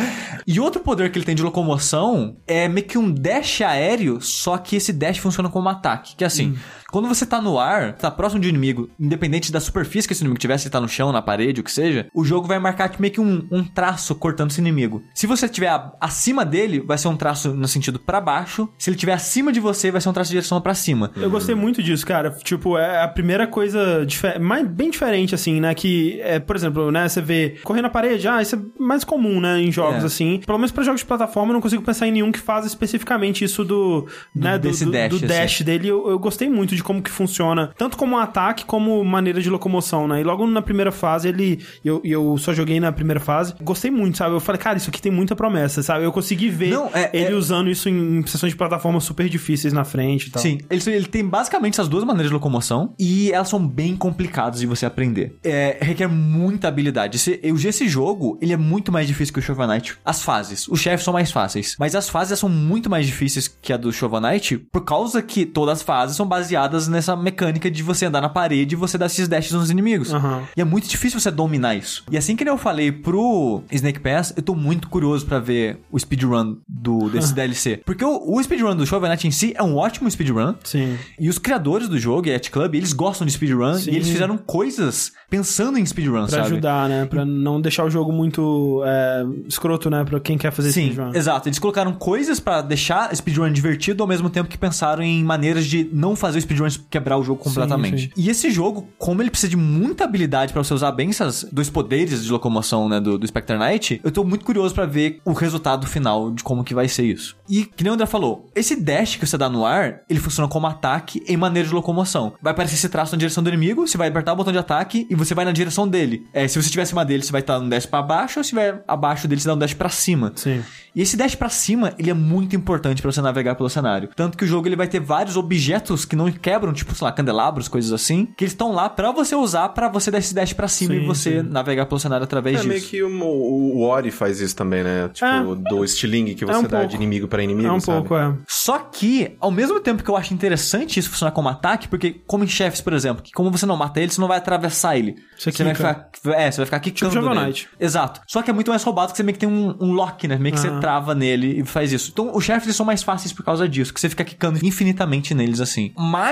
[0.46, 4.58] E outro poder que ele tem de locomoção é meio que um dash aéreo, só
[4.58, 6.14] que esse dash funciona como ataque.
[6.16, 6.56] Que é assim,
[6.92, 10.22] quando você tá no ar, tá próximo de um inimigo, independente da superfície que esse
[10.22, 12.58] inimigo tiver, se ele tá no chão, na parede, o que seja, o jogo vai
[12.60, 15.02] marcar meio que um, um traço cortando esse inimigo.
[15.14, 18.68] Se você estiver acima dele, vai ser um traço no sentido pra baixo.
[18.78, 21.10] Se ele estiver acima de você, vai ser um traço de direção pra cima.
[21.16, 22.30] Eu gostei muito disso, cara.
[22.44, 25.74] Tipo, é a primeira coisa dife- mais, bem diferente, assim, né?
[25.74, 27.08] Que, é, por exemplo, né?
[27.08, 29.58] Você vê correr na parede, ah, isso é mais comum, né?
[29.60, 30.06] Em jogos, É.
[30.06, 30.40] assim.
[30.44, 33.44] Pelo menos pra jogos de plataforma, eu não consigo pensar em nenhum que faz especificamente
[33.44, 34.58] isso do, né?
[34.58, 35.26] Do, desse do, dash, do assim.
[35.26, 35.88] dash dele.
[35.88, 39.50] Eu, eu gostei muito de como que funciona, tanto como um ataque, como maneira de
[39.50, 40.20] locomoção, né?
[40.20, 41.60] E logo na primeira fase, ele...
[41.84, 43.54] Eu, eu só joguei na primeira fase.
[43.62, 44.34] Gostei muito, sabe?
[44.34, 46.04] Eu falei, cara, isso aqui tem muita promessa, sabe?
[46.04, 49.28] Eu consegui ver Não, é- ele é- usando isso em, em sessões de plataforma super
[49.28, 50.42] difíceis na frente e tal.
[50.42, 54.60] Sim, ele, ele tem basicamente essas duas maneiras de locomoção e elas são bem complicadas
[54.60, 55.36] de você aprender.
[55.44, 57.16] É, requer muita habilidade.
[57.16, 59.96] Esse, eu, esse jogo, ele é muito mais difícil que o Shovel Knight.
[60.04, 63.72] As fases, os chefes são mais fáceis, mas as fases são muito mais difíceis que
[63.72, 67.82] a do Shovel Knight por causa que todas as fases são baseadas nessa mecânica de
[67.82, 70.12] você andar na parede e você dar esses dashes nos inimigos.
[70.12, 70.42] Aham.
[70.56, 72.04] E é muito difícil você dominar isso.
[72.10, 75.98] E assim que eu falei pro Snake Pass, eu tô muito curioso pra ver o
[75.98, 77.80] speedrun do, desse DLC.
[77.84, 80.54] Porque o, o speedrun do Shovel em si é um ótimo speedrun.
[80.64, 80.96] Sim.
[81.18, 83.90] E os criadores do jogo, Yacht Club, eles gostam de speedrun Sim.
[83.90, 86.46] e eles fizeram coisas pensando em speedrun, Pra sabe?
[86.46, 87.06] ajudar, né?
[87.06, 90.04] Pra não deixar o jogo muito é, escroto, né?
[90.04, 91.12] Pra quem quer fazer Sim, speedrun.
[91.14, 91.48] exato.
[91.48, 95.88] Eles colocaram coisas pra deixar speedrun divertido ao mesmo tempo que pensaram em maneiras de
[95.92, 98.02] não fazer o speedrun quebrar o jogo completamente.
[98.04, 98.10] sim.
[98.16, 101.70] E esse jogo, como ele precisa de muita habilidade pra você usar bem essas dois
[101.70, 105.32] poderes de locomoção, né, do, do Spectre Knight, eu tô muito curioso pra ver o
[105.32, 107.36] resultado final de como que vai ser isso.
[107.48, 110.48] E, que nem o André falou, esse dash que você dá no ar, ele funciona
[110.48, 112.34] como ataque em maneira de locomoção.
[112.40, 115.06] Vai aparecer esse traço na direção do inimigo, você vai apertar o botão de ataque
[115.08, 116.26] e você vai na direção dele.
[116.32, 118.48] É, se você estiver acima dele, você vai estar um dash pra baixo, ou se
[118.48, 120.32] estiver abaixo dele, você dá um dash pra cima.
[120.34, 120.62] Sim.
[120.94, 124.10] E esse dash pra cima, ele é muito importante pra você navegar pelo cenário.
[124.14, 127.12] Tanto que o jogo ele vai ter vários objetos que não quebram, tipo, sei lá,
[127.12, 130.52] candelabros, coisas assim, que eles estão lá pra você usar pra você dar esse dash
[130.52, 131.48] pra cima Sim, e você sim.
[131.48, 132.68] navegar pelo cenário através É disso.
[132.68, 135.08] meio que o, o, o Ori faz isso também, né?
[135.12, 135.70] Tipo, É.
[135.70, 136.86] do estilingue que você um dá pouco.
[136.88, 137.98] de inimigo pra inimigo, É um sabe?
[138.00, 138.34] pouco, é.
[138.48, 142.44] Só que, ao mesmo tempo que eu acho interessante isso funcionar como ataque, porque como
[142.44, 145.14] em chefes, por exemplo, que como você não mata ele, você não vai atravessar ele.
[145.38, 146.10] Você vai quica.
[146.20, 147.46] ficar, é, você vai ficar quicando Shovel nele.
[147.46, 147.68] Knight.
[147.78, 148.20] Exato.
[148.26, 150.36] Só que é muito mais roubado que você meio que tem um, um lock, né?
[150.38, 152.10] Meio que você trava nele e faz isso.
[152.12, 155.60] Então, os chefes são mais fáceis por causa disso, que você fica quicando infinitamente neles
[155.60, 155.92] assim.
[155.98, 156.31] Mas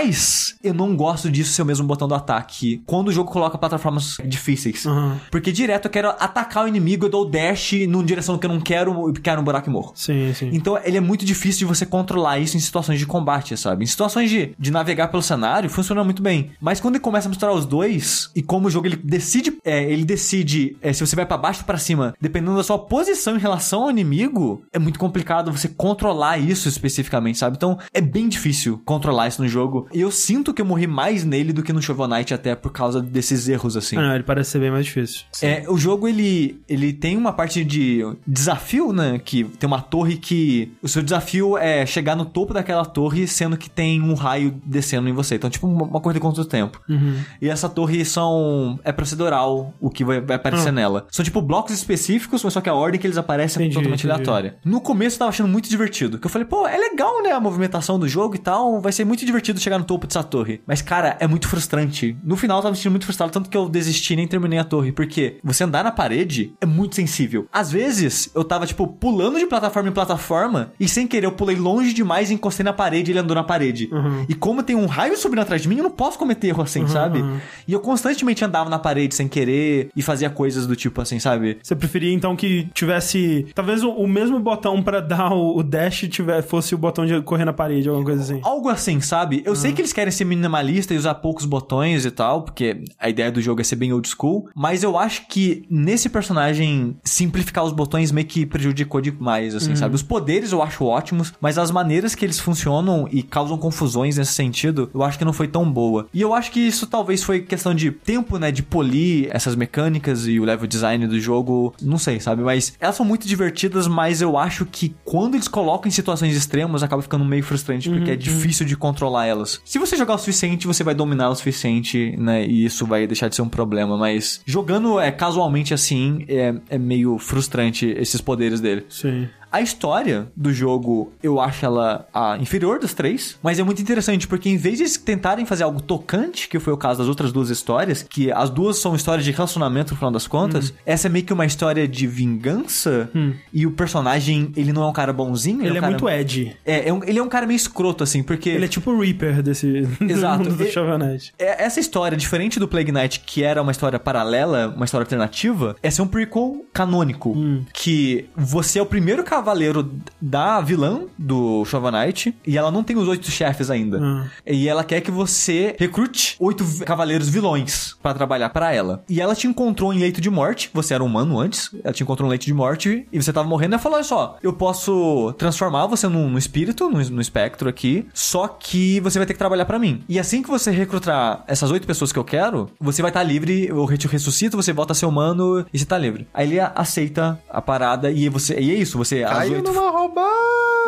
[0.63, 4.17] eu não gosto disso ser o mesmo botão do ataque quando o jogo coloca plataformas
[4.25, 4.87] difíceis.
[4.87, 5.21] Aham.
[5.31, 8.51] Porque direto eu quero atacar o inimigo, eu dou o dash numa direção que eu
[8.51, 9.93] não quero e quero um buraco e morro.
[9.95, 10.51] Sim, sim.
[10.53, 13.85] Então ele é muito difícil de você controlar isso em situações de combate, sabe?
[13.85, 16.51] Em situações de, de navegar pelo cenário, funciona muito bem.
[16.61, 19.83] Mas quando ele começa a misturar os dois, e como o jogo ele decide, é,
[19.91, 23.37] ele decide é, se você vai pra baixo ou pra cima, dependendo da sua posição
[23.37, 27.57] em relação ao inimigo, é muito complicado você controlar isso especificamente, sabe?
[27.57, 29.89] Então é bem difícil controlar isso no jogo.
[29.93, 32.71] E eu sinto que eu morri mais nele do que no Shovel Knight até por
[32.73, 33.97] causa desses erros, assim.
[33.97, 35.25] Ah, não, ele parece ser bem mais difícil.
[35.43, 39.19] É, o jogo ele, ele tem uma parte de desafio, né?
[39.23, 43.57] Que tem uma torre que o seu desafio é chegar no topo daquela torre, sendo
[43.57, 45.35] que tem um raio descendo em você.
[45.35, 46.81] Então, tipo, uma, uma corrida contra o tempo.
[46.89, 47.17] Uhum.
[47.41, 48.79] E essa torre são.
[48.85, 50.73] É procedural o que vai, vai aparecer Ah.
[50.73, 51.07] nela.
[51.11, 54.01] São tipo blocos específicos, mas só que a ordem que eles aparecem Entendi, é totalmente
[54.01, 54.13] entendi.
[54.13, 54.57] aleatória.
[54.65, 56.19] No começo eu tava achando muito divertido.
[56.19, 57.33] Que eu falei, pô, é legal, né?
[57.33, 58.81] A movimentação do jogo e tal.
[58.81, 60.61] Vai ser muito divertido chegar no topo dessa torre.
[60.67, 62.17] Mas, cara, é muito frustrante.
[62.23, 64.59] No final eu tava me sentindo muito frustrado, tanto que eu desisti e nem terminei
[64.59, 64.93] a torre.
[64.93, 67.47] Porque você andar na parede é muito sensível.
[67.53, 71.57] Às vezes, eu tava, tipo, pulando de plataforma em plataforma e sem querer eu pulei
[71.57, 73.89] longe demais e encostei na parede e ele andou na parede.
[73.93, 74.25] Uhum.
[74.29, 76.87] E como tem um raio subindo atrás de mim, eu não posso cometer erro assim,
[76.87, 77.21] sabe?
[77.21, 77.39] uhum.
[77.67, 81.59] E eu constantemente andava na parede sem querer e fazia coisas do tipo assim, sabe?
[81.63, 83.47] Você preferia então que tivesse.
[83.55, 87.21] Talvez o, o mesmo botão pra dar o, o dash tiver, fosse o botão de
[87.23, 88.41] correr na parede, alguma coisa assim.
[88.43, 89.43] Algo assim, sabe?
[89.45, 93.09] Eu sei que eles querem ser minimalista e usar poucos botões e tal, porque a
[93.09, 97.65] ideia do jogo é ser bem old school, mas eu acho que nesse personagem simplificar
[97.65, 99.95] os botões meio que prejudicou demais, assim, sabe?
[99.95, 104.33] Os poderes eu acho ótimos, mas as maneiras que eles funcionam e causam confusões nesse
[104.33, 106.07] sentido, eu acho que não foi tão boa.
[106.13, 110.27] E eu acho que isso talvez foi questão de tempo, né, de polir essas mecânicas
[110.27, 112.43] e o level design do jogo, não sei, sabe?
[112.43, 116.35] Mas elas são muito divertidas, mas mas eu acho que quando eles colocam em situações
[116.35, 119.60] extremas, acaba ficando meio frustrante, porque é difícil de controlar elas.
[119.65, 122.45] Se você jogar o suficiente, você vai dominar o suficiente, né?
[122.45, 126.79] E isso vai deixar de ser um problema, mas jogando é casualmente assim, é, é
[126.79, 128.85] meio frustrante esses poderes dele.
[128.89, 129.29] Sim.
[129.53, 134.27] A história do jogo, eu acho ela a inferior das três, mas é muito interessante
[134.29, 137.33] porque em vez de eles tentarem fazer algo tocante, que foi o caso das outras
[137.33, 141.11] duas histórias, que as duas são histórias de relacionamento no final das contas, essa é
[141.11, 143.11] meio que uma história de vingança
[143.53, 146.57] e o personagem, ele não é um cara bonzinho, Ele um é cara- muito Ed.
[146.65, 148.51] É, é um- ele é um cara meio escroto, assim, porque...
[148.51, 150.45] Ele é tipo o Reaper desse Exato.
[150.45, 151.33] do mundo do Shovel Knight.
[151.39, 155.77] É, Essa história, diferente do Plague Knight, que era uma história paralela, uma história alternativa,
[155.83, 157.37] essa é um prequel canônico.
[157.73, 162.97] Que você é o primeiro cavaleiro da vilã do Shovel Knight e ela não tem
[162.97, 163.99] os oito chefes ainda.
[163.99, 164.25] Hum.
[164.47, 169.03] E ela quer que você recrute oito cavaleiros vilões pra trabalhar pra ela.
[169.09, 172.29] E ela te encontrou em leito de morte, você era humano antes, ela te encontrou
[172.29, 175.33] em leito de morte e você tava morrendo e ela falou: olha só, eu posso
[175.39, 179.39] transformar você num, num espírito, num, num espectro aqui, só que você vai ter que
[179.39, 180.03] trabalhar pra mim.
[180.07, 183.67] E assim que você recrutar essas oito pessoas que eu quero, você vai estar livre,
[183.67, 186.29] eu te ressuscito, você volta a ser humano e você tá livre.
[186.35, 188.59] Aí ele aceita a parada e você.
[188.59, 189.25] E é isso, você.
[189.31, 190.31] Caiu oito- numa roubada.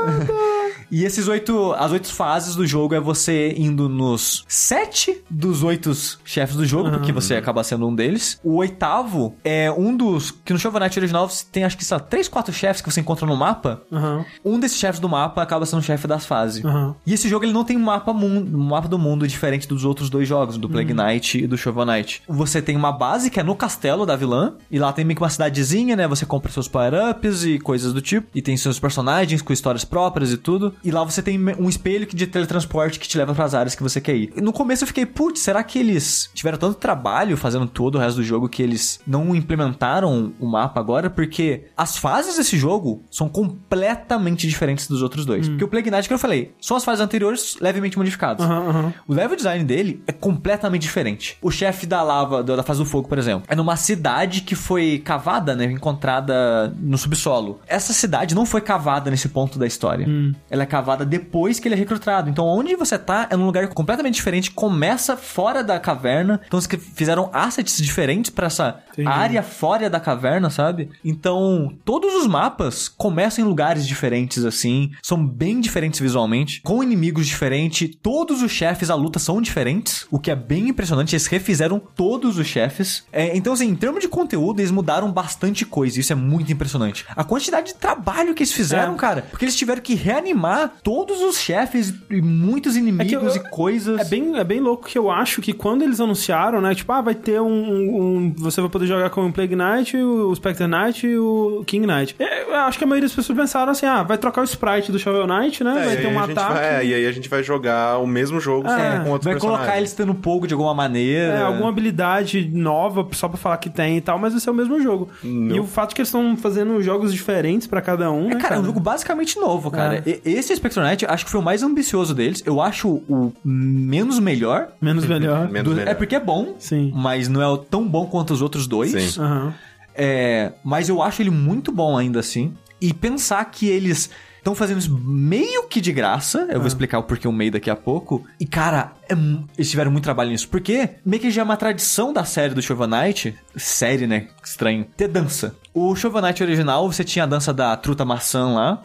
[0.90, 1.72] e esses oito.
[1.78, 5.92] As oito fases do jogo é você indo nos sete dos oito
[6.24, 8.38] chefes do jogo, porque você acaba sendo um deles.
[8.42, 10.30] O oitavo é um dos.
[10.30, 13.00] Que no Shovel Knight original você tem acho que lá, três, quatro chefes que você
[13.00, 13.82] encontra no mapa.
[13.92, 14.24] Aham.
[14.44, 16.64] Um desses chefes do mapa acaba sendo o chefe das fases.
[16.64, 16.94] Aham.
[17.06, 19.84] E esse jogo ele não tem um mapa, mundo, um mapa do mundo diferente dos
[19.84, 22.22] outros dois jogos, do Plague Knight e do Shovel Knight.
[22.28, 25.22] Você tem uma base que é no castelo da vilã, e lá tem meio que
[25.22, 26.06] uma cidadezinha, né?
[26.08, 30.32] Você compra seus power-ups e coisas do tipo, e tem seus personagens com histórias próprias
[30.32, 30.74] e tudo.
[30.84, 33.82] E lá você tem um espelho que- de teletransporte que te leva pras áreas que
[33.82, 34.32] você quer ir.
[34.36, 38.16] No começo eu fiquei, putz, será que eles tiveram tanto trabalho fazendo todo o resto
[38.16, 41.10] do jogo que eles não implementaram o mapa agora?
[41.10, 43.28] Porque as fases desse jogo são
[43.72, 45.48] completamente diferentes dos outros dois.
[45.48, 48.44] Porque o Plague Knight, que eu falei, são as fases anteriores levemente modificadas.
[48.44, 48.94] Aham, aham.
[49.08, 51.36] O level design dele é completamente diferente.
[51.42, 54.98] O chefe da lava, da fase do fogo, por exemplo, é numa cidade que foi
[55.04, 55.64] cavada, né?
[55.64, 57.60] Encontrada no subsolo.
[57.66, 60.06] Essa cidade não foi cavada nesse ponto da história.
[60.50, 62.30] Ela é cavada depois que ele é recrutado.
[62.30, 64.50] Então, onde você tá é num lugar completamente diferente.
[64.50, 66.40] Começa fora da caverna.
[66.46, 69.08] Então, eles fizeram assets diferentes pra essa Entendi.
[69.08, 70.90] área fora da caverna, sabe?
[71.04, 74.90] Então, todos os mapas começam em lugares diferentes, assim.
[75.02, 76.60] São bem diferentes visualmente.
[76.62, 77.90] Com inimigos diferentes.
[78.02, 80.06] Todos os chefes, a luta são diferentes.
[80.10, 81.14] O que é bem impressionante.
[81.14, 83.04] Eles refizeram todos os chefes.
[83.12, 85.98] É, então, assim, em termos de conteúdo, eles mudaram bastante coisa.
[85.98, 87.04] Isso é muito impressionante.
[87.16, 88.96] A quantidade de trabalho que eles fizeram, É.
[88.96, 89.22] cara.
[89.30, 94.00] Porque eles tiveram que reanimar todos os chefes e muitos inimigos eu- e coisas.
[94.00, 96.74] É bem, é bem louco que eu acho que quando eles anunciaram, né?
[96.74, 97.46] Tipo, ah, vai ter um.
[97.48, 101.86] um- você vai poder jogar com o Plague Knight, o Spectre Knight e o King
[101.86, 102.14] Knight.
[102.18, 104.92] É, Eu acho que a maioria das pessoas pensaram assim: ah, vai trocar o sprite
[104.92, 105.72] do Shovel Knight, né?
[105.82, 106.52] É, vai ter um ataque.
[106.52, 109.24] vai- é, e aí a gente vai jogar o mesmo jogo só É, com outros
[109.32, 111.32] Vai colocar eles tendo pouco de alguma maneira.
[111.34, 114.54] É, alguma habilidade nova só pra falar que tem e tal, mas esse é o
[114.54, 115.08] mesmo jogo.
[115.24, 118.40] E o fato que eles estão fazendo jogos diferentes pra cada um, É, né?
[118.40, 120.02] cara, é um jogo basicamente novo, cara.
[120.06, 120.20] É.
[120.24, 122.42] E- Esse Spectrum Knight, acho que foi o mais ambicioso deles.
[122.46, 124.68] Eu acho o menos melhor.
[124.80, 125.48] Menos melhor.
[125.50, 125.90] Menos Do- melhor.
[125.90, 126.92] É porque é bom, Sim.
[126.94, 128.90] mas não é tão bom quanto os outros dois.
[129.14, 129.20] Sim.
[129.20, 129.54] Aham.
[129.94, 132.54] É, mas eu acho ele muito bom ainda assim.
[132.80, 136.48] E pensar que eles estão fazendo isso meio que de graça.
[136.50, 138.24] Eu vou explicar o porquê o meio daqui a pouco.
[138.40, 139.12] E, cara, é
[139.56, 140.48] eles tiveram muito trabalho nisso.
[140.48, 143.36] Porque meio que já é uma tradição da série do Shovel Knight.
[143.56, 144.28] Série, né?
[144.44, 144.86] Estranho.
[144.96, 145.54] Ter dança.
[145.74, 148.82] O Shovel Knight original, você tinha a dança da truta maçã lá.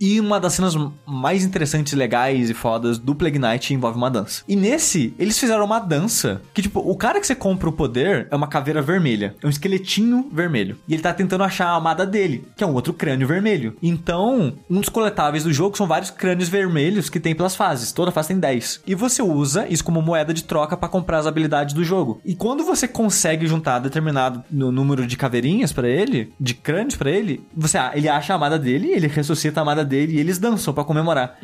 [0.00, 4.42] E uma das cenas mais interessantes, legais e fodas do Plague Knight envolve uma dança.
[4.48, 8.26] E nesse, eles fizeram uma dança que, tipo, o cara que você compra o poder
[8.30, 9.34] é uma caveira vermelha.
[9.42, 10.78] É um esqueletinho vermelho.
[10.88, 13.76] E ele tá tentando achar a amada dele, que é um outro crânio vermelho.
[13.82, 17.92] Então, um dos coletáveis do jogo são vários crânios vermelhos que tem pelas fases.
[17.92, 18.80] Toda fase tem 10.
[18.86, 22.18] E você usa isso como moeda de troca pra comprar as habilidades do jogo.
[22.24, 23.78] E quando você consegue juntar
[24.12, 28.32] determinado no- número de caveirinhas pra ele, de crânios pra ele, você ah, ele acha
[28.32, 31.38] a amada dele, ele ressuscita a amada dele e eles dançam pra comemorar.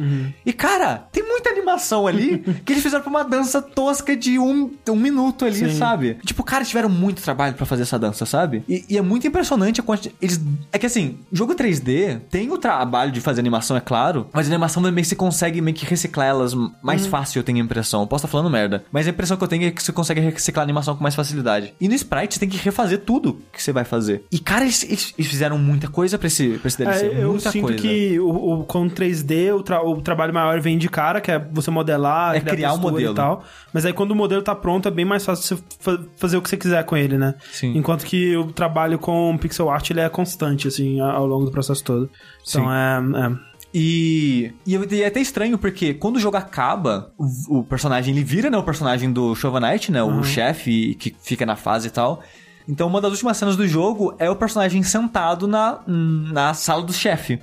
[0.45, 4.71] E cara, tem muita animação ali que eles fizeram pra uma dança tosca de um,
[4.89, 5.77] um minuto ali, Sim.
[5.79, 6.19] sabe?
[6.25, 8.63] Tipo, cara, tiveram muito trabalho pra fazer essa dança, sabe?
[8.69, 10.15] E, e é muito impressionante a quantidade.
[10.21, 10.41] Eles.
[10.73, 14.51] É que assim, jogo 3D tem o trabalho de fazer animação, é claro, mas a
[14.51, 18.01] animação também você consegue meio que reciclar elas mais fácil, eu tenho a impressão.
[18.03, 20.21] Eu posso estar falando merda, mas a impressão que eu tenho é que você consegue
[20.21, 21.75] reciclar a animação com mais facilidade.
[21.81, 24.25] E no Sprite você tem que refazer tudo que você vai fazer.
[24.31, 27.07] E cara, eles, eles- eles fizeram muita coisa pra esse, pra esse DLC.
[27.07, 27.79] É, eu muita sinto coisa.
[27.81, 31.39] que o, o, com 3D o, tra- o trabalho maior vem de cara, que é
[31.39, 33.13] você modelar, É criar o textura modelo.
[33.13, 33.45] e tal.
[33.73, 36.43] Mas aí quando o modelo tá pronto, é bem mais fácil você fa- fazer o
[36.43, 37.35] que você quiser com ele, né?
[37.53, 37.77] Sim.
[37.77, 41.83] Enquanto que o trabalho com pixel art, ele é constante, assim, ao longo do processo
[41.85, 42.11] todo.
[42.49, 42.71] Então Sim.
[42.71, 43.27] é...
[43.27, 43.57] é.
[43.79, 48.49] E, e é até estranho, porque quando o jogo acaba, o, o personagem ele vira,
[48.49, 52.23] né, o personagem do Shovel Knight, né, o chefe que fica na fase e tal.
[52.69, 56.93] Então, uma das últimas cenas do jogo é o personagem sentado na, na sala do
[56.93, 57.41] chefe.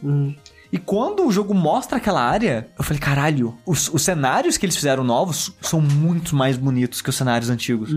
[0.72, 4.76] E quando o jogo mostra aquela área, eu falei, caralho, os, os cenários que eles
[4.76, 7.92] fizeram novos são muito mais bonitos que os cenários antigos.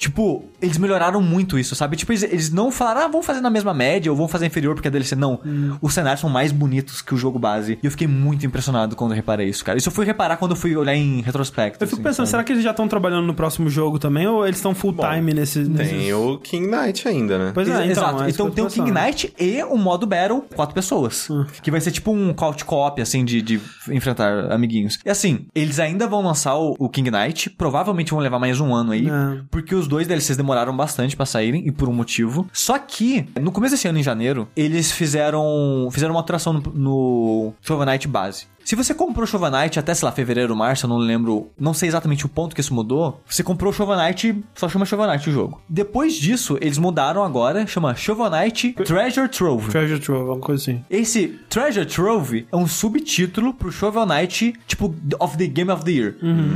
[0.00, 1.94] Tipo, eles melhoraram muito isso, sabe?
[1.94, 4.74] Tipo, eles, eles não falaram, ah, vamos fazer na mesma média ou vamos fazer inferior
[4.74, 5.14] porque é DLC.
[5.14, 5.38] Não.
[5.82, 7.78] Os cenários são mais bonitos que o jogo base.
[7.82, 9.76] E eu fiquei muito impressionado quando eu reparei isso, cara.
[9.76, 11.84] Isso eu fui reparar quando eu fui olhar em retrospecto.
[11.84, 12.30] Eu fico assim, pensando, sabe?
[12.30, 14.26] será que eles já estão trabalhando no próximo jogo também?
[14.26, 15.58] Ou eles estão full time nesse...
[15.60, 17.50] nesse- Tem o King Knight ainda, né?
[17.52, 18.22] Pois é, então, Exato.
[18.22, 18.90] é Então tem o King.
[18.90, 21.28] Knight e o modo Battle, quatro pessoas.
[21.62, 24.98] Que vai ser tipo um couch co-op, assim, de, de enfrentar amiguinhos.
[25.04, 28.74] E assim, eles ainda vão lançar o, o King Knight, provavelmente vão levar mais um
[28.74, 29.40] ano aí, É.
[29.50, 32.48] porque os dois DLCs demoraram bastante pra saírem, e por um motivo.
[32.52, 37.54] Só que, no começo desse ano, em janeiro, eles fizeram, fizeram uma alteração no, no
[37.60, 38.46] Shovel Knight base.
[38.70, 41.74] Se você comprou o Shovel Knight até, sei lá, fevereiro, março, eu não lembro, não
[41.74, 43.20] sei exatamente o ponto que isso mudou.
[43.28, 45.60] Você comprou o Shovel Knight, só chama Shovel Knight o jogo.
[45.68, 49.70] Depois disso, eles mudaram agora, chama Shovel Knight Treasure Trove.
[49.70, 50.84] Treasure Trove, alguma coisa assim.
[50.88, 55.90] Esse Treasure Trove é um subtítulo pro Shovel Knight, tipo, of the Game of the
[55.90, 56.14] Year.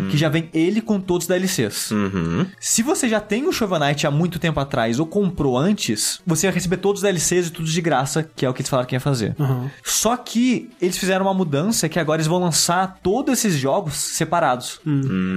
[0.08, 1.90] Que já vem ele com todos os DLCs.
[1.90, 2.46] Uhum.
[2.60, 6.46] Se você já tem o Shovel Knight há muito tempo atrás ou comprou antes, você
[6.46, 8.86] vai receber todos os DLCs e tudo de graça, que é o que eles falaram
[8.86, 9.34] que ia fazer.
[9.36, 9.68] Uhum.
[9.82, 14.80] Só que eles fizeram uma mudança que agora eles vão lançar todos esses jogos separados.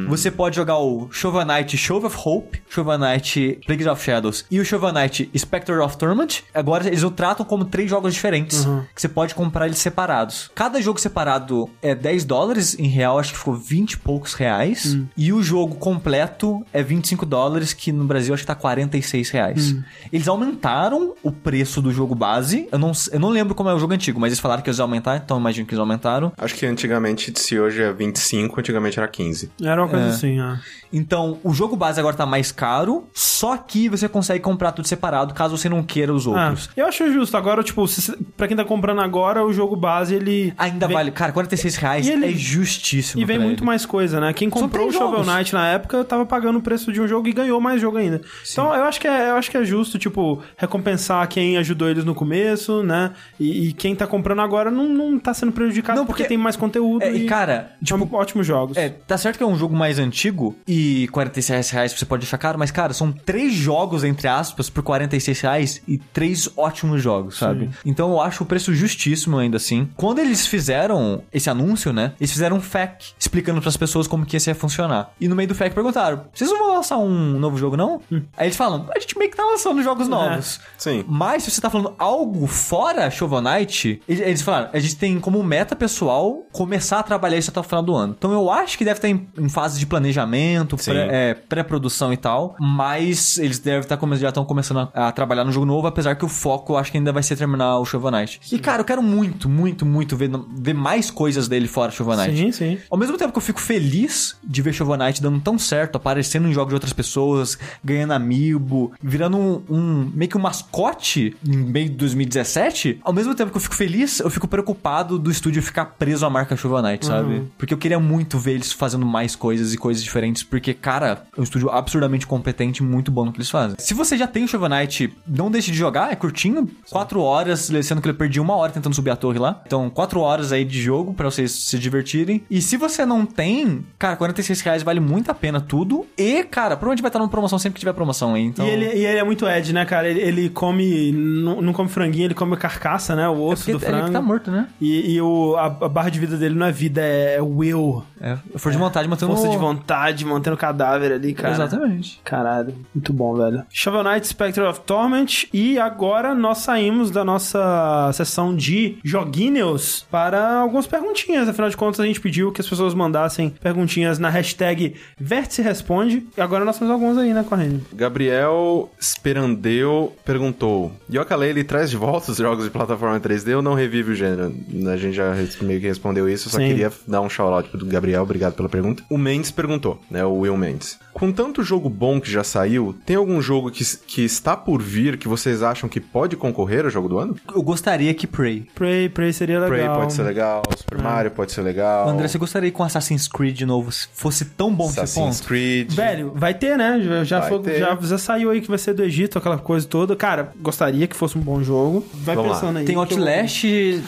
[0.09, 4.59] Você pode jogar o Shovel Knight Shovel of Hope, Shovel Knight Plagues of Shadows e
[4.59, 6.43] o Shovel Knight Spectre of Torment.
[6.53, 10.51] Agora eles o tratam como três jogos diferentes, que você pode comprar eles separados.
[10.53, 14.97] Cada jogo separado é 10 dólares, em real acho que ficou 20 e poucos reais.
[15.15, 19.75] E o jogo completo é 25 dólares, que no Brasil acho que tá 46 reais.
[20.11, 22.67] Eles aumentaram o preço do jogo base.
[22.71, 24.77] Eu não, eu não lembro como é o jogo antigo, mas eles falaram que eles
[24.79, 26.31] iam aumentar, então eu imagino que eles aumentaram.
[26.37, 29.51] Acho que antigamente, se hoje é 25, antigamente era 15.
[29.61, 30.09] Era uma coisa É.
[30.09, 30.59] assim, ah.
[30.91, 35.33] Então, o jogo base agora tá mais caro, só que você consegue comprar tudo separado
[35.33, 36.69] caso você não queira os Ah, outros.
[36.77, 37.35] eu acho justo.
[37.35, 40.53] Agora, tipo, se, pra quem tá comprando agora, o jogo base, ele...
[40.57, 43.21] Ainda vem- vale, cara, 46 reais E ele- é justíssimo.
[43.21, 43.65] E vem muito ele.
[43.65, 44.31] mais coisa, né?
[44.33, 45.25] Quem comprou o Shovel.
[45.25, 48.21] Knight na época tava pagando o preço de um jogo e ganhou mais jogo ainda.
[48.49, 52.05] Então eu acho que é, eu acho que é justo, tipo, recompensar quem ajudou eles
[52.05, 53.11] no começo, né?
[53.39, 56.37] E, e quem tá comprando agora não, não tá sendo prejudicado Não, porque, porque- tem
[56.37, 57.03] mais conteúdo.
[57.03, 58.77] É, e cara, tipo, ótimos jogos.
[58.77, 62.37] É, tá certo que é um jogo mais antigo e 46 reais você pode achar
[62.37, 67.37] caro, mas, cara, são três jogos, entre aspas, por 46 reais e três ótimos jogos,
[67.37, 67.69] sabe?
[67.85, 69.89] Então eu acho o preço justíssimo ainda assim.
[69.95, 72.13] Quando eles fizeram esse anúncio, né?
[72.19, 75.11] Eles fizeram um FAQ explicando pras pessoas como que isso ia funcionar.
[75.19, 78.01] E no meio do FAQ perguntaram: vocês não vão lançar um novo jogo, não?
[78.37, 80.59] Aí eles falam: a gente meio que tá lançando jogos novos.
[80.77, 81.03] Sim.
[81.07, 85.19] Mas se você tá falando algo fora Shovel Knight, eles eles falaram, a gente tem
[85.19, 88.15] como meta pessoal começar a trabalhar isso até o final do ano.
[88.17, 90.91] Então eu acho que deve estar em, em fase de planejamento, Sim.
[90.91, 95.11] pré- é, pré-produção e tal, mas eles devem estar come- já estão começando a, a
[95.11, 97.77] trabalhar no jogo novo, apesar que o foco eu acho que ainda vai ser terminar
[97.79, 98.39] o Shovel Knight.
[98.51, 102.37] E cara, eu quero muito, muito, muito ver, ver mais coisas dele fora Shovel Knight.
[102.37, 102.77] Sim, sim.
[102.89, 106.47] Ao mesmo tempo que eu fico feliz de ver Shovel Knight dando tão certo, aparecendo
[106.47, 111.57] em jogos de outras pessoas, ganhando amiibo, virando um, um- meio que um mascote em
[111.57, 115.61] meio de 2017, ao mesmo tempo que eu fico feliz, eu fico preocupado do estúdio
[115.61, 117.43] ficar preso à marca Shovel Knight, sabe?
[117.57, 121.39] Porque eu queria muito ver eles fazendo mais coisas e coisas diferentes, porque, cara, é
[121.39, 123.75] um estúdio absurdamente competente e muito bom no que eles fazem.
[123.79, 127.71] Se você já tem o Shovel Knight, não deixe de jogar, é curtinho, quatro horas,
[127.83, 129.61] sendo que ele perdi uma hora tentando subir a torre lá.
[129.65, 132.43] Então, quatro horas aí de jogo pra vocês se divertirem.
[132.49, 136.05] E se você não tem, cara, 46 reais vale muito a pena tudo.
[136.17, 138.43] E, cara, provavelmente vai estar numa promoção sempre que tiver promoção aí.
[138.43, 138.65] Então...
[138.65, 140.09] E, ele, e ele é muito Ed, né, cara?
[140.09, 141.11] Ele, ele come.
[141.11, 143.27] Não, não come franguinho, ele come carcaça, né?
[143.27, 144.05] O osso Porque do frango.
[144.05, 144.67] ele tá morto, né?
[144.79, 148.03] E, e o, a, a barra de vida dele não é vida, é will.
[148.19, 151.53] É, força de vontade mantendo Força o- de vontade, mantendo o cadáver ali, cara.
[151.53, 152.19] Exatamente.
[152.23, 153.63] Caralho, muito bom, velho.
[153.71, 155.47] Shovel Knight Spectre of Torment.
[155.53, 161.47] E agora nós saímos da nossa sessão de joguinhos para algumas perguntinhas.
[161.47, 166.25] Afinal de contas, a gente pediu que as pessoas mandassem perguntinhas na hashtag Vértice Responde.
[166.35, 167.79] E agora nós temos algumas aí, né, Corrêa?
[167.93, 174.11] Gabriel Sperandeu perguntou: Yooka-Laylee traz de volta os jogos de plataforma 3D ou não revive
[174.11, 174.53] o gênero?
[174.91, 176.67] A gente já meio que respondeu isso, eu só Sim.
[176.67, 179.03] queria dar um shout-out pro Gabriel, obrigado pela pergunta.
[179.09, 180.99] O Mendes perguntou, né, o Will Mendes.
[181.17, 185.17] Com tanto jogo bom que já saiu, tem algum jogo que, que está por vir
[185.17, 187.35] que vocês acham que pode concorrer ao jogo do ano?
[187.55, 188.67] Eu gostaria que Prey.
[188.75, 189.69] Prey, Prey seria legal.
[189.77, 192.07] Prey pode ser legal, Super Mario pode ser legal.
[192.07, 195.37] André, você gostaria que com Assassin's Creed de novo fosse tão bom que esse Assassin's
[195.39, 195.47] ponto?
[195.47, 195.91] Creed.
[195.91, 196.99] Velho, vai ter, né?
[197.25, 197.79] Já, Vai foi- ter.
[197.79, 200.15] já, já saiu aí que vai ser do Egito, aquela coisa toda.
[200.15, 202.05] Cara, gostaria que fosse um bom jogo.
[202.13, 202.59] Vai Vamos lá.
[202.59, 202.85] pensando aí.
[202.85, 203.63] Tem Outlast,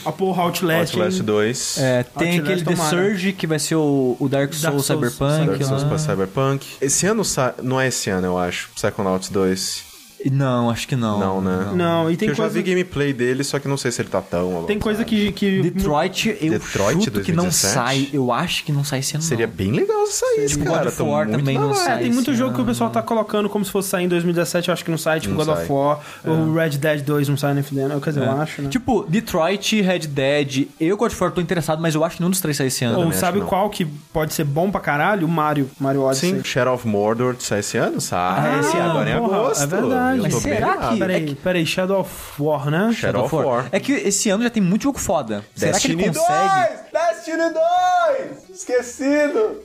[0.06, 0.94] A porra, Outlast.
[0.94, 1.26] Outlast hein?
[1.26, 1.78] 2.
[1.80, 2.90] é, tem Outlast, aquele The tomara.
[2.90, 4.86] Surge, que vai ser o, o Dark Souls Souls,
[5.18, 5.48] Cyberpunk.
[5.48, 5.90] Dark Souls lá.
[5.90, 6.68] pra Cyberpunk.
[6.80, 7.56] Esse ano sa...
[7.62, 8.70] não é esse ano, eu acho.
[8.76, 9.89] Psychonauts 2.
[10.32, 11.20] Não, acho que não.
[11.20, 11.72] Não, né?
[11.74, 12.56] Não, e tem Que eu já coisa...
[12.62, 14.64] vi gameplay dele, só que não sei se ele tá tão.
[14.64, 15.32] Tem coisa que...
[15.32, 17.74] que Detroit, eu Detroit chuto que não 2017?
[17.74, 18.10] sai.
[18.12, 19.54] Eu acho que não sai esse ano, Seria não.
[19.54, 20.88] bem legal se saísse, God cara.
[20.90, 22.00] of Tô War também não sai.
[22.00, 22.72] É, tem muito jogo que o ano.
[22.72, 25.34] pessoal tá colocando como se fosse sair em 2017, eu acho que não sai, tipo
[25.36, 25.64] Não God sai.
[25.64, 28.70] of War, o Red Dead 2 não sai nem fudendo, quer dizer, eu acho, né?
[28.70, 32.32] Tipo, Detroit, Red Dead, eu God of War tô interessado, mas eu acho que nenhum
[32.32, 33.00] dos três sai esse ano.
[33.06, 33.48] Ou sabe não.
[33.48, 35.26] qual que pode ser bom pra caralho?
[35.26, 36.32] O Mario, Mario Odyssey.
[36.32, 38.02] Sim, Shadow of Mordor sai esse ano?
[38.02, 39.64] Sai Ah, esse ano, agora em agosto.
[39.64, 40.09] é verdade.
[40.18, 42.92] Eu Mas será que- Peraí, peraí, Shadow of War, né?
[42.94, 43.68] Shadow of War.
[43.72, 45.44] É que esse ano já tem muito jogo foda.
[45.56, 46.68] Será que ele Destiny consegue?
[46.92, 47.08] 2!
[47.16, 48.49] Destiny 2!
[48.60, 49.62] Esquecido!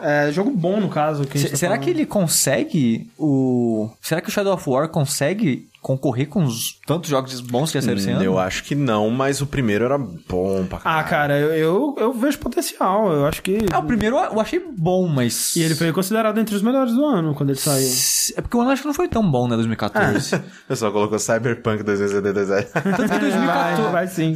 [0.00, 1.26] É, jogo bom, no caso.
[1.26, 1.84] Que tá será falando.
[1.84, 3.90] que ele consegue o.
[4.00, 7.82] Será que o Shadow of War consegue concorrer com os tantos jogos bons que já
[7.82, 8.22] saíram esse ano?
[8.22, 11.00] Eu acho que não, mas o primeiro era bom pra caralho.
[11.00, 13.12] Ah, cara, eu, eu, eu vejo potencial.
[13.12, 13.58] Eu acho que.
[13.72, 15.56] Ah, o primeiro eu achei bom, mas.
[15.56, 17.88] E ele foi considerado entre os melhores do ano quando ele saiu.
[18.36, 20.36] É porque o ano acho que não foi tão bom, né, 2014.
[20.70, 22.72] O pessoal colocou Cyberpunk 2077.
[22.72, 23.82] Tanto que 2014.
[23.82, 24.34] Vai, vai sim.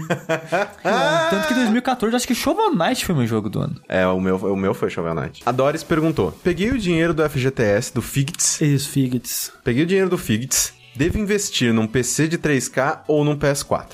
[1.30, 3.80] Tanto que 2014, acho que Shovel Knight foi o meu jogo do ano.
[3.94, 5.42] É, o meu, o meu foi Shovel Knight.
[5.46, 8.60] A Doris perguntou: Peguei o dinheiro do FGTS, do Figts.
[8.60, 9.52] Isso, Figits.
[9.62, 10.72] Peguei o dinheiro do Figts.
[10.96, 13.88] Devo investir num PC de 3K ou num PS4?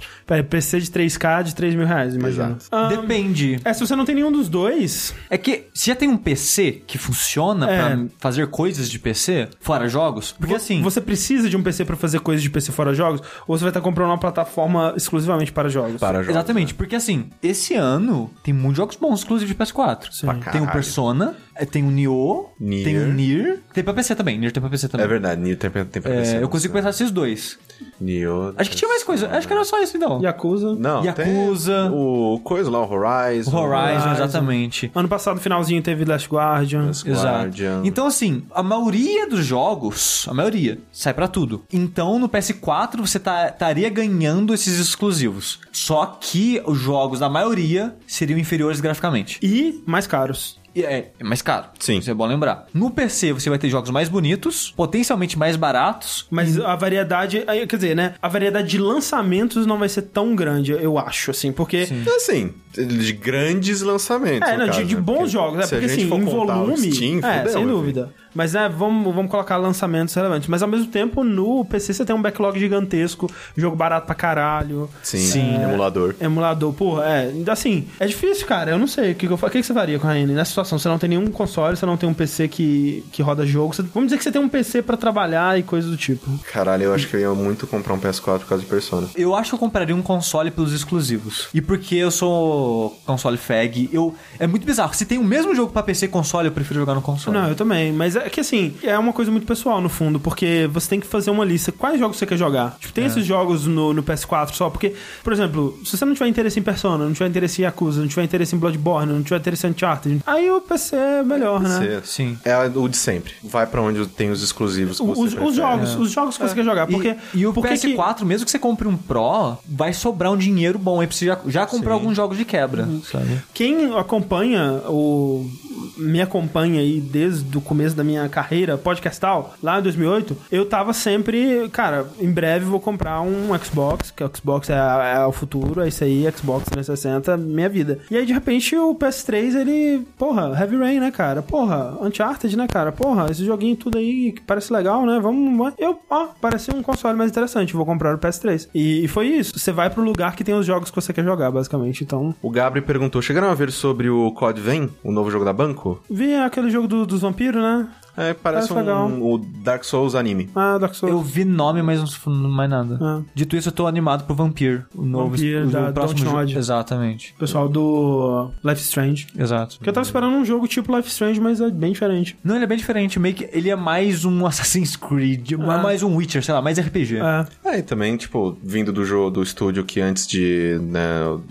[0.44, 2.56] PC de 3K de 3 mil reais, imagina.
[2.60, 2.66] Exato.
[2.70, 3.60] Ah, Depende.
[3.64, 6.82] é, se você não tem nenhum dos dois, É que se já tem um PC
[6.86, 7.78] que funciona É.
[7.96, 10.80] pra fazer coisas de PC, fora jogos, porque assim.
[10.82, 13.20] Você precisa de um PC pra fazer coisas de PC fora jogos?
[13.46, 16.00] Ou você vai estar comprando uma plataforma exclusivamente para jogos?
[16.00, 16.30] Para jogos.
[16.30, 20.08] Exatamente, porque assim, esse ano tem muitos jogos bons, inclusive de PS4.
[20.24, 20.70] Pra Tem o.
[20.70, 22.84] Persona, eh, tem o Nioh, Nier.
[22.84, 25.04] tem o Nier, tem pra PC também, Nier tem pra PC também.
[25.04, 27.58] É verdade, Nioh tem, tem pra É, PC, eu não consigo pensar esses dois.
[28.00, 28.54] Nioh...
[28.56, 30.19] Acho que tinha mais coisa, acho que era só isso então.
[30.22, 30.74] Yakuza.
[30.76, 31.88] Não, Yakuza.
[31.88, 33.50] tem o coisa lá, o Horizon.
[33.56, 34.10] Horizon, Horizon.
[34.12, 34.90] exatamente.
[34.94, 36.86] Ano passado, finalzinho, teve Last Guardian.
[36.86, 37.26] Last Exato.
[37.38, 37.82] Guardian.
[37.84, 41.62] Então, assim, a maioria dos jogos, a maioria, sai pra tudo.
[41.72, 45.60] Então, no PS4, você tá- estaria ganhando esses exclusivos.
[45.72, 49.38] Só que os jogos da maioria seriam inferiores graficamente.
[49.42, 50.58] E mais caros.
[50.74, 51.66] E é, é mais caro.
[51.78, 51.98] Sim.
[51.98, 52.66] Isso é bom lembrar.
[52.72, 56.26] No PC, você vai ter jogos mais bonitos, potencialmente mais baratos.
[56.30, 58.14] Mas a variedade, aí, quer dizer, né?
[58.20, 61.88] A variedade de lançamentos não vai ser tão grande, eu acho, assim, porque.
[61.90, 64.48] Então, assim, de grandes lançamentos.
[64.48, 65.00] É, no não, caso, de, de né?
[65.00, 66.92] bons Porque jogos, é se a porque gente assim, for em volume.
[66.92, 68.14] Steam, é, fudeu, sem meu dúvida.
[68.34, 70.48] Mas é, vamos, vamos colocar lançamentos relevantes.
[70.48, 74.88] Mas ao mesmo tempo, no PC você tem um backlog gigantesco, jogo barato pra caralho.
[75.02, 75.54] Sim, Sim.
[75.62, 76.14] emulador.
[76.20, 77.32] Emulador, porra, é.
[77.50, 78.70] Assim, é difícil, cara.
[78.70, 79.12] Eu não sei.
[79.12, 80.32] O que, que, eu, fa- o que, que você faria com a Raine?
[80.32, 83.44] Nessa situação, você não tem nenhum console, você não tem um PC que, que roda
[83.46, 83.74] jogo.
[83.74, 86.30] você- vamos dizer que você tem um PC pra trabalhar e coisas do tipo.
[86.52, 89.08] Caralho, eu acho que eu ia muito comprar um PS4 por causa de Persona.
[89.16, 91.48] Eu acho que eu compraria um console pelos exclusivos.
[91.52, 94.94] E porque eu sou console fag, eu é muito bizarro.
[94.94, 97.36] Se tem o mesmo jogo pra PC e console, eu prefiro jogar no console.
[97.36, 97.92] Não, eu também.
[97.92, 101.06] Mas é que assim, é uma coisa muito pessoal no fundo, porque você tem que
[101.06, 101.72] fazer uma lista.
[101.72, 102.76] Quais jogos você quer jogar?
[102.80, 104.94] Tipo, tem esses jogos no, no PS4 só, porque,
[105.24, 108.08] por exemplo, se você não tiver interesse em Persona, não tiver interesse em Yakuza, não
[108.08, 111.78] tiver interesse em Bloodborne, não tiver interesse em Uncharted, aí o PC é melhor, né?
[111.78, 112.38] Você- Sim.
[112.44, 113.32] É o de sempre.
[113.42, 116.54] Vai pra onde tem os exclusivos que você Os, os jogos, os jogos que você
[116.54, 117.16] quer jogar, porque...
[117.34, 120.36] e, e o porque que- PS4, mesmo que você compre um Pro, vai sobrar um
[120.36, 123.02] dinheiro bom aí pra você já, já comprar alguns jogos de quebra, Uhum.
[123.02, 123.40] sabe?
[123.54, 125.48] Quem acompanha o
[125.96, 130.92] me acompanha aí desde o começo da minha carreira podcastal, lá em 2008, eu tava
[130.92, 134.74] sempre, cara, em breve vou comprar um Xbox, que o Xbox é,
[135.16, 137.98] é o futuro, é isso aí, Xbox 360, minha vida.
[138.10, 141.42] E aí, de repente, o PS3, ele, porra, Heavy Rain, né, cara?
[141.42, 142.92] Porra, Uncharted, né, cara?
[142.92, 145.18] Porra, esse joguinho tudo aí que parece legal, né?
[145.20, 148.68] Vamos, eu, ó, parece um console mais interessante, vou comprar o PS3.
[148.74, 151.24] E, e foi isso, você vai pro lugar que tem os jogos que você quer
[151.24, 152.34] jogar, basicamente, então...
[152.42, 156.02] O Gabri perguntou: chegaram a ver sobre o COD Vem, o novo jogo da Banco?
[156.10, 157.88] Vi aquele jogo do- dos vampiros, né?
[158.16, 159.06] É, parece Parece legal.
[159.08, 160.50] um, o Dark Souls anime.
[160.54, 161.12] Ah, Dark Souls.
[161.14, 162.98] Eu vi nome, mas não não mais nada.
[163.00, 163.20] Ah.
[163.34, 166.40] Dito isso, eu tô animado pro Vampir, o novo Vampir, o, da o próximo jogo.
[166.50, 167.34] Exatamente.
[167.38, 169.26] Pessoal do Life is Strange.
[169.38, 169.76] Exato.
[169.76, 172.36] Porque eu tava esperando um jogo tipo Life Strange, mas é bem diferente.
[172.44, 175.78] Não, ele é bem diferente, meio que ele é mais um Assassin's Creed, Ah.
[175.78, 177.18] mais um Witcher, sei lá, mais RPG.
[177.18, 177.46] É.
[177.64, 180.78] É, e também, tipo, vindo do jogo do estúdio que antes de.
[180.82, 181.00] Né,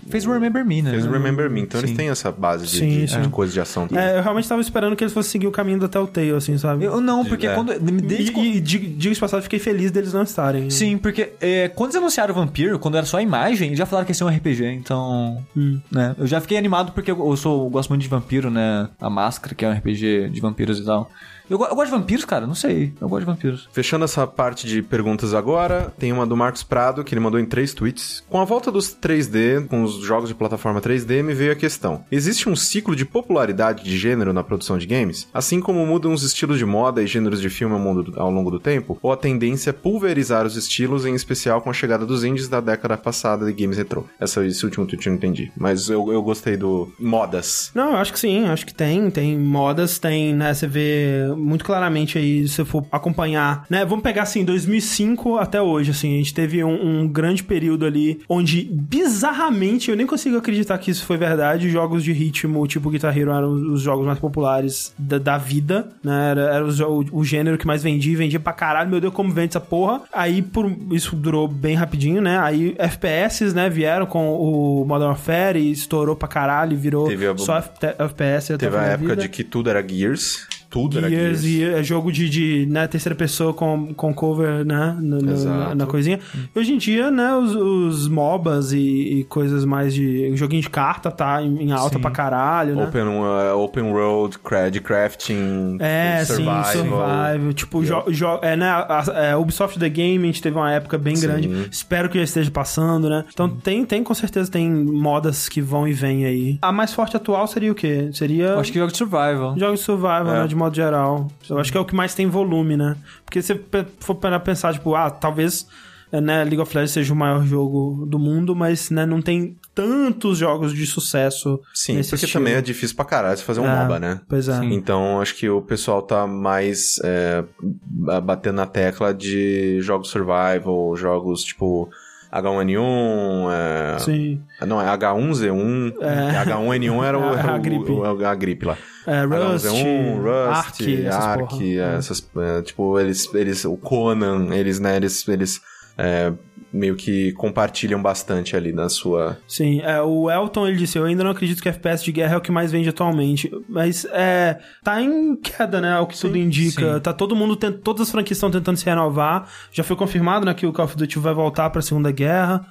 [0.08, 0.90] Fez o Remember Me, né?
[0.90, 1.60] fez o Remember Me.
[1.62, 1.96] Então eles Sim.
[1.96, 3.20] têm essa base de, Sim, de, sim.
[3.22, 3.88] de coisa de ação.
[3.92, 6.84] É, eu realmente tava esperando que eles fossem seguir o caminho da Telltale, assim, sabe?
[6.84, 7.54] Eu não, porque É.
[7.54, 7.78] quando.
[7.78, 10.70] Desde E, e dig- diga-se passado, fiquei feliz deles não estarem.
[10.70, 14.04] Sim, porque é, quando eles anunciaram o Vampiro, quando era só a imagem, já falaram
[14.06, 15.44] que ia ser um RPG, então.
[15.56, 15.80] Hum.
[15.90, 18.88] Né, eu já fiquei animado porque eu, eu sou, eu gosto muito de vampiro, né?
[19.00, 21.10] A Máscara, que é um RPG de vampiros e tal.
[21.50, 22.92] Eu, eu gosto de vampiros, cara, não sei.
[23.00, 23.68] Eu gosto de vampiros.
[23.72, 27.44] Fechando essa parte de perguntas agora, tem uma do Marcos Prado, que ele mandou em
[27.44, 28.22] três tweets.
[28.28, 32.04] Com a volta dos 3D, com os jogos de plataforma 3D, me veio a questão.
[32.10, 35.28] Existe um ciclo de popularidade de gênero na produção de games?
[35.34, 38.50] Assim como mudam os estilos de moda e gêneros de filme ao, mundo- ao longo
[38.50, 38.98] do tempo?
[39.02, 42.60] Ou a tendência é pulverizar os estilos, em especial com a chegada dos indies da
[42.60, 44.04] década passada de games retrô?
[44.20, 45.50] Essa, esse último tweet eu não entendi.
[45.56, 47.70] Mas eu, eu gostei do modas.
[47.74, 49.10] Não, eu acho que sim, acho que tem.
[49.10, 50.54] Tem modas, tem, né?
[50.54, 53.84] Você vê muito claramente aí, se você for acompanhar, né?
[53.84, 58.20] Vamos pegar assim, 2005 até hoje, assim, a gente teve um, um grande período ali
[58.28, 61.68] onde, bizarramente, eu nem consigo acreditar que isso foi verdade.
[61.70, 66.30] Jogos de ritmo, tipo Guitar Hero, eram os jogos mais populares da, da vida, né?
[66.30, 68.90] Era, era o, o gênero que mais vendia, vendia pra caralho.
[68.90, 70.02] Meu Deus, como vende essa porra?
[70.12, 72.38] Aí, por, isso durou bem rapidinho, né?
[72.38, 73.68] Aí, FPS, né?
[73.68, 77.70] Vieram com o Modern Warfare e estourou pra caralho e virou Teve a- só F-
[77.98, 78.56] FPS.
[78.58, 79.22] Teve a época vida.
[79.22, 80.46] de que tudo era Gears.
[80.70, 81.44] Tudo era Gears Gears.
[81.44, 84.96] e é jogo de, de né, terceira pessoa com, com cover, né?
[85.00, 86.20] no- no- na, na coisinha.
[86.54, 90.34] E hoje em dia, né, os, os MOBAs e, e coisas mais de.
[90.36, 92.00] Joguinho de carta tá em, em alta Sim.
[92.02, 92.84] pra caralho, né?
[92.84, 96.64] Open, uh, open World, cra- de crafting, É, survival.
[96.64, 97.52] sim, survival.
[97.54, 100.96] Tipo, jo, jo- é, né, a, a Ubisoft The Game, a gente teve uma época
[100.96, 101.26] bem Sim.
[101.26, 101.68] grande.
[101.70, 103.24] Espero que já esteja passando, né?
[103.32, 106.58] Então tem, tem, com certeza, tem modas que vão e vêm aí.
[106.62, 108.08] A mais forte atual seria o quê?
[108.12, 108.44] Seria.
[108.46, 109.54] Eu acho que jogo de survival.
[109.58, 110.40] Jogos de survival, É.
[110.42, 111.28] né, de modo geral.
[111.48, 112.96] Eu acho que é o que mais tem volume, né?
[113.24, 113.58] Porque se
[114.00, 115.66] for para pensar, tipo, ah, talvez
[116.12, 119.56] é, né, League of Legends seja o maior jogo do mundo, mas né, não tem
[119.74, 122.44] tantos jogos de sucesso Sim, nesse porque estilo.
[122.44, 124.20] também é difícil pra caralho você fazer um É, MOBA, né?
[124.28, 124.58] Pois é.
[124.58, 124.72] Sim.
[124.72, 130.96] Então, acho que o pessoal tá mais é, ba- batendo na tecla de jogos survival,
[130.96, 131.88] jogos tipo
[132.32, 133.98] H1N1, é...
[134.00, 134.40] Sim.
[134.66, 136.44] não, é H1Z1, É.
[136.44, 137.90] H1N1 era, o, A- era a o- gripe.
[137.92, 138.76] o- a gripe lá.
[139.06, 144.54] É, Rust, H1Z1, Rust, Ark, essas Ark, é, essas, é, tipo, eles, eles, o Conan,
[144.54, 145.60] eles, né, eles, eles
[145.96, 146.32] é,
[146.72, 149.38] meio que compartilham bastante ali na sua...
[149.48, 152.36] Sim, é, o Elton ele disse: Eu ainda não acredito que FPS de guerra é
[152.36, 153.50] o que mais vende atualmente.
[153.68, 154.58] Mas é.
[154.82, 155.96] Tá em queda, né?
[155.96, 156.94] É o que tudo indica.
[156.94, 157.00] sim.
[157.00, 157.56] Tá todo mundo.
[157.56, 159.48] tent- todas as franquias estão tentando se renovar.
[159.72, 160.54] Já foi confirmado, né?
[160.54, 162.64] Que o Call of Duty vai voltar pra Segunda Guerra.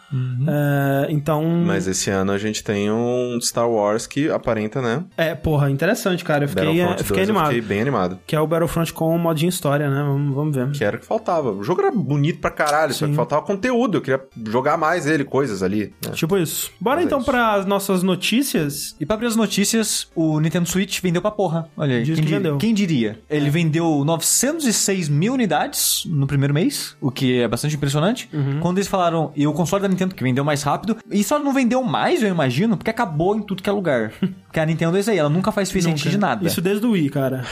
[0.48, 1.44] É, então.
[1.66, 5.04] Mas esse ano a gente tem um Star Wars que aparenta, né?
[5.18, 6.46] É, porra, interessante, cara.
[6.46, 7.46] Eu fiquei, eu fiquei 2, animado.
[7.48, 8.20] Eu fiquei bem animado.
[8.26, 10.04] Que é o Battlefront com o modinho história, né?
[10.04, 10.72] Vamos, vamos ver.
[10.72, 11.52] Que era o que faltava.
[11.52, 13.12] O jogo era bonito pra caralho, só Sim.
[13.12, 13.89] que faltava conteúdo.
[13.98, 15.94] Eu queria jogar mais ele, coisas ali.
[16.06, 16.12] né?
[16.14, 16.72] Tipo isso.
[16.80, 17.26] Bora Mas é então isso.
[17.26, 18.96] para as nossas notícias.
[19.00, 21.68] E pra abrir as notícias, o Nintendo Switch vendeu pra porra.
[21.78, 22.04] Olha aí.
[22.04, 22.58] Diz Quem, que vendeu.
[22.58, 23.20] quem diria?
[23.30, 28.30] Ele vendeu 906 mil unidades no primeiro mês, o que é bastante impressionante.
[28.34, 28.60] Uhum.
[28.60, 31.54] Quando eles falaram, e o console da Nintendo que vendeu mais rápido, e só não
[31.54, 34.12] vendeu mais, eu imagino, porque acabou em tudo que é lugar.
[34.48, 36.10] porque a Nintendo é isso aí, ela nunca faz suficiente Nunca.
[36.10, 36.48] de nada.
[36.48, 37.44] Isso desde o Wii, cara.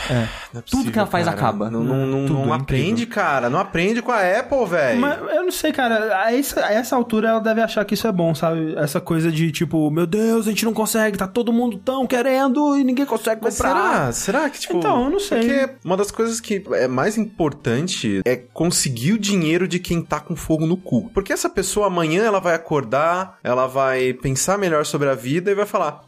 [0.53, 1.37] Não é tudo que ela faz cara.
[1.37, 1.69] acaba.
[1.69, 3.49] Não, não, não, Tudo, não é aprende, cara.
[3.49, 4.99] Não aprende com a Apple, velho.
[4.99, 6.26] Mas eu não sei, cara.
[6.27, 8.75] A essa, a essa altura ela deve achar que isso é bom, sabe?
[8.75, 12.77] Essa coisa de tipo, meu Deus, a gente não consegue, tá todo mundo tão querendo
[12.77, 13.73] e ninguém consegue Mas comprar.
[13.73, 14.11] será?
[14.11, 14.77] Será que, tipo...
[14.77, 15.39] Então, eu não sei.
[15.39, 20.19] Porque uma das coisas que é mais importante é conseguir o dinheiro de quem tá
[20.19, 21.09] com fogo no cu.
[21.13, 25.55] Porque essa pessoa amanhã ela vai acordar, ela vai pensar melhor sobre a vida e
[25.55, 26.03] vai falar...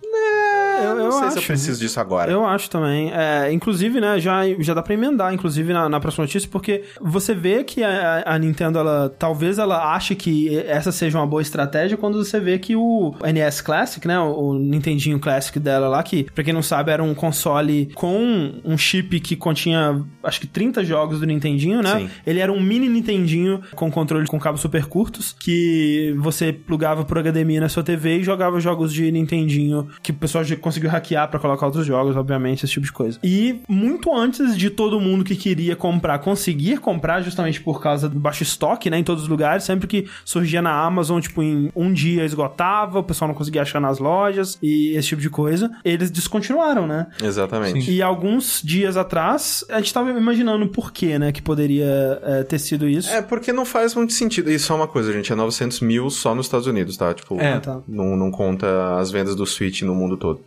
[0.83, 1.47] Eu- não eu sei se eu acho.
[1.47, 2.31] preciso disso agora.
[2.31, 3.11] Eu acho também.
[3.13, 7.33] É, inclusive, né, já, já dá pra emendar, inclusive, na, na próxima notícia, porque você
[7.33, 11.97] vê que a, a Nintendo, ela talvez ela ache que essa seja uma boa estratégia
[11.97, 16.23] quando você vê que o NES Classic, né, o, o Nintendinho Classic dela lá, que,
[16.23, 20.83] pra quem não sabe, era um console com um chip que continha, acho que 30
[20.83, 21.99] jogos do Nintendinho, né?
[21.99, 22.09] Sim.
[22.25, 27.17] Ele era um mini Nintendinho com controle com cabos super curtos, que você plugava por
[27.21, 31.39] HDMI na sua TV e jogava jogos de Nintendinho, que o pessoal conseguiu hackear pra
[31.39, 33.19] colocar outros jogos, obviamente, esse tipo de coisa.
[33.23, 38.19] E muito antes de todo mundo que queria comprar conseguir comprar, justamente por causa do
[38.19, 41.91] baixo estoque, né, em todos os lugares, sempre que surgia na Amazon, tipo, em um
[41.91, 46.11] dia esgotava, o pessoal não conseguia achar nas lojas e esse tipo de coisa, eles
[46.11, 47.07] descontinuaram, né?
[47.21, 47.91] Exatamente.
[47.91, 52.59] E alguns dias atrás, a gente tava imaginando por que, né, que poderia é, ter
[52.59, 53.09] sido isso.
[53.09, 54.51] É, porque não faz muito sentido.
[54.51, 57.13] E só uma coisa, gente, é 900 mil só nos Estados Unidos, tá?
[57.13, 57.59] Tipo, É.
[57.59, 57.81] Tá.
[57.87, 60.41] não, não conta as vendas do Switch no mundo todo.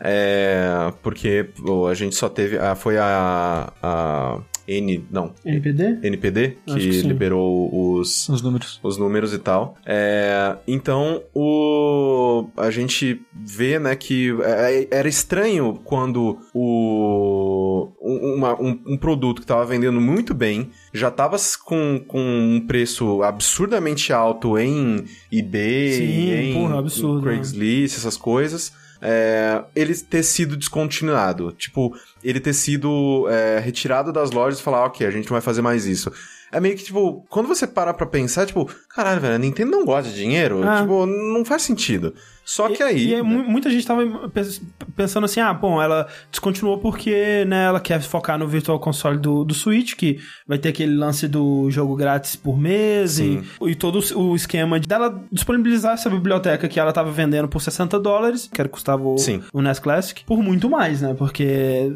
[0.00, 2.58] É, porque pô, a gente só teve...
[2.58, 3.72] ah, foi a...
[3.82, 5.04] a N...
[5.10, 5.32] Não.
[5.44, 5.98] NPD?
[6.04, 8.78] NPD, que, que liberou os, Os números.
[8.80, 9.76] os números e tal.
[9.84, 18.54] É, então, o, a gente vê, né, que é, era estranho quando o, um, uma-
[18.62, 24.12] um- um produto que estava vendendo muito bem, já estava com, com um preço absurdamente
[24.12, 28.72] alto em eBay, Sim, em, porra, absurdo, em Craigslist, essas coisas.
[29.02, 31.52] É, ele ter sido descontinuado.
[31.52, 31.92] Tipo,
[32.22, 35.60] ele ter sido é, retirado das lojas e falar, ok, a gente não vai fazer
[35.60, 36.12] mais isso.
[36.52, 39.84] É meio que, tipo, quando você para pra pensar, tipo, caralho, velho, a Nintendo não
[39.86, 40.62] gosta de dinheiro?
[40.68, 40.82] Ah.
[40.82, 42.14] Tipo, não faz sentido.
[42.44, 43.08] Só que aí...
[43.10, 43.28] E, aí né?
[43.28, 44.60] mu- muita gente tava pens-
[44.96, 49.44] pensando assim, ah, bom, ela descontinuou porque, né, ela quer focar no Virtual Console do,
[49.44, 54.00] do Switch, que vai ter aquele lance do jogo grátis por mês e, e todo
[54.16, 58.60] o esquema de- dela disponibilizar essa biblioteca que ela tava vendendo por 60 dólares, que
[58.60, 59.40] era que custava o, Sim.
[59.52, 61.92] o NES Classic, por muito mais, né, porque...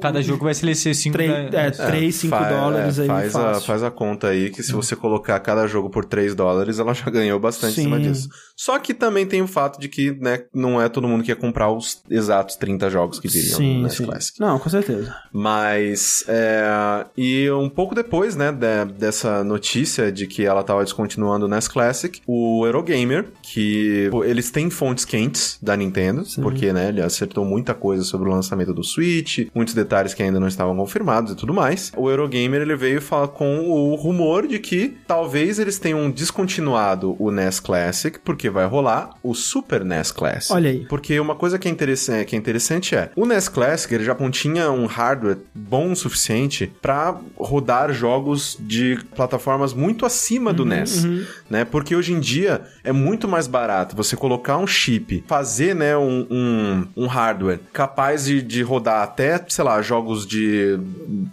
[0.00, 3.54] Cada jogo vai ser 5 três- é, 3, 5 fa- dólares é, aí faz a,
[3.60, 7.10] faz a conta aí que se você colocar cada jogo por 3 dólares, ela já
[7.10, 8.02] ganhou bastante em cima Sim.
[8.10, 8.28] disso.
[8.56, 11.36] Só que também tem o fato de que, né, não é todo mundo que ia
[11.36, 14.04] comprar os exatos 30 jogos que viriam Sim, no NES sim.
[14.04, 14.40] Classic.
[14.40, 15.14] Não, com certeza.
[15.32, 21.46] Mas, é, e um pouco depois, né, de- dessa notícia de que ela tava descontinuando
[21.46, 26.42] o NES Classic, o Eurogamer, que eles têm fontes quentes da Nintendo, Sim.
[26.42, 30.40] porque, né, ele acertou muita coisa sobre o lançamento do Switch, muitos detalhes que ainda
[30.40, 31.92] não estavam confirmados e tudo mais.
[31.96, 37.30] O Eurogamer, ele veio falar com o rumor de que talvez eles tenham descontinuado o
[37.30, 40.52] NES Classic, porque vai rolar o Super NES Classic.
[40.52, 40.86] Olha aí.
[40.86, 44.14] Porque uma coisa que é interessante, que é, interessante é, o NES Classic ele já
[44.14, 51.04] continha um hardware bom o suficiente pra rodar jogos de plataformas muito acima do NES,
[51.48, 51.64] né?
[51.64, 56.26] Porque hoje em dia é muito mais barato você colocar um chip, fazer, né, um,
[56.30, 60.78] um, um hardware capaz de, de rodar até, sei lá, jogos de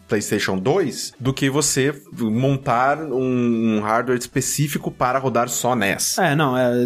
[0.07, 6.17] PlayStation 2, do que você montar um, hardware específico para rodar só NES.
[6.17, 6.85] É, não, é,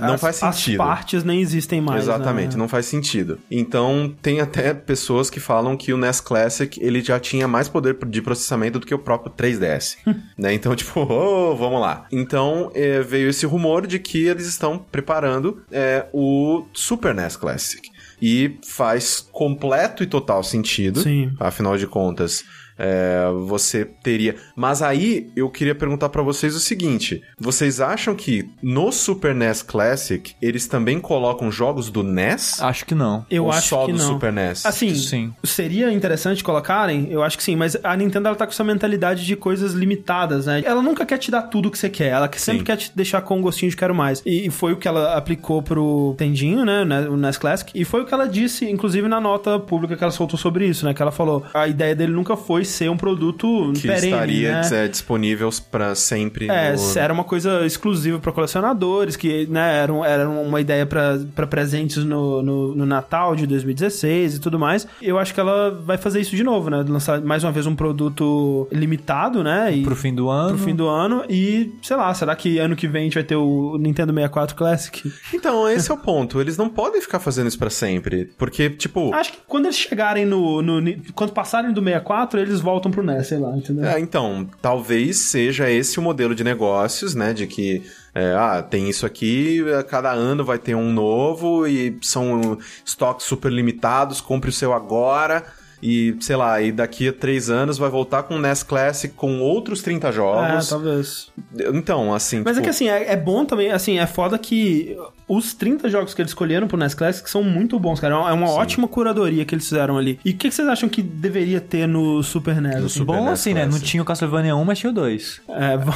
[0.00, 0.82] Não as, faz sentido.
[0.82, 2.58] As partes nem existem mais, Exatamente, né?
[2.58, 3.38] não faz sentido.
[3.50, 7.96] Então, tem até pessoas que falam que o NES Classic, ele já tinha mais poder
[8.06, 9.96] de processamento do que o próprio 3DS,
[10.36, 10.52] né?
[10.52, 12.06] Então, tipo, oh, vamos lá.
[12.10, 17.92] Então, eh, veio esse rumor de que eles estão preparando eh, o Super NES Classic.
[18.22, 21.00] E faz completo e total sentido.
[21.00, 21.32] Sim.
[21.40, 22.44] Afinal de contas,
[22.82, 24.34] é, você teria.
[24.56, 29.62] Mas aí eu queria perguntar pra vocês o seguinte: vocês acham que no Super NES
[29.62, 32.60] Classic eles também colocam jogos do NES?
[32.60, 33.24] Acho que não.
[33.30, 34.06] Eu ou acho só que do não.
[34.08, 34.66] Super NES?
[34.66, 35.32] Assim, Sim.
[35.44, 37.06] seria interessante colocarem?
[37.10, 40.46] Eu acho que sim, mas a Nintendo ela tá com essa mentalidade de coisas limitadas,
[40.46, 40.62] né?
[40.64, 42.64] Ela nunca quer te dar tudo que você quer, ela sempre Sim.
[42.64, 44.22] quer te deixar com um gostinho de quero mais.
[44.26, 48.02] E foi o que ela aplicou pro Tendinho, né, né, o NES Classic, e foi
[48.02, 51.02] o que ela disse, inclusive na nota pública que ela soltou sobre isso, né, que
[51.02, 54.88] ela falou, a ideia dele nunca foi ser um produto que perene, estaria né?
[54.88, 56.48] disponível pra sempre.
[56.50, 60.84] É, no- era uma coisa exclusiva pra colecionadores, que né, era, um- era uma ideia
[60.86, 64.86] pra pra presentes no, no, no Natal de 2016 e tudo mais.
[65.00, 66.84] Eu acho que ela vai fazer isso de novo, né?
[66.88, 69.74] Lançar mais uma vez um produto limitado, né?
[69.74, 70.48] E Pro fim do ano.
[70.56, 71.24] pro fim do ano.
[71.28, 74.56] E, sei lá, será que ano que vem a gente vai ter o Nintendo 64
[74.56, 75.12] Classic?
[75.32, 76.40] Então, esse é o ponto.
[76.40, 78.26] Eles não podem ficar fazendo isso pra sempre.
[78.38, 79.12] Porque, tipo.
[79.14, 80.82] Acho que quando eles chegarem no, no.
[81.14, 83.84] Quando passarem do 64, eles voltam pro NES, sei lá, entendeu?
[83.84, 87.32] É, então, talvez seja esse o modelo de negócios, né?
[87.32, 87.82] De que,
[88.14, 93.50] é, ah, tem isso aqui, cada ano vai ter um novo e são estoques super
[93.50, 95.44] limitados, compre o seu agora.
[95.82, 99.40] E, sei lá, e daqui a três anos vai voltar com o NES Classic com
[99.40, 100.68] outros 30 É, jogos.
[100.68, 101.32] talvez.
[101.74, 102.42] Então, assim.
[102.44, 105.88] Mas é tipo, que assim, é, é bom também, assim, é foda que os 30
[105.88, 108.14] jogos que eles escolheram pro NES Classic são muito bons, cara.
[108.14, 110.20] É uma, é uma ótima curadoria que eles fizeram ali.
[110.24, 112.76] E o que, que vocês acham que deveria ter no Super NES?
[112.76, 112.88] assim?
[112.88, 113.62] Super Bom NES assim, né?
[113.62, 113.88] Não Classic.
[113.88, 115.40] tinha o Castlevania 1, mas tinha o 2.
[115.48, 115.92] É, v-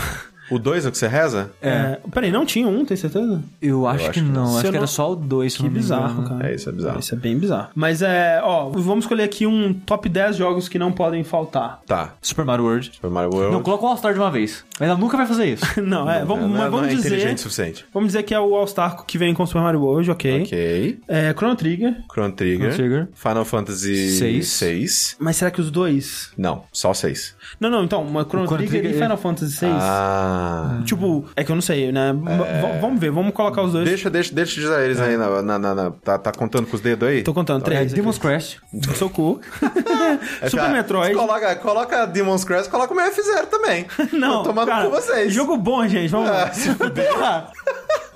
[0.51, 1.51] O 2 é o que você reza?
[1.61, 1.99] É.
[2.13, 3.43] Peraí, não tinha um, tem certeza?
[3.61, 4.57] Eu acho, acho que que não.
[4.57, 6.51] Acho eu que era não- só o 2, se Que não bizarro, cara.
[6.51, 6.99] É, isso é bizarro.
[6.99, 7.69] Isso é bem bizarro.
[7.75, 11.81] Mas é, ó, vamos escolher aqui um top 10 jogos que não podem faltar.
[11.87, 12.15] Tá.
[12.23, 12.91] Super Mario World.
[12.95, 13.53] Super Mario World.
[13.53, 14.65] Não, coloca o All-Star de uma vez.
[14.79, 15.65] Ela nunca vai fazer isso.
[15.83, 17.39] não, é, vamos, não, mas não vamos é inteligente o dizer.
[17.39, 17.85] suficiente.
[17.93, 20.43] Vamos dizer que é o All-Star que vem com Super Mario World, ok.
[20.43, 20.99] Ok.
[21.09, 21.97] É, Chrono Trigger.
[22.13, 22.73] Chrono Trigger.
[22.73, 23.09] Chrono Trigger.
[23.15, 24.49] Final Fantasy Seis.
[24.49, 25.17] 6.
[25.19, 26.31] Mas será que os dois?
[26.37, 27.35] Não, só 6.
[27.59, 29.73] Não, não, então, uma Chrono, Chrono Trigger, Trigger e é- Final Fantasy 6.
[29.75, 30.36] Ah.
[30.85, 32.13] Tipo, é que eu não sei, né?
[32.13, 33.85] V- vamos ver, vamos colocar os dois.
[33.89, 36.81] Deixa, deixa, deixa dizer eles aí na, na, na- na- tá, tá contando com os
[36.83, 37.23] dedos aí?
[37.23, 37.93] Tô contando, É, três.
[37.93, 38.59] Demon's Crash.
[39.13, 39.41] cu.
[40.41, 41.15] É, Super cara, Metroid.
[41.15, 43.87] Coloca, coloca Demon's Crash, coloca o meu F0 também.
[44.13, 45.33] Não, Tô tomando cara, com vocês.
[45.33, 46.51] Jogo bom, gente, vamos lá.
[46.51, 46.91] Ah.
[47.13, 47.51] Porra!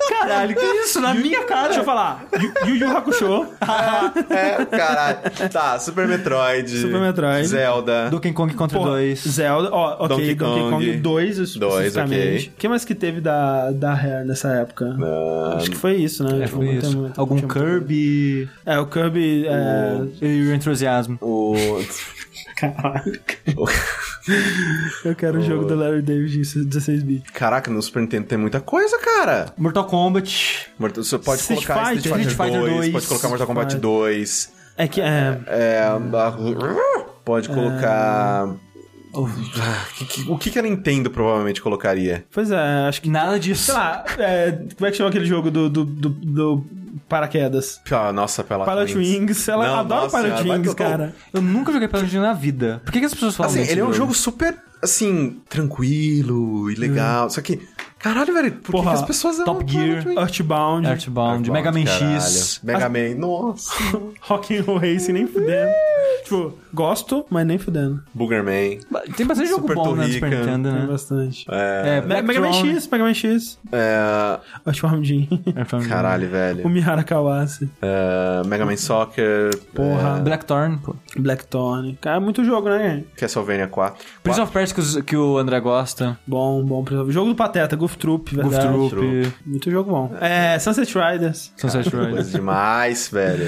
[0.09, 1.01] Caralho, que isso?
[1.01, 1.65] Na minha cara.
[1.69, 2.25] Deixa eu falar.
[2.67, 3.47] Yu- Yu Hakusho.
[4.31, 5.19] é, caralho.
[5.53, 6.71] Tá, Super Metroid.
[6.81, 7.47] Super Metroid.
[7.47, 8.11] Zelda.
[8.11, 9.19] Donkey Kong Country Porra, 2.
[9.29, 12.47] Zelda, ó, ok, Donkey Donkey Kong, Kong 2 especificamente.
[12.49, 12.53] ok.
[12.57, 14.97] O que mais que teve da, da Rare nessa época?
[15.01, 16.43] Ah, Acho que foi isso, né?
[16.43, 16.97] É, Tipo, foi isso.
[16.99, 19.47] muito- Algum não tinha muito- Kirby É, o Kirby...
[19.47, 19.97] É...
[20.23, 21.15] e o Enthusiasm.
[21.21, 21.55] o...
[22.57, 23.21] Caralho.
[25.05, 27.33] Eu quero o jogo do Larry David em 16-bit.
[27.33, 29.53] Caraca, no Super Nintendo tem muita coisa, cara.
[29.57, 30.69] Mortal Kombat.
[30.79, 31.97] Mortal- Você pode Street colocar Fighter.
[31.99, 33.81] Street Fighter, Street Fighter 2, 2, pode colocar Mortal Kombat Fighter.
[33.81, 34.53] 2.
[34.77, 35.01] É que...
[35.01, 35.41] É...
[35.47, 36.01] É, a-
[37.25, 38.55] pode colocar...
[39.99, 42.25] Que- que- O que, que a Nintendo provavelmente colocaria?
[42.33, 42.57] Pois é,
[42.89, 43.11] acho que...
[43.11, 43.65] Nada disso.
[43.65, 46.67] Sei lá, é, como é que chama aquele jogo do, do, do, do
[47.09, 47.81] paraquedas?
[47.91, 49.49] Ah, nossa, Pilot, Pilot Wings.
[49.49, 51.15] Ela Não, adora nossa Pilot senhora, Wings, cara.
[51.33, 52.81] Eu nunca joguei Pilot Wings na vida.
[52.85, 56.71] Por que, que as pessoas falam Assim, desse ele é um jogo super, assim, tranquilo
[56.71, 57.29] e legal.
[57.31, 57.61] Só que,
[57.99, 60.05] caralho, velho, por que Porra, que as pessoas amam Top Gear.
[60.07, 60.17] Wings?
[60.21, 62.21] Earthbound, Earthbound, Mega Man caralho.
[62.21, 62.61] X.
[62.63, 63.71] Mega Man, nossa.
[64.23, 65.71] Rock'n'Roll Racing, nem fudendo.
[66.25, 68.03] tipo, gosto, mas nem fudendo.
[68.15, 68.79] Boogerman.
[69.17, 70.31] Tem bastante jogo Super bom né, Super.
[70.31, 70.87] Nintendo, Tem né?
[70.87, 71.47] bastante.
[71.51, 72.53] É, É, Me- Mega Man.
[72.53, 73.59] X, Mega Man X.
[73.73, 75.29] é, Earthbound Jim.
[75.57, 75.89] Earthbound.
[75.89, 76.69] caralho, o velho.
[76.69, 77.71] Mihara Kawase.
[77.83, 79.51] É, Mega Man Soccer.
[79.75, 80.19] Porra.
[80.19, 80.95] é, Blackthorn, pô.
[81.17, 81.99] Blackthorn.
[82.01, 83.05] Cara, é muito jogo, né?
[83.17, 84.05] Castlevania 4.
[84.23, 86.19] Prince of Persia que, os- que o André gosta.
[86.27, 86.85] Bom, bom.
[87.09, 88.89] Jogo do Pateta, Goof Troop, Goof verdade.
[88.91, 89.33] Troop.
[89.47, 90.15] Muito jogo bom.
[90.21, 91.53] É, Sunset Riders.
[91.57, 92.33] Sunset Riders.
[92.33, 93.47] Demais, velho.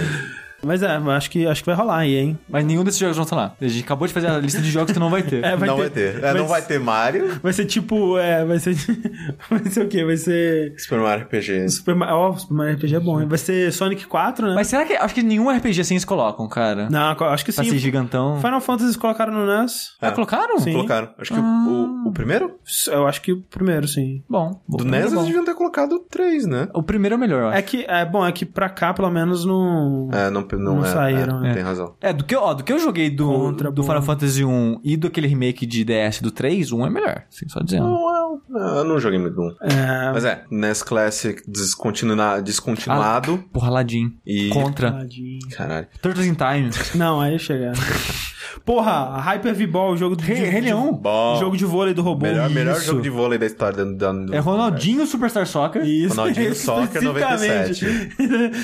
[0.64, 2.38] Mas é, acho que, acho que vai rolar aí, hein?
[2.48, 3.54] Mas nenhum desses jogos vão estar lá.
[3.60, 5.42] A gente acabou de fazer a lista de jogos que não vai ter.
[5.52, 6.22] É, não vai ter.
[6.22, 7.40] É, não vai ter Mario.
[7.42, 8.74] Vai ser tipo, é, vai ser.
[9.50, 10.04] vai ser o quê?
[10.04, 10.74] Vai ser.
[10.78, 11.68] Super Mario RPG.
[11.68, 12.14] Super Mario.
[12.14, 13.26] Ó, Super Mario RPG é bom, hein?
[13.28, 14.54] Vai ser Sonic 4, né?
[14.54, 14.92] Mas será que...
[14.94, 16.88] Acho que nenhum RPG assim eles colocam, cara.
[16.90, 17.70] Não, acho que Pra sim.
[17.70, 18.36] ser gigantão.
[18.40, 19.96] Final Fantasy eles colocaram no NES.
[20.00, 20.58] Ah, colocaram?
[20.58, 20.72] Sim.
[20.72, 21.10] Colocaram.
[21.18, 22.58] Acho que o- o, o primeiro?
[22.88, 24.22] Eu acho que o primeiro, sim.
[24.28, 24.60] Bom.
[24.68, 25.24] o Do NES é eles bom.
[25.24, 26.68] deviam ter colocado três, né?
[26.74, 27.58] O primeiro é o melhor, eu acho.
[27.58, 30.08] É que, é bom, é que pra cá, pelo menos, não.
[30.12, 31.54] É, não, não, Não é, saíram, é, né?
[31.54, 31.94] Tem razão.
[32.00, 33.82] É, do que, eu- ó, do que eu joguei do, Contra, do.
[33.82, 37.24] Final Fantasy 1 e do aquele remake de DS do 3, um é melhor.
[37.28, 37.84] Assim, só dizendo.
[37.84, 39.54] Não, é, eu não joguei muito um.
[39.60, 40.12] É.
[40.12, 44.16] Mas é, NES Classic descontinua, descontinuado Porra, Aladdin.
[44.26, 44.48] e...
[44.50, 44.92] Contra.
[44.92, 45.38] Tadinho.
[45.56, 45.86] Caralho.
[46.00, 46.70] Turtles in Time.
[46.94, 47.72] Não, aí chega.
[48.64, 50.92] Porra, Hyper V-Ball, jogo de, Rei, de- Rei Leão.
[50.94, 51.36] Bom.
[51.38, 52.26] jogo de vôlei do robô.
[52.26, 55.84] Melhor, melhor jogo de vôlei da história do, do, do É Ronaldinho Superstar Soccer.
[55.84, 57.84] Isso, Ronaldinho Soccer especificamente.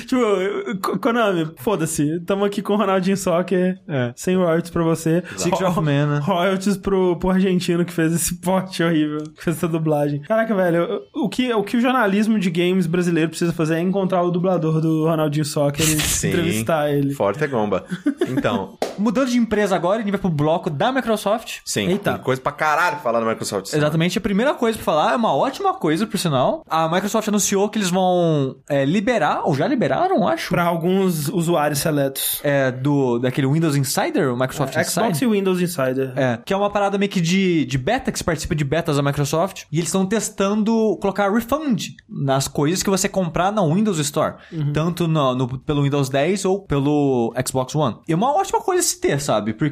[0.05, 2.19] tipo, Ko- Konami, foda-se.
[2.21, 3.79] Tamo aqui com o Ronaldinho Soccer.
[3.87, 4.13] É.
[4.15, 5.23] Sem royalties pra você.
[5.37, 6.19] Secret Ro- of Mana.
[6.19, 9.23] Royalties pro, pro argentino que fez esse porte horrível.
[9.35, 10.21] Que fez essa dublagem.
[10.21, 14.21] Caraca, velho, o que, o que o jornalismo de games brasileiro precisa fazer é encontrar
[14.23, 16.29] o dublador do Ronaldinho Soccer e Sim.
[16.29, 17.13] entrevistar ele.
[17.13, 17.85] Forte é gomba.
[18.27, 21.57] Então, Mudando de empresa agora, a gente vai pro bloco da Microsoft.
[21.65, 22.13] sim, Eita.
[22.13, 23.73] tem coisa pra caralho pra falar da Microsoft.
[23.73, 26.63] Exatamente, a primeira coisa pra falar é uma ótima coisa, por sinal.
[26.69, 31.79] A Microsoft anunciou que eles vão é, liberar, ou já liberaram, acho, Pra alguns usuários
[31.79, 32.39] seletos.
[32.43, 35.23] é, do, daquele Windows Insider, o Microsoft Xbox Insider.
[35.23, 36.13] e Windows Insider.
[36.15, 38.97] É, que é uma parada meio que de, de beta, que se participa de betas
[38.97, 39.63] da Microsoft.
[39.71, 44.35] E eles estão testando colocar refund nas coisas que você comprar na Windows Store.
[44.73, 47.97] Tanto no, no- pelo Windows 10 ou pelo Xbox One.
[48.07, 49.53] E é uma ótima coisa se ter, sabe?
[49.53, 49.68] Porque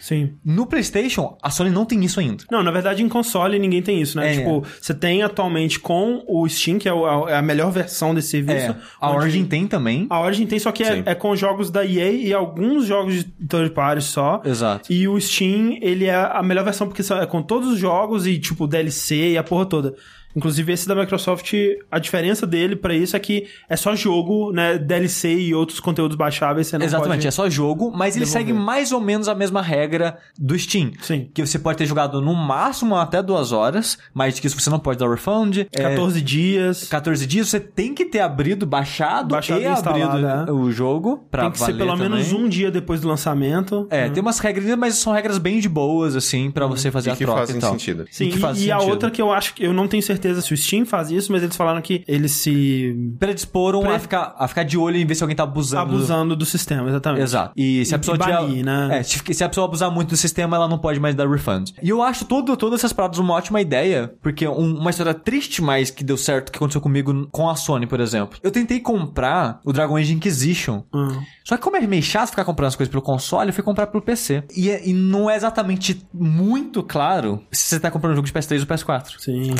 [0.00, 0.34] Sim.
[0.44, 2.44] no PlayStation, a Sony não tem isso ainda.
[2.50, 4.32] Não, na verdade, em console ninguém tem isso, né?
[4.32, 4.36] É.
[4.36, 8.28] Tipo, você tem atualmente com o Steam, que é a, é a melhor versão desse
[8.28, 8.70] serviço.
[8.70, 10.06] É, a Origin tem também.
[10.10, 13.24] A Origin tem, só que é, é com jogos da EA e alguns jogos de
[13.24, 14.40] third party só.
[14.44, 14.92] Exato.
[14.92, 18.38] E o Steam, ele é a melhor versão porque é com todos os jogos e,
[18.38, 19.94] tipo, DLC e a porra toda.
[20.36, 21.52] Inclusive, esse da Microsoft,
[21.90, 24.76] a diferença dele pra isso é que é só jogo, né?
[24.78, 26.66] DLC e outros conteúdos baixáveis.
[26.66, 27.26] Você não Exatamente, pode...
[27.28, 28.46] é só jogo, mas ele devolver.
[28.46, 30.90] segue mais ou menos a mesma regra do Steam.
[31.00, 31.28] Sim.
[31.32, 34.78] Que você pode ter jogado no máximo até duas horas, mas que isso você não
[34.78, 35.58] pode dar refund.
[35.72, 36.84] É, 14 dias.
[36.88, 40.52] 14 dias, você tem que ter abrido, baixado, Baixado e e instalado, abrido é.
[40.52, 42.44] o jogo pra Tem que ser pelo menos também.
[42.44, 43.86] um dia depois do lançamento.
[43.90, 47.12] É, tem umas regras, mas são regras bem de boas, assim, pra você fazer E
[47.12, 47.70] a que troca fazem e tal.
[47.72, 48.04] sentido.
[48.10, 50.02] Sim, E que e, faz e a outra que eu acho que eu não tenho
[50.02, 53.98] certeza se o Steam faz isso, mas eles falaram que eles se Predisporam Pre- a,
[53.98, 55.82] ficar, a ficar de olho em ver se alguém tá abusando.
[55.82, 57.22] abusando do sistema, exatamente.
[57.22, 57.52] Exato.
[57.56, 58.98] E se a E pessoa banir, tiver- né?
[58.98, 61.72] É, se, se a pessoa abusar muito do sistema, ela não pode mais dar refund.
[61.82, 65.62] E eu acho todo, todas essas paradas uma ótima ideia, porque um- uma história triste
[65.62, 68.38] mais que deu certo, que aconteceu comigo com a Sony, por exemplo.
[68.42, 70.82] Eu tentei comprar o Dragon Age Inquisition.
[70.94, 71.20] Hum.
[71.44, 73.86] Só que como é meio chato ficar comprando as coisas pelo console, eu fui comprar
[73.86, 74.42] pelo PC.
[74.56, 78.32] E, é- e não é exatamente muito claro se você tá comprando um jogo de
[78.32, 79.14] PS3 ou PS4.
[79.18, 79.54] Sim.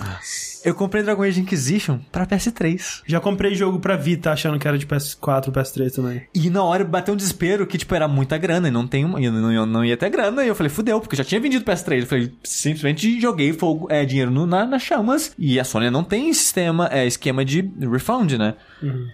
[0.67, 3.03] Eu comprei Dragon Age Inquisition pra PS3.
[3.07, 6.23] Já comprei jogo pra Vita achando que era de PS4 PS3 também.
[6.35, 9.21] E na hora bateu um desespero que, tipo, era muita grana e não tem uma,
[9.21, 10.45] e não, não, não ia ter grana.
[10.45, 12.01] E eu falei, fudeu, porque eu já tinha vendido PS3.
[12.01, 15.33] Eu falei, simplesmente joguei fogo, é, dinheiro no, na, nas chamas.
[15.39, 18.55] E a Sony não tem sistema, é, esquema de refund, né?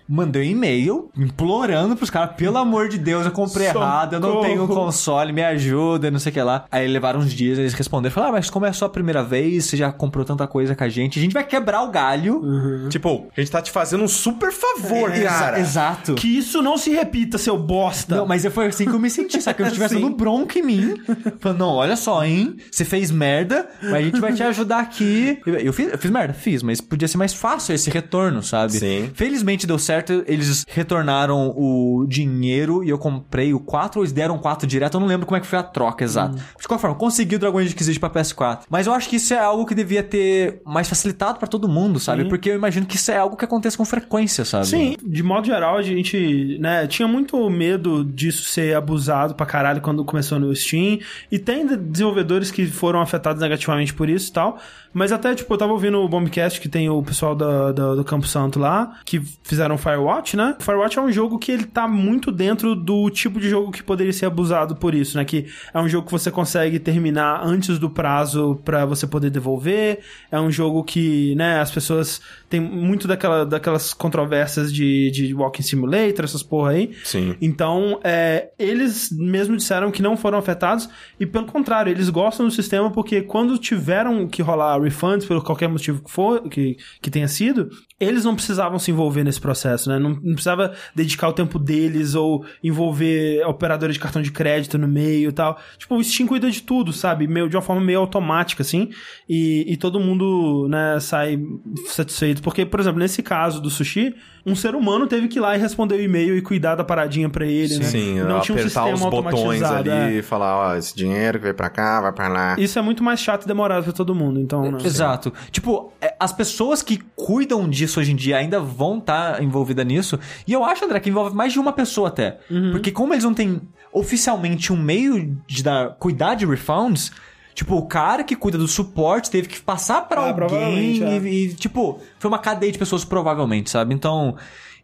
[0.09, 3.85] Mandei um e-mail implorando pros caras, pelo amor de Deus, eu comprei Socorro.
[3.85, 6.65] errado, eu não tenho console, me ajuda, não sei o que lá.
[6.70, 9.66] Aí levaram uns dias, eles responderam, falaram, ah, mas como é a sua primeira vez,
[9.66, 12.89] você já comprou tanta coisa com a gente, a gente vai quebrar o galho.
[12.89, 15.60] Tipo, a gente tá te fazendo um super favor, Exa- cara.
[15.60, 16.14] Exato.
[16.14, 18.16] Que isso não se repita, seu bosta.
[18.16, 19.56] Não, mas foi assim que eu me senti, sabe?
[19.56, 20.01] Que eu estivesse Sim.
[20.01, 20.94] dando bronca em mim.
[21.40, 22.56] Falando, não, olha só, hein?
[22.70, 25.40] Você fez merda, mas a gente vai te ajudar aqui.
[25.47, 26.35] Eu, fiz, eu fiz merda?
[26.35, 28.73] Fiz, mas podia ser mais fácil esse retorno, sabe?
[28.73, 29.10] Sim.
[29.14, 34.39] Felizmente deu certo, eles retornaram o dinheiro e eu comprei o 4 ou eles deram
[34.39, 34.94] 4 direto.
[34.97, 36.35] Eu não lembro como é que foi a troca exata.
[36.60, 38.60] De qualquer forma, consegui o Dragon Age Inquisition pra PS4.
[38.69, 41.99] Mas eu acho que isso é algo que devia ter mais facilitado pra todo mundo,
[42.01, 42.24] sabe?
[42.27, 44.66] Porque eu imagino que isso é algo que acontece com frequência, sabe?
[44.66, 49.81] Sim, de modo geral, a gente, né, tinha muito medo disso ser abusado pra caralho
[49.81, 50.99] quando começou no Steam.
[51.31, 54.59] E tem de- desenvolvedores que foram afetados negativamente por isso e tal.
[54.94, 58.05] Mas até, tipo, eu tava ouvindo o Bombcast, que tem o pessoal da, da- do
[58.05, 60.55] Campo Santo lá, que fizeram Firewatch, né?
[60.59, 64.12] Firewatch é um jogo que ele tá muito dentro do tipo de jogo que poderia
[64.12, 65.24] ser abusado por isso, né?
[65.24, 70.01] Que é um jogo que você consegue terminar antes do prazo pra você poder devolver.
[70.31, 75.62] É um jogo que, né, as pessoas têm muito daquela, daquelas controvérsias de, de Walking
[75.62, 76.93] Simulator, essas porra aí.
[77.05, 77.36] Sim.
[77.40, 80.89] Então, é, eles mesmo disseram que não foram afetados
[81.20, 85.68] e, pelo contrário, eles gostam do sistema porque quando tiveram que rolar refunds, por qualquer
[85.68, 87.68] motivo que for, que, que tenha sido,
[88.03, 89.99] eles não precisavam se envolver nesse processo, né?
[89.99, 94.89] Não, não precisava dedicar o tempo deles ou envolver operadores de cartão de crédito no
[94.89, 95.59] meio e tal.
[95.79, 97.27] Tipo, o Steam cuida de tudo, sabe?
[97.27, 98.91] Meio, de uma forma meio automática, assim.
[99.29, 101.39] E, e todo mundo, né, sai
[101.87, 102.43] satisfeito.
[102.43, 105.60] Porque, por exemplo, nesse caso do sushi, um ser humano teve que ir lá e
[105.60, 107.85] responder o e-mail e cuidar da paradinha pra ele, né?
[107.85, 109.90] Sim, não tinha um apertar sistema os botões automatizado.
[109.90, 110.19] ali é.
[110.19, 112.56] e falar, ó, esse dinheiro que veio pra cá, vai pra lá.
[112.59, 114.70] Isso é muito mais chato e demorado pra todo mundo, então...
[114.70, 114.78] Né?
[114.85, 115.32] Exato.
[115.51, 120.19] Tipo, é, as pessoas que cuidam disso hoje em dia ainda vão estar envolvidas nisso.
[120.47, 122.39] E eu acho, André, que envolve mais de uma pessoa até.
[122.73, 123.60] Porque como eles não têm
[123.93, 127.12] oficialmente um meio de dar, cuidar de refunds,
[127.55, 131.19] tipo, o cara que cuida do suporte teve que passar pra Ah, alguém é.
[131.19, 133.95] e, e, tipo, foi uma cadeia de pessoas provavelmente, sabe?
[133.95, 134.37] Então,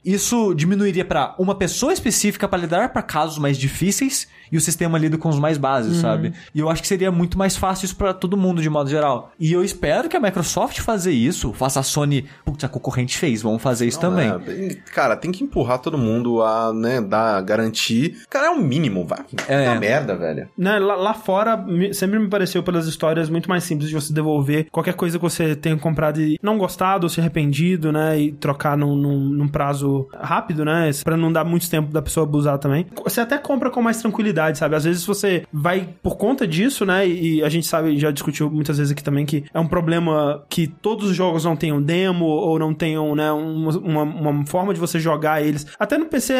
[0.04, 4.98] isso diminuiria pra uma pessoa específica pra lidar pra casos mais difíceis e o sistema
[4.98, 6.02] lida com os mais básicos, Uhum.
[6.02, 6.32] sabe?
[6.54, 9.32] E eu acho que seria muito mais fácil isso pra todo mundo de modo geral.
[9.38, 13.42] E eu espero que a Microsoft fazer isso, faça a Sony, putz, a concorrente fez,
[13.42, 14.28] vamos fazer isso também.
[14.28, 18.16] É, cara, tem que empurrar todo mundo a, né, dar, garantir.
[18.30, 19.20] Cara, é o mínimo, vai.
[19.46, 19.64] É.
[19.64, 19.78] É.
[19.78, 20.48] merda, velho.
[20.56, 24.66] Né, lá, lá fora, sempre me pareceu pelas histórias muito mais simples de você devolver
[24.70, 28.18] qualquer coisa que você tenha comprado e não gostado ou se arrependido, né?
[28.18, 30.90] E trocar num, num, num prazo rápido, né?
[31.04, 32.86] Pra não dar muito tempo da pessoa abusar também.
[33.04, 34.74] Você até compra com mais tranquilidade, sabe?
[34.76, 37.06] Às vezes você vai por conta disso, né?
[37.06, 40.66] E a gente sabe, já discutiu muitas vezes aqui também, que é um problema que
[40.66, 43.30] todos os jogos não tenham demo ou não tenham, né?
[43.32, 45.66] Uma, uma, forma de você jogar eles.
[45.78, 46.38] Até no PC é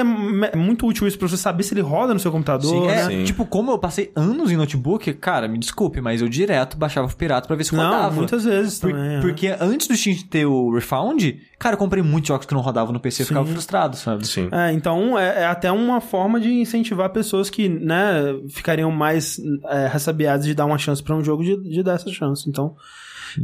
[0.52, 3.00] é muito útil isso pra você saber se ele roda no seu computador, Sim, né?
[3.02, 3.24] é, Sim.
[3.24, 7.16] tipo, como eu passei anos em notebook, cara, me desculpe, mas eu direto baixava o
[7.16, 8.14] pirata pra ver se Não, rodava.
[8.14, 9.16] muitas vezes Por- também.
[9.16, 9.20] é.
[9.20, 12.92] Porque antes do Steam ter o Refund, cara, eu comprei muitos jogos que não rodavam
[12.92, 14.26] no PC e ficava frustrado, sabe?
[14.26, 14.48] Sim.
[14.52, 19.88] É, então é, é até uma forma de incentivar pessoas que, né, ficariam mais é,
[19.88, 22.48] ressabiadas de dar uma chance pra um jogo de, de dar essa chance.
[22.48, 22.76] Então,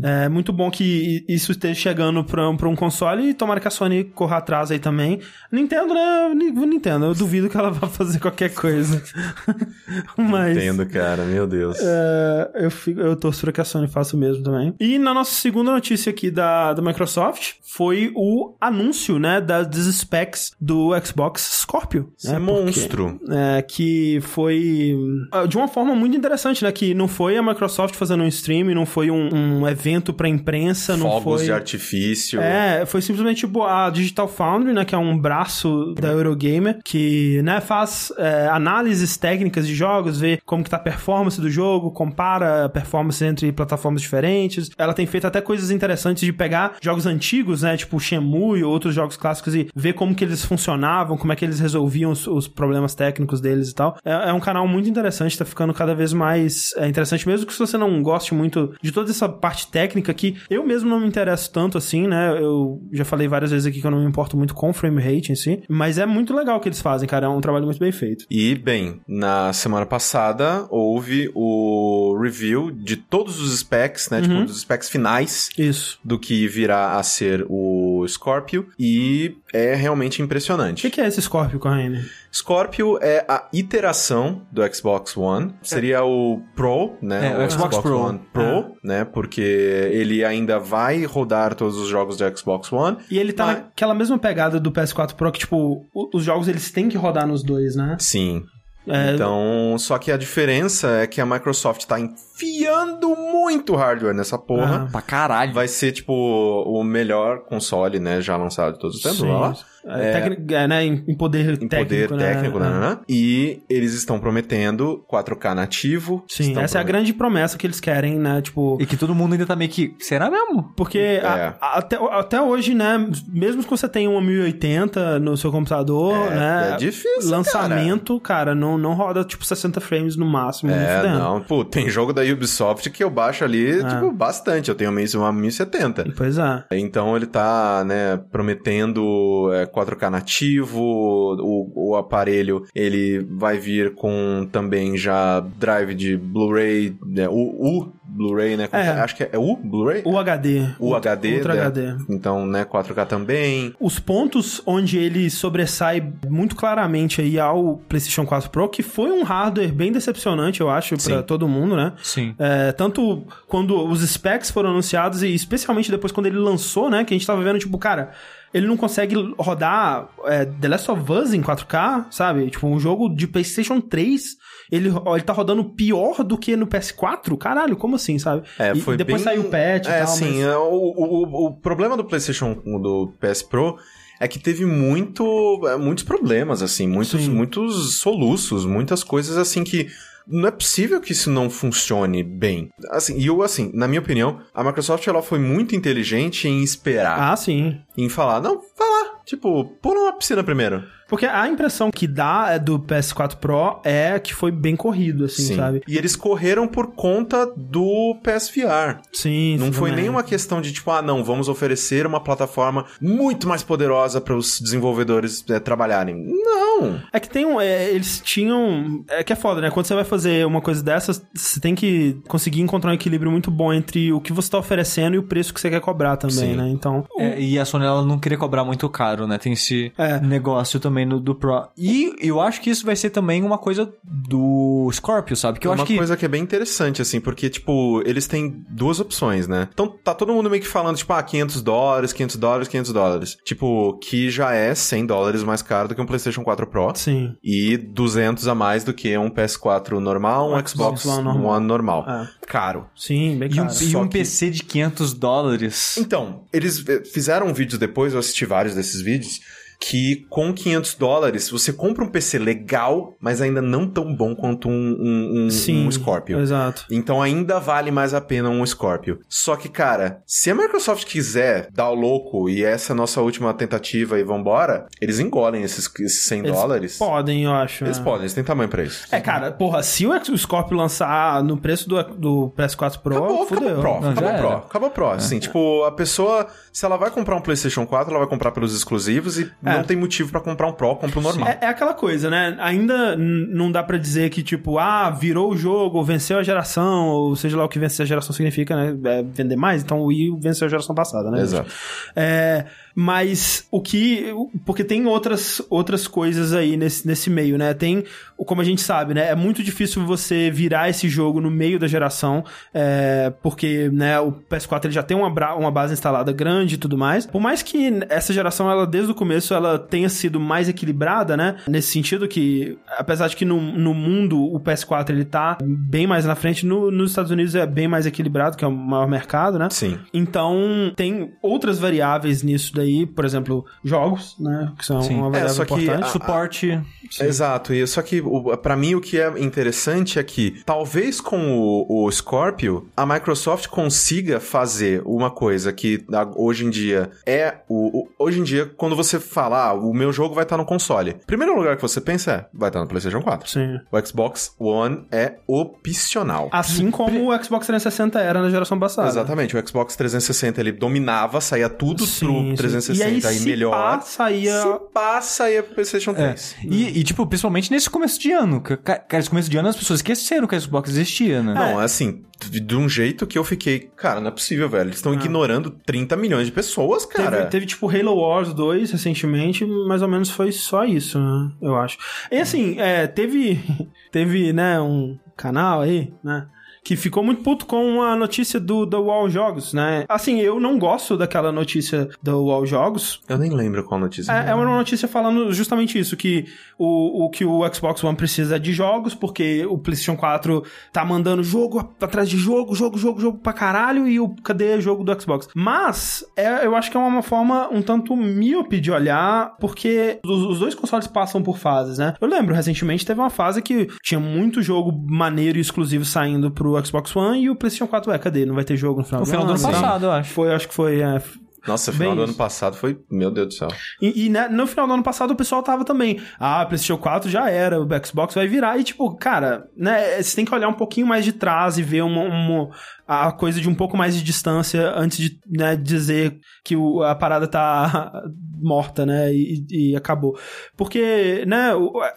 [0.02, 3.70] É muito bom que isso esteja chegando pra, pra um console e tomara que a
[3.70, 5.20] Sony corra atrás aí também.
[5.51, 6.32] Nintendo, né?
[6.35, 9.02] Ni- Nintendo, eu duvido que ela vá fazer qualquer coisa.
[10.16, 10.56] Mas.
[10.56, 11.77] Entendo, cara, meu Deus.
[11.81, 14.74] É, eu, fico, eu torço pra que a Sony faça o mesmo também.
[14.81, 20.52] E na nossa segunda notícia aqui da, da Microsoft foi o anúncio, né, das specs
[20.61, 22.12] do Xbox Scorpio.
[22.19, 23.20] Esse né, porque- monstro.
[23.31, 24.97] é, que foi
[25.32, 26.70] ah, de uma forma muito interessante, né?
[26.73, 30.96] Que não foi a Microsoft fazendo um stream, não foi um, um evento pra imprensa,
[30.96, 31.44] não Fogos foi.
[31.46, 32.40] de artifício.
[32.40, 37.60] É, foi simplesmente a Digital Foundry, né, que é um braço da Eurogamer, que, né,
[37.60, 42.64] faz é, análises técnicas de jogos, vê como que tá a performance do jogo, compara
[42.64, 44.70] a performance entre plataformas diferentes.
[44.78, 48.94] Ela tem feito até coisas interessantes de pegar jogos antigos, né, tipo Shenmue e outros
[48.94, 52.48] jogos clássicos e ver como que eles funcionavam, como é que eles resolviam os, os
[52.48, 53.98] problemas técnicos deles e tal.
[54.05, 57.52] É, é um canal muito interessante, tá ficando cada vez mais é, interessante, mesmo que
[57.52, 61.07] se você não goste muito de toda essa parte técnica que eu mesmo não me
[61.07, 62.39] interesso tanto assim, né?
[62.41, 65.32] Eu já falei várias vezes aqui que eu não me importo muito com frame rate
[65.32, 67.78] em si, mas é muito legal o que eles fazem, cara, é um trabalho muito
[67.78, 68.24] bem feito.
[68.31, 74.19] E, bem, na semana passada houve o review de todos os specs, né?
[74.19, 74.23] Uhum.
[74.24, 75.99] Tipo, dos specs finais Isso.
[76.05, 78.69] do que virá a ser o Scorpio.
[78.78, 80.82] E é realmente O impressionante.
[80.82, 82.05] que, que é esse Scorpio, Corrine?
[82.35, 85.55] Scorpio é a iteração do Xbox One.
[85.62, 87.32] Seria o Pro, né?
[87.32, 87.98] É, o Xbox Pro.
[88.01, 89.05] One Pro, né?
[89.05, 92.97] Porque ele ainda vai rodar todos os jogos do Xbox One.
[93.11, 96.48] E ele tá Mas- naquela mesma pegada do PS4 Pro que, tipo, o- os jogos
[96.48, 97.97] eles têm que rodar nos dois, né?
[98.01, 98.43] Sim.
[98.86, 101.98] É, Então, só que a diferença é que a Microsoft tá
[102.35, 104.89] enfiando muito hardware nessa porra.
[104.90, 105.52] Pra caralho.
[105.52, 109.28] Vai ser, tipo, o melhor console, né, já lançado de todos os tempos, sim.
[109.31, 109.55] lá.
[109.86, 112.32] É, tecni- é, né, em poder Em técnico, poder né?
[112.32, 112.61] técnico, É.
[112.62, 112.98] né, né?
[113.06, 116.24] E eles estão prometendo 4K nativo.
[116.27, 118.40] Sim, essa é a grande promessa que eles querem, né?
[118.40, 119.94] Tipo, E que todo mundo ainda tá meio que.
[119.98, 120.73] Será mesmo?
[120.74, 121.20] Porque É.
[121.27, 126.15] a- a- até, até hoje, né, mesmo que você tenha uma 1080 no seu computador,
[126.15, 131.02] É, né, é difícil, lançamento, cara, não, não roda tipo 60 frames no máximo, É,
[131.02, 131.43] não.
[131.43, 133.84] Pô, tem jogo da Ubisoft que eu baixo ali, É.
[133.88, 134.68] tipo, bastante.
[134.68, 136.05] Eu tenho uma 1070.
[136.16, 136.64] Pois é.
[136.72, 144.48] Então ele tá, né, prometendo é, 4K nativo, o, o aparelho ele vai vir com
[144.51, 148.69] também já drive de Blu-ray, né, o, o Blu-ray, né?
[148.73, 148.89] É.
[148.91, 150.03] Acho que é, é o Blu-ray?
[150.05, 150.69] O HD.
[150.78, 151.61] O HD, Ultra né?
[151.62, 151.97] HD.
[152.09, 153.74] Então, né, 4K também.
[153.81, 159.23] Os pontos onde ele sobressai muito claramente aí ao PlayStation 4 Pro, que foi um
[159.23, 161.23] hardware bem decepcionante, eu acho, pra Sim.
[161.23, 161.93] todo mundo, né?
[162.03, 162.35] Sim.
[162.39, 167.05] É, tanto quando os specs foram anunciados e especialmente depois quando ele lançou, né?
[167.05, 168.12] Que a gente tava vendo, tipo, cara,
[168.53, 172.49] ele não consegue rodar é, The Last of Us em 4K, sabe?
[172.51, 174.36] Tipo, um jogo de PlayStation 3,
[174.70, 177.36] ele, ó, ele tá rodando pior do que no PS4?
[177.36, 178.47] Caralho, como assim, sabe?
[178.59, 179.24] É, E foi depois bem...
[179.24, 180.53] saiu o patch e é, tal, sim, mas...
[180.53, 183.77] é, o, o, o problema do PlayStation do PS Pro
[184.20, 187.31] é que teve muito, é, muitos problemas, assim, muitos, Sim.
[187.31, 189.89] muitos soluços, muitas coisas assim que
[190.27, 192.70] não é possível que isso não funcione bem.
[192.91, 197.32] Assim, e eu, assim, na minha opinião, a Microsoft ela foi muito inteligente em esperar,
[197.32, 197.78] Ah, sim.
[197.96, 200.84] Em falar, não, vai lá, tipo, pula uma piscina primeiro.
[201.06, 205.54] Porque a impressão que dá é do PS4 Pro é que foi bem corrido, assim,
[205.54, 205.82] sabe?
[205.86, 209.00] E eles correram por conta do PSVR.
[209.12, 210.04] Sim, Não sim, foi também.
[210.04, 214.58] nenhuma questão de tipo, ah, não, vamos oferecer uma plataforma muito mais poderosa para os
[214.58, 216.16] desenvolvedores é, trabalharem.
[216.26, 217.00] Não!
[217.12, 217.60] É que tem um.
[217.60, 219.04] é, eles tinham.
[219.08, 219.70] É que é foda, né?
[219.70, 223.50] Quando você vai fazer uma coisa dessas, você tem que conseguir encontrar um equilíbrio muito
[223.50, 226.34] bom entre o que você tá oferecendo e o preço que você quer cobrar também,
[226.34, 226.56] Sim.
[226.56, 226.68] né?
[226.70, 227.04] Então.
[227.18, 229.39] É, e a Sony ela não queria cobrar muito caro, né?
[229.39, 230.20] Tem esse É.
[230.20, 231.69] negócio também no, do Pro.
[231.77, 235.59] E eu acho que isso vai ser também uma coisa do Scorpio, sabe?
[235.59, 235.97] Que eu é acho uma que.
[235.97, 239.69] coisa que é bem interessante, assim, porque, tipo, eles têm duas opções, né?
[239.73, 243.36] Então tá todo mundo meio que falando, tipo, ah, 500 dólares, 500 dólares, 500 dólares.
[243.44, 246.93] Tipo, que já é 100 dólares mais caro do que um PlayStation 4 Pro.
[246.94, 247.35] Sim.
[247.43, 251.52] E 200 a mais do que um PS4 normal, um Um Xbox Xbox One normal.
[251.56, 252.05] One normal.
[252.09, 252.28] É.
[252.47, 252.86] Caro.
[252.97, 253.78] Sim, bem E um, caro.
[253.82, 255.97] e um que- PC de 500 dólares.
[255.98, 259.40] Então, eles eh, fizeram vídeos depois, eu assisti vários desses vídeos,
[259.86, 264.66] que com 500 dólares você compra um PC legal, mas ainda não tão bom quanto
[264.66, 265.86] um, um, um, Sim.
[265.86, 266.40] um Scorpio.
[266.40, 266.86] Exato.
[266.90, 269.20] Então ainda vale mais a pena um Scorpio.
[269.28, 273.20] Só que, cara, se a Microsoft quiser dar o louco e essa é a nossa
[273.20, 276.98] última tentativa e vambora, eles engolem esses, esses 100 Eles dólares.
[276.98, 277.85] Podem, eu acho.
[277.85, 278.02] Eles é.
[278.02, 279.06] podem, eles têm tamanho pra isso.
[279.11, 283.69] É, cara, porra, se o Scorpio lançar no preço do, do PS4 Pro, Acabou, fudeu.
[283.69, 285.11] acabou Pro, Não, acabou Pro, acabou Pro.
[285.11, 288.74] Assim, tipo, a pessoa, se ela vai comprar um PlayStation 4, ela vai comprar pelos
[288.74, 289.73] exclusivos e É.
[289.73, 289.73] É.
[289.78, 291.48] não tem motivo pra comprar um Pro, compra um normal.
[291.48, 292.56] É, é aquela coisa, né?
[292.59, 297.36] Ainda não dá pra dizer que, tipo, ah, virou o jogo, venceu a geração, ou
[297.36, 298.96] seja lá o que vencer a geração significa, né?
[299.18, 301.40] É vender mais, então o Wii venceu a geração passada, né?
[301.40, 301.70] Exato.
[302.16, 302.64] É,
[302.94, 304.32] mas o que.
[304.64, 307.74] Porque tem outras, outras coisas aí nesse, nesse meio, né?
[307.74, 308.04] Tem,
[308.36, 309.28] como a gente sabe, né?
[309.30, 314.32] É muito difícil você virar esse jogo no meio da geração, é, porque né, o
[314.32, 317.26] PS4 ele já tem uma, uma base instalada grande e tudo mais.
[317.26, 321.56] Por mais que essa geração, ela desde o começo, ela tenha sido mais equilibrada, né?
[321.68, 326.24] Nesse sentido que, apesar de que no, no mundo o PS4 ele tá bem mais
[326.24, 329.58] na frente, no- nos Estados Unidos é bem mais equilibrado, que é o maior mercado,
[329.58, 329.68] né?
[329.70, 329.98] Sim.
[330.12, 332.84] Então, tem outras variáveis nisso daí,
[333.15, 334.73] por exemplo, jogos, né?
[334.78, 335.16] Que são Sim.
[335.16, 336.05] uma É, variável só que importante.
[336.05, 336.81] a- Suporte.
[337.20, 338.23] Exato, e só que
[338.62, 343.69] pra mim o que é interessante é que talvez com o, o Scorpio a Microsoft
[343.69, 348.66] consiga fazer uma coisa que a- hoje em dia é o, o- hoje em dia
[348.77, 352.01] quando você fala ah, o meu jogo vai estar no console, primeiro lugar que você
[352.01, 353.48] pensa é vai estar no PlayStation 4.
[353.48, 353.78] Sim.
[353.93, 356.48] O Xbox One é opcional.
[356.52, 359.09] Assim como o Xbox 360 era na geração passada.
[359.09, 362.55] Exatamente, o Xbox 360 ele dominava, saía tudo Sim, pro sim.
[362.78, 363.70] 360 e, aí, se melhor.
[363.70, 364.62] pá, saía...
[364.62, 366.14] Se passa aí é pro PlayStation É.
[366.14, 366.56] 3.
[366.64, 368.60] E, e, tipo, principalmente nesse começo de ano.
[368.62, 371.55] que- Cara, esse começo de ano as pessoas esqueceram que a Xbox existia, né?
[371.55, 374.84] Não, assim, de, um jeito que eu fiquei, cara, não é possível, velho.
[374.88, 377.46] Eles estão ignorando 30 milhões de pessoas, Teve, cara.
[377.46, 381.51] teve, tipo Halo Wars 2 recentemente, mais ou menos foi só isso, né?
[381.62, 381.96] Eu acho.
[382.30, 383.60] E assim, é, teve,
[384.12, 386.46] teve, né, um canal aí, né?
[386.85, 390.05] Que ficou muito puto com a notícia do, do UOL Jogos, né?
[390.09, 394.31] Assim, eu não gosto daquela notícia do UOL Jogos, Eu nem lembro qual notícia.
[394.32, 396.47] É, é uma notícia falando justamente isso, que
[396.78, 400.62] o, o que o Xbox One precisa é de jogos, porque o PlayStation 4
[400.93, 405.02] tá mandando jogo atrás de jogo, jogo, jogo, jogo pra caralho, e o cadê jogo
[405.02, 405.48] do Xbox?
[405.55, 410.43] Mas, é, eu acho que é uma forma um tanto míope de olhar, porque os,
[410.43, 412.15] os dois consoles passam por fases, né?
[412.20, 416.73] Eu lembro, recentemente teve uma fase que tinha muito jogo maneiro e exclusivo saindo pro
[416.82, 418.46] Xbox One, e o PlayStation 4, ué, cadê?
[418.46, 420.30] Não vai ter jogo no final No final do ano passado, eu acho.
[420.32, 421.22] Foi, acho que foi, é,
[421.66, 422.30] Nossa, bem final do isso.
[422.30, 423.68] ano passado foi, meu Deus do céu.
[424.01, 426.20] e, e, né, no final do ano passado o pessoal tava também.
[426.38, 428.78] Ah, PlayStation 4 já era, o Xbox vai virar.
[428.78, 432.02] E tipo, cara, né, você tem que olhar um pouquinho mais de trás e ver
[432.02, 432.68] uma, uma-
[433.06, 437.14] a coisa de um pouco mais de distância antes de né, dizer que o- a
[437.14, 438.22] parada tá
[438.60, 440.39] morta, né, e, e acabou.
[440.76, 441.70] Porque, né,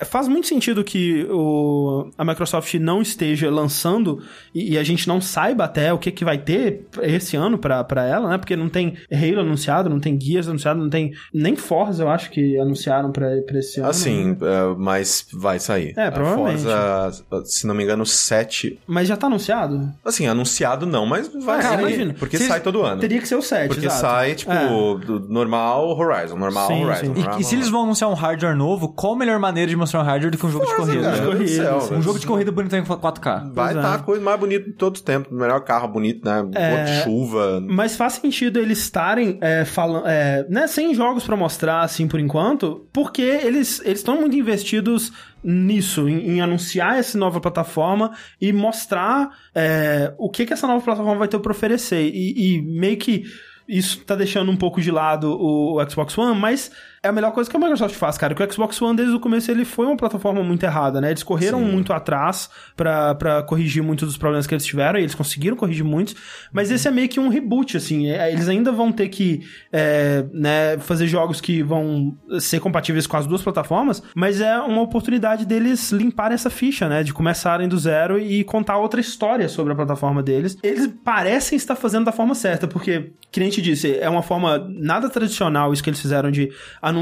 [0.06, 4.22] faz muito sentido que o, a Microsoft não esteja lançando
[4.56, 7.84] e, e a gente não saiba até o que, que vai ter esse ano pra,
[7.84, 11.56] pra ela, né, porque não tem Halo anunciado, não tem Gears anunciado, não tem nem
[11.56, 13.90] Forza, eu acho que anunciaram pra, pra esse ano.
[13.90, 14.38] Assim, né?
[14.78, 15.94] mas vai sair.
[15.98, 16.62] É, A provavelmente.
[16.64, 18.80] Forza, se não me engano, 7.
[18.88, 19.92] Mas já tá anunciado?
[20.06, 21.80] Assim, anunciado não, mas vai sair.
[21.80, 22.14] imagina.
[22.18, 23.00] Porque sai todo ano.
[23.02, 24.02] Teria que ser o 7, Porque exato.
[24.02, 24.68] sai, tipo, É.
[25.06, 27.00] do normal Horizon, normal Sim, Horizon.
[27.06, 27.12] sim.
[27.16, 29.76] E, normal, e se eles vão anunciar um hardware novo, qual a melhor maneira de
[29.76, 31.02] mostrar um hardware do que um jogo de corrida?
[31.04, 31.98] cara, de do corrida, céu.
[31.98, 33.52] Um jogo de corrida bonito em 4K.
[33.54, 33.96] Vai estar é.
[33.96, 35.32] a coisa mais bonita de todos os tempos.
[35.32, 36.46] Melhor carro bonito, né?
[36.54, 36.84] É.
[36.84, 37.62] de chuva.
[37.68, 42.20] Mas faz sentido eles estarem é, falando, é, né, sem jogos pra mostrar assim por
[42.20, 45.12] enquanto, porque eles eles estão muito investidos
[45.44, 50.84] nisso, em, em anunciar essa nova plataforma e mostrar é, o que que essa nova
[50.84, 52.12] plataforma vai ter pra oferecer.
[52.14, 53.26] E, e meio que
[53.68, 56.72] isso tá deixando um pouco de lado o, o Xbox One, mas
[57.08, 58.36] é a melhor coisa que a Microsoft faz, cara.
[58.36, 61.10] Que o Xbox One, desde o começo, ele foi uma plataforma muito errada, né?
[61.10, 61.72] Eles correram Sim.
[61.72, 65.84] muito atrás pra, pra corrigir muitos dos problemas que eles tiveram, e eles conseguiram corrigir
[65.84, 66.16] muitos,
[66.52, 68.10] mas esse é meio que um reboot, assim.
[68.10, 73.18] É, Eles ainda vão ter que é, né, fazer jogos que vão ser compatíveis com
[73.18, 77.04] as duas plataformas, mas é uma oportunidade deles limparem essa ficha, né?
[77.04, 80.58] De começarem do zero e contar outra história sobre a plataforma deles.
[80.62, 84.68] Eles parecem estar fazendo da forma certa, porque, que nem te disse, é uma forma
[84.70, 86.52] nada tradicional isso que eles fizeram de
[86.82, 86.97] anunciar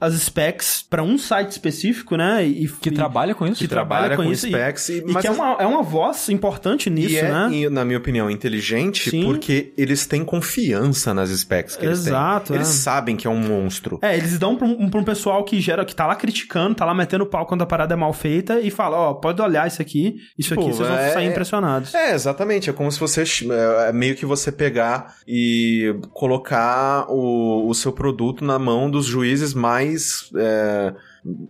[0.00, 2.44] as specs pra um site específico, né?
[2.46, 3.58] E, Que e- trabalha com isso?
[3.60, 4.46] que trabalha, com, isso.
[4.46, 4.88] e- specs.
[4.88, 7.48] E, E, mas que é as- uma, é uma voz importante nisso, e é, né?
[7.52, 9.24] e, na minha opinião, inteligente Sim.
[9.24, 12.56] porque eles têm confiança nas specs que Exato, eles têm.
[12.56, 12.72] Eles é.
[12.72, 13.98] sabem que é um monstro.
[14.02, 16.84] É, eles dão pra um, pra um pessoal que gera, que tá lá criticando, tá
[16.84, 19.80] lá metendo pau quando a parada é mal feita e fala, ó, pode olhar isso
[19.80, 21.94] aqui, isso Tipo, aqui, vocês vão é- sair impressionados.
[21.94, 22.70] É, exatamente.
[22.70, 23.24] É como se você.
[23.88, 29.54] É meio que você pegar e colocar o, o seu produto na mão dos juízes
[29.54, 30.30] mais.
[30.36, 30.94] é,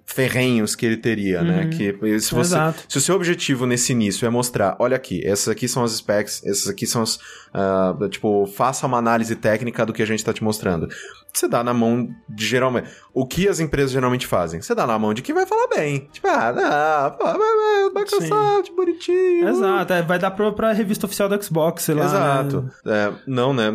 [0.07, 1.67] ferrenhos que ele teria, né?
[1.69, 2.41] Que se você, Uhum.
[2.41, 2.85] Exato.
[2.89, 6.43] se o seu objetivo nesse início é mostrar, olha aqui, essas aqui são as specs,
[6.47, 7.19] essas aqui são as,
[7.53, 10.89] ah, tipo, faça uma análise técnica do que a gente tá te mostrando.
[11.31, 12.89] você dá na mão de geralmente.
[13.19, 14.61] O que as empresas geralmente fazem?
[14.61, 16.07] Você dá na mão de quem vai falar bem.
[16.13, 19.49] Tipo, ah, não, pô, vai, Microsoft, bonitinho.
[19.49, 22.05] Exato, é, vai dar pra, pra revista oficial do Xbox, sei lá.
[22.05, 22.71] Exato.
[22.85, 22.95] né?
[22.95, 23.71] É, não, né?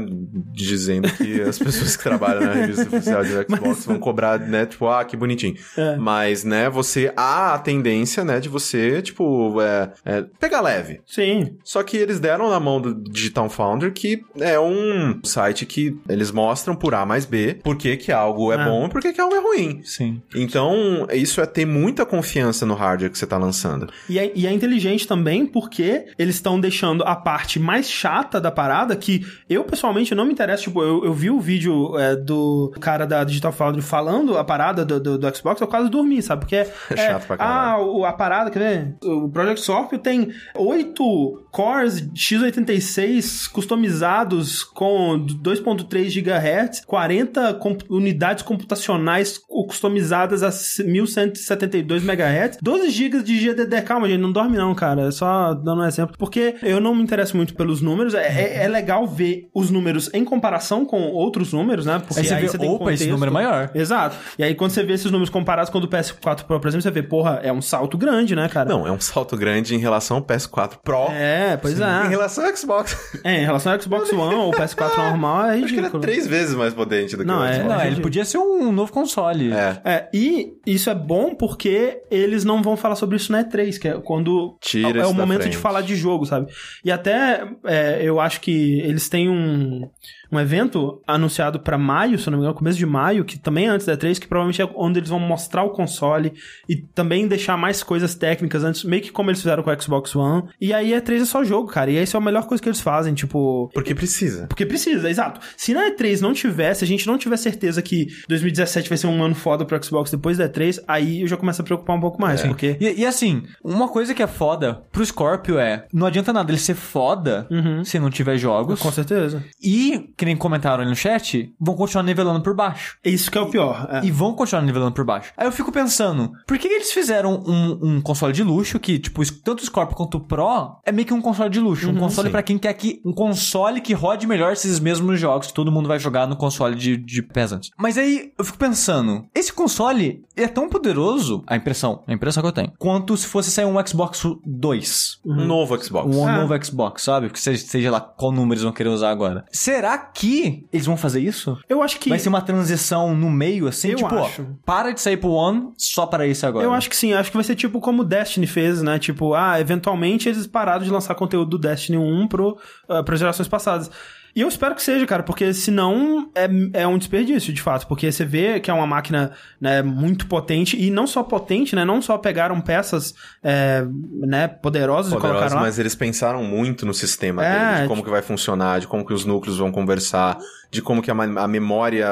[0.54, 4.68] Dizendo que as pessoas que trabalham na revista oficial de Xbox vão cobrar, né?
[4.68, 5.56] Tipo, ah, que bonitinho.
[5.76, 5.96] É.
[5.98, 7.12] Mas, né, você.
[7.18, 11.02] Há a tendência, né, de você, tipo, é, é, pegar leve.
[11.08, 11.58] Sim.
[11.64, 16.32] Só que eles deram na mão do Digital Founder, que é um site que eles
[16.32, 18.66] mostram por A mais B por que, que algo é Ah.
[18.66, 19.82] bom e por que, que algo é ruim.
[19.84, 20.22] Sim.
[20.36, 23.88] Então, isso é ter muita confiança no hardware que você tá lançando.
[24.10, 28.52] E é, e é inteligente também porque eles estão deixando a parte mais chata da
[28.52, 30.64] parada, que eu pessoalmente não me interessa.
[30.64, 34.84] Tipo, eu, eu vi o vídeo é, do cara da Digital Foundry falando a parada
[34.86, 36.42] do, do, do Xbox, eu quase dormi, sabe?
[36.42, 36.62] Porque é.
[36.92, 37.82] É chato pra caralho.
[37.84, 38.96] Ah, o- a parada, quer ver?
[39.04, 49.21] O Project Scorpio tem oito cores x86 customizados com 2.3 GHz, 40 com- unidades computacionais
[49.48, 50.52] customizadas a
[50.84, 53.82] 1172 MHz, 12 GB de GDD.
[53.82, 55.08] Calma, gente, não dorme não, cara.
[55.08, 56.16] É só dando um exemplo.
[56.18, 58.14] Porque eu não me interesso muito pelos números.
[58.14, 62.00] É, é- é legal ver os números em comparação com outros números, né?
[62.06, 63.10] Porque Aí você vê, tem opa, esse contexto.
[63.12, 63.72] número é maior.
[63.74, 64.16] Exato.
[64.38, 66.82] E aí, quando você vê esses números comparados com o do PS4 Pro, por exemplo,
[66.84, 68.70] você vê, porra, é um salto grande, né, cara?
[68.70, 71.08] Não, é um salto grande em relação ao PS4 Pro.
[71.12, 72.08] É, pois Em é.
[72.08, 72.98] relação ao Xbox.
[73.24, 76.02] É, em relação ao Xbox One ou PS4 normal, é Acho que ele é ridículo.
[76.02, 77.70] três vezes mais potente do que Não, o é- Xbox.
[77.70, 79.11] Não, ele podia ser um novo console.
[79.52, 79.82] É.
[79.84, 83.88] É, e isso é bom porque eles não vão falar sobre isso na E3, que
[83.88, 85.54] é quando Tira é, é o momento frente.
[85.54, 86.52] de falar de jogo, sabe?
[86.84, 89.90] E até é, eu acho que eles têm um,
[90.32, 93.70] um evento anunciado pra maio, se não me engano, começo de maio, que também é
[93.70, 96.34] antes da E3, que provavelmente é onde eles vão mostrar o console
[96.70, 100.16] e também deixar mais coisas técnicas antes, meio que como eles fizeram com o Xbox
[100.16, 100.44] One.
[100.60, 101.92] E aí a E3 é só jogo, cara.
[101.92, 104.48] E essa é a melhor coisa que eles fazem, tipo, Porque precisa.
[104.48, 105.42] porque precisa, exato.
[105.58, 109.24] Se na E3 não tivesse, a gente não tiver certeza que 2017 vai ser um
[109.24, 112.22] ano foda pro Xbox depois da E3, aí eu já começo a preocupar um pouco
[112.22, 112.48] mais, É.
[112.48, 112.78] porque...
[112.80, 116.60] E, e assim, uma coisa que é foda pro Scorpio é: não adianta nada ele
[116.60, 117.84] ser foda Uhum.
[117.84, 118.80] se não tiver jogos.
[118.80, 119.44] Com certeza.
[119.62, 122.96] E, que nem comentaram ali no chat, vão continuar nivelando por baixo.
[123.04, 123.88] Isso que é o pior.
[123.92, 124.06] é.
[124.06, 125.34] E vão continuar nivelando por baixo.
[125.36, 129.20] Aí eu fico pensando, por que eles fizeram um, um console de luxo que, tipo,
[129.42, 131.90] tanto o Scorpio quanto o Pro é meio que um console de luxo.
[131.90, 133.02] um console pra quem quer que.
[133.04, 136.76] Um console que rode melhor esses mesmos jogos que todo mundo vai jogar no console
[136.76, 137.72] de, de peasants.
[137.80, 142.48] Mas aí eu fico pensando, esse console é tão poderoso, a impressão, a impressão que
[142.48, 145.20] eu tenho, quanto se fosse sair um Xbox 2.
[145.26, 146.16] Um novo Xbox.
[146.16, 146.38] Um Ah.
[146.42, 147.30] novo Xbox, sabe?
[147.30, 149.46] Que seja, seja lá qual número eles vão querer usar agora.
[149.52, 151.58] Será que eles vão fazer isso?
[151.68, 152.10] Eu acho que...
[152.10, 153.90] Vai ser uma transição no meio, assim?
[153.90, 154.46] Eu tipo, ó, acho.
[154.66, 156.66] para de sair pro One só para isso agora.
[156.66, 159.00] Eu acho que sim, acho que vai ser tipo como o Destiny fez, né?
[159.00, 162.58] Tipo, ah, eventualmente eles pararam de lançar conteúdo do Destiny 1 pro,
[162.90, 163.90] uh, gerações passadas.
[164.36, 167.88] E eu espero que seja, cara, porque senão é, é um desperdício, de fato.
[167.88, 171.84] Porque você vê que é uma máquina né, muito potente, e não só potente, né?
[171.86, 173.14] Não só pegaram peças
[173.44, 173.84] é,
[174.22, 175.62] né, poderosas, e Poderosos, colocaram lá.
[175.62, 178.88] mas eles pensaram muito no sistema É, dele, de como tipo- que vai funcionar, de
[178.88, 180.38] como que os núcleos vão conversar,
[180.72, 182.08] de como que a, a memória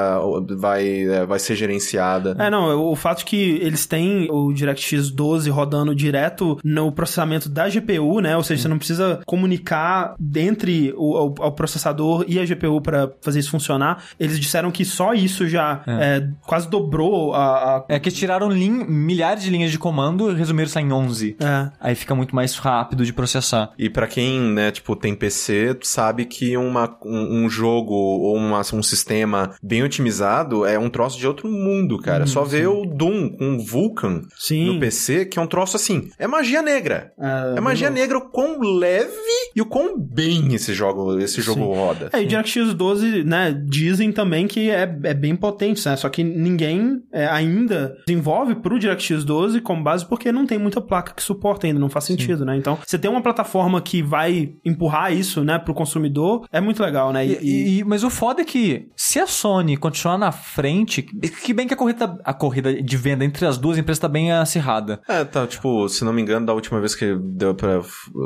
[0.57, 2.36] vai, é, vai ser gerenciada.
[2.38, 7.69] É, não, o fato que eles têm o DirectX 12 rodando direto no processamento da
[7.69, 8.36] GPU, né?
[8.36, 13.10] Ou seja, você não precisa comunicar entre o, o- o processador e a GPU pra
[13.22, 14.03] fazer isso funcionar.
[14.19, 17.77] Eles disseram que só isso já é, quase dobrou a.
[17.77, 21.38] a- É que tiraram lin- milhares de linhas de comando e resumiram isso em 11.
[21.40, 21.69] é.
[21.80, 23.72] Aí fica muito mais rápido de processar.
[23.77, 28.62] E pra quem, né, tipo, tem PC, sabe que uma, um, um jogo ou uma-
[28.74, 32.26] um sistema bem otimizado é um troço de outro mundo, cara.
[32.28, 34.74] Só ver o Doom com Vulkan Sim.
[34.74, 36.10] no PC, que é um troço assim.
[36.18, 37.12] É magia negra.
[37.20, 39.12] É, É magia negra o quão leve
[39.56, 41.74] e o quão bem esse jogo, esse jogo Sim.
[41.80, 42.10] roda.
[42.14, 45.96] É, e o DirectX 12, né, dizem também que é, é bem potente, né?
[45.96, 50.82] Só que ninguém é, ainda desenvolve pro DirectX 12 como base porque não tem muita
[50.82, 52.56] placa que suporta ainda, não faz sentido, né?
[52.58, 57.12] Então, você tem uma plataforma que vai empurrar isso, né, pro consumidor, é muito legal,
[57.14, 57.26] né?
[57.26, 61.68] E- e- mas o foda é que se a Sony continuar na frente, que bem
[61.68, 65.02] que a corrida, a corrida de venda entre as duas empresas tá bem acirrada.
[65.07, 67.82] É, tá, tipo, se não me engano, da última vez que deu pra.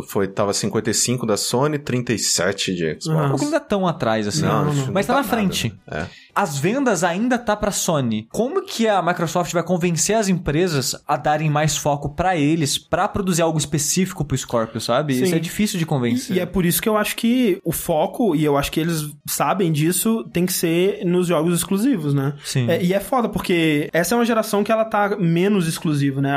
[0.07, 3.39] Foi, tava 55 da Sony, 37 de Xbox.
[3.39, 4.43] Que não tá tão atrás assim.
[4.43, 5.75] Não, não, isso Mas tá, tá na frente.
[5.87, 6.22] nada, É.
[6.35, 8.27] As vendas ainda tá pra Sony.
[8.31, 13.07] Como que a Microsoft vai convencer as empresas a darem mais foco pra eles, pra
[13.07, 15.13] produzir algo específico pro Scorpio, sabe?
[15.13, 15.23] Sim.
[15.23, 16.35] Isso é difícil de convencer.
[16.35, 18.79] E, e é por isso que eu acho que o foco, e eu acho que
[18.79, 22.33] eles sabem disso, tem que ser nos jogos exclusivos, né?
[22.43, 22.69] Sim.
[22.69, 26.33] É, e é foda, porque essa é uma geração que ela tá menos exclusiva, né?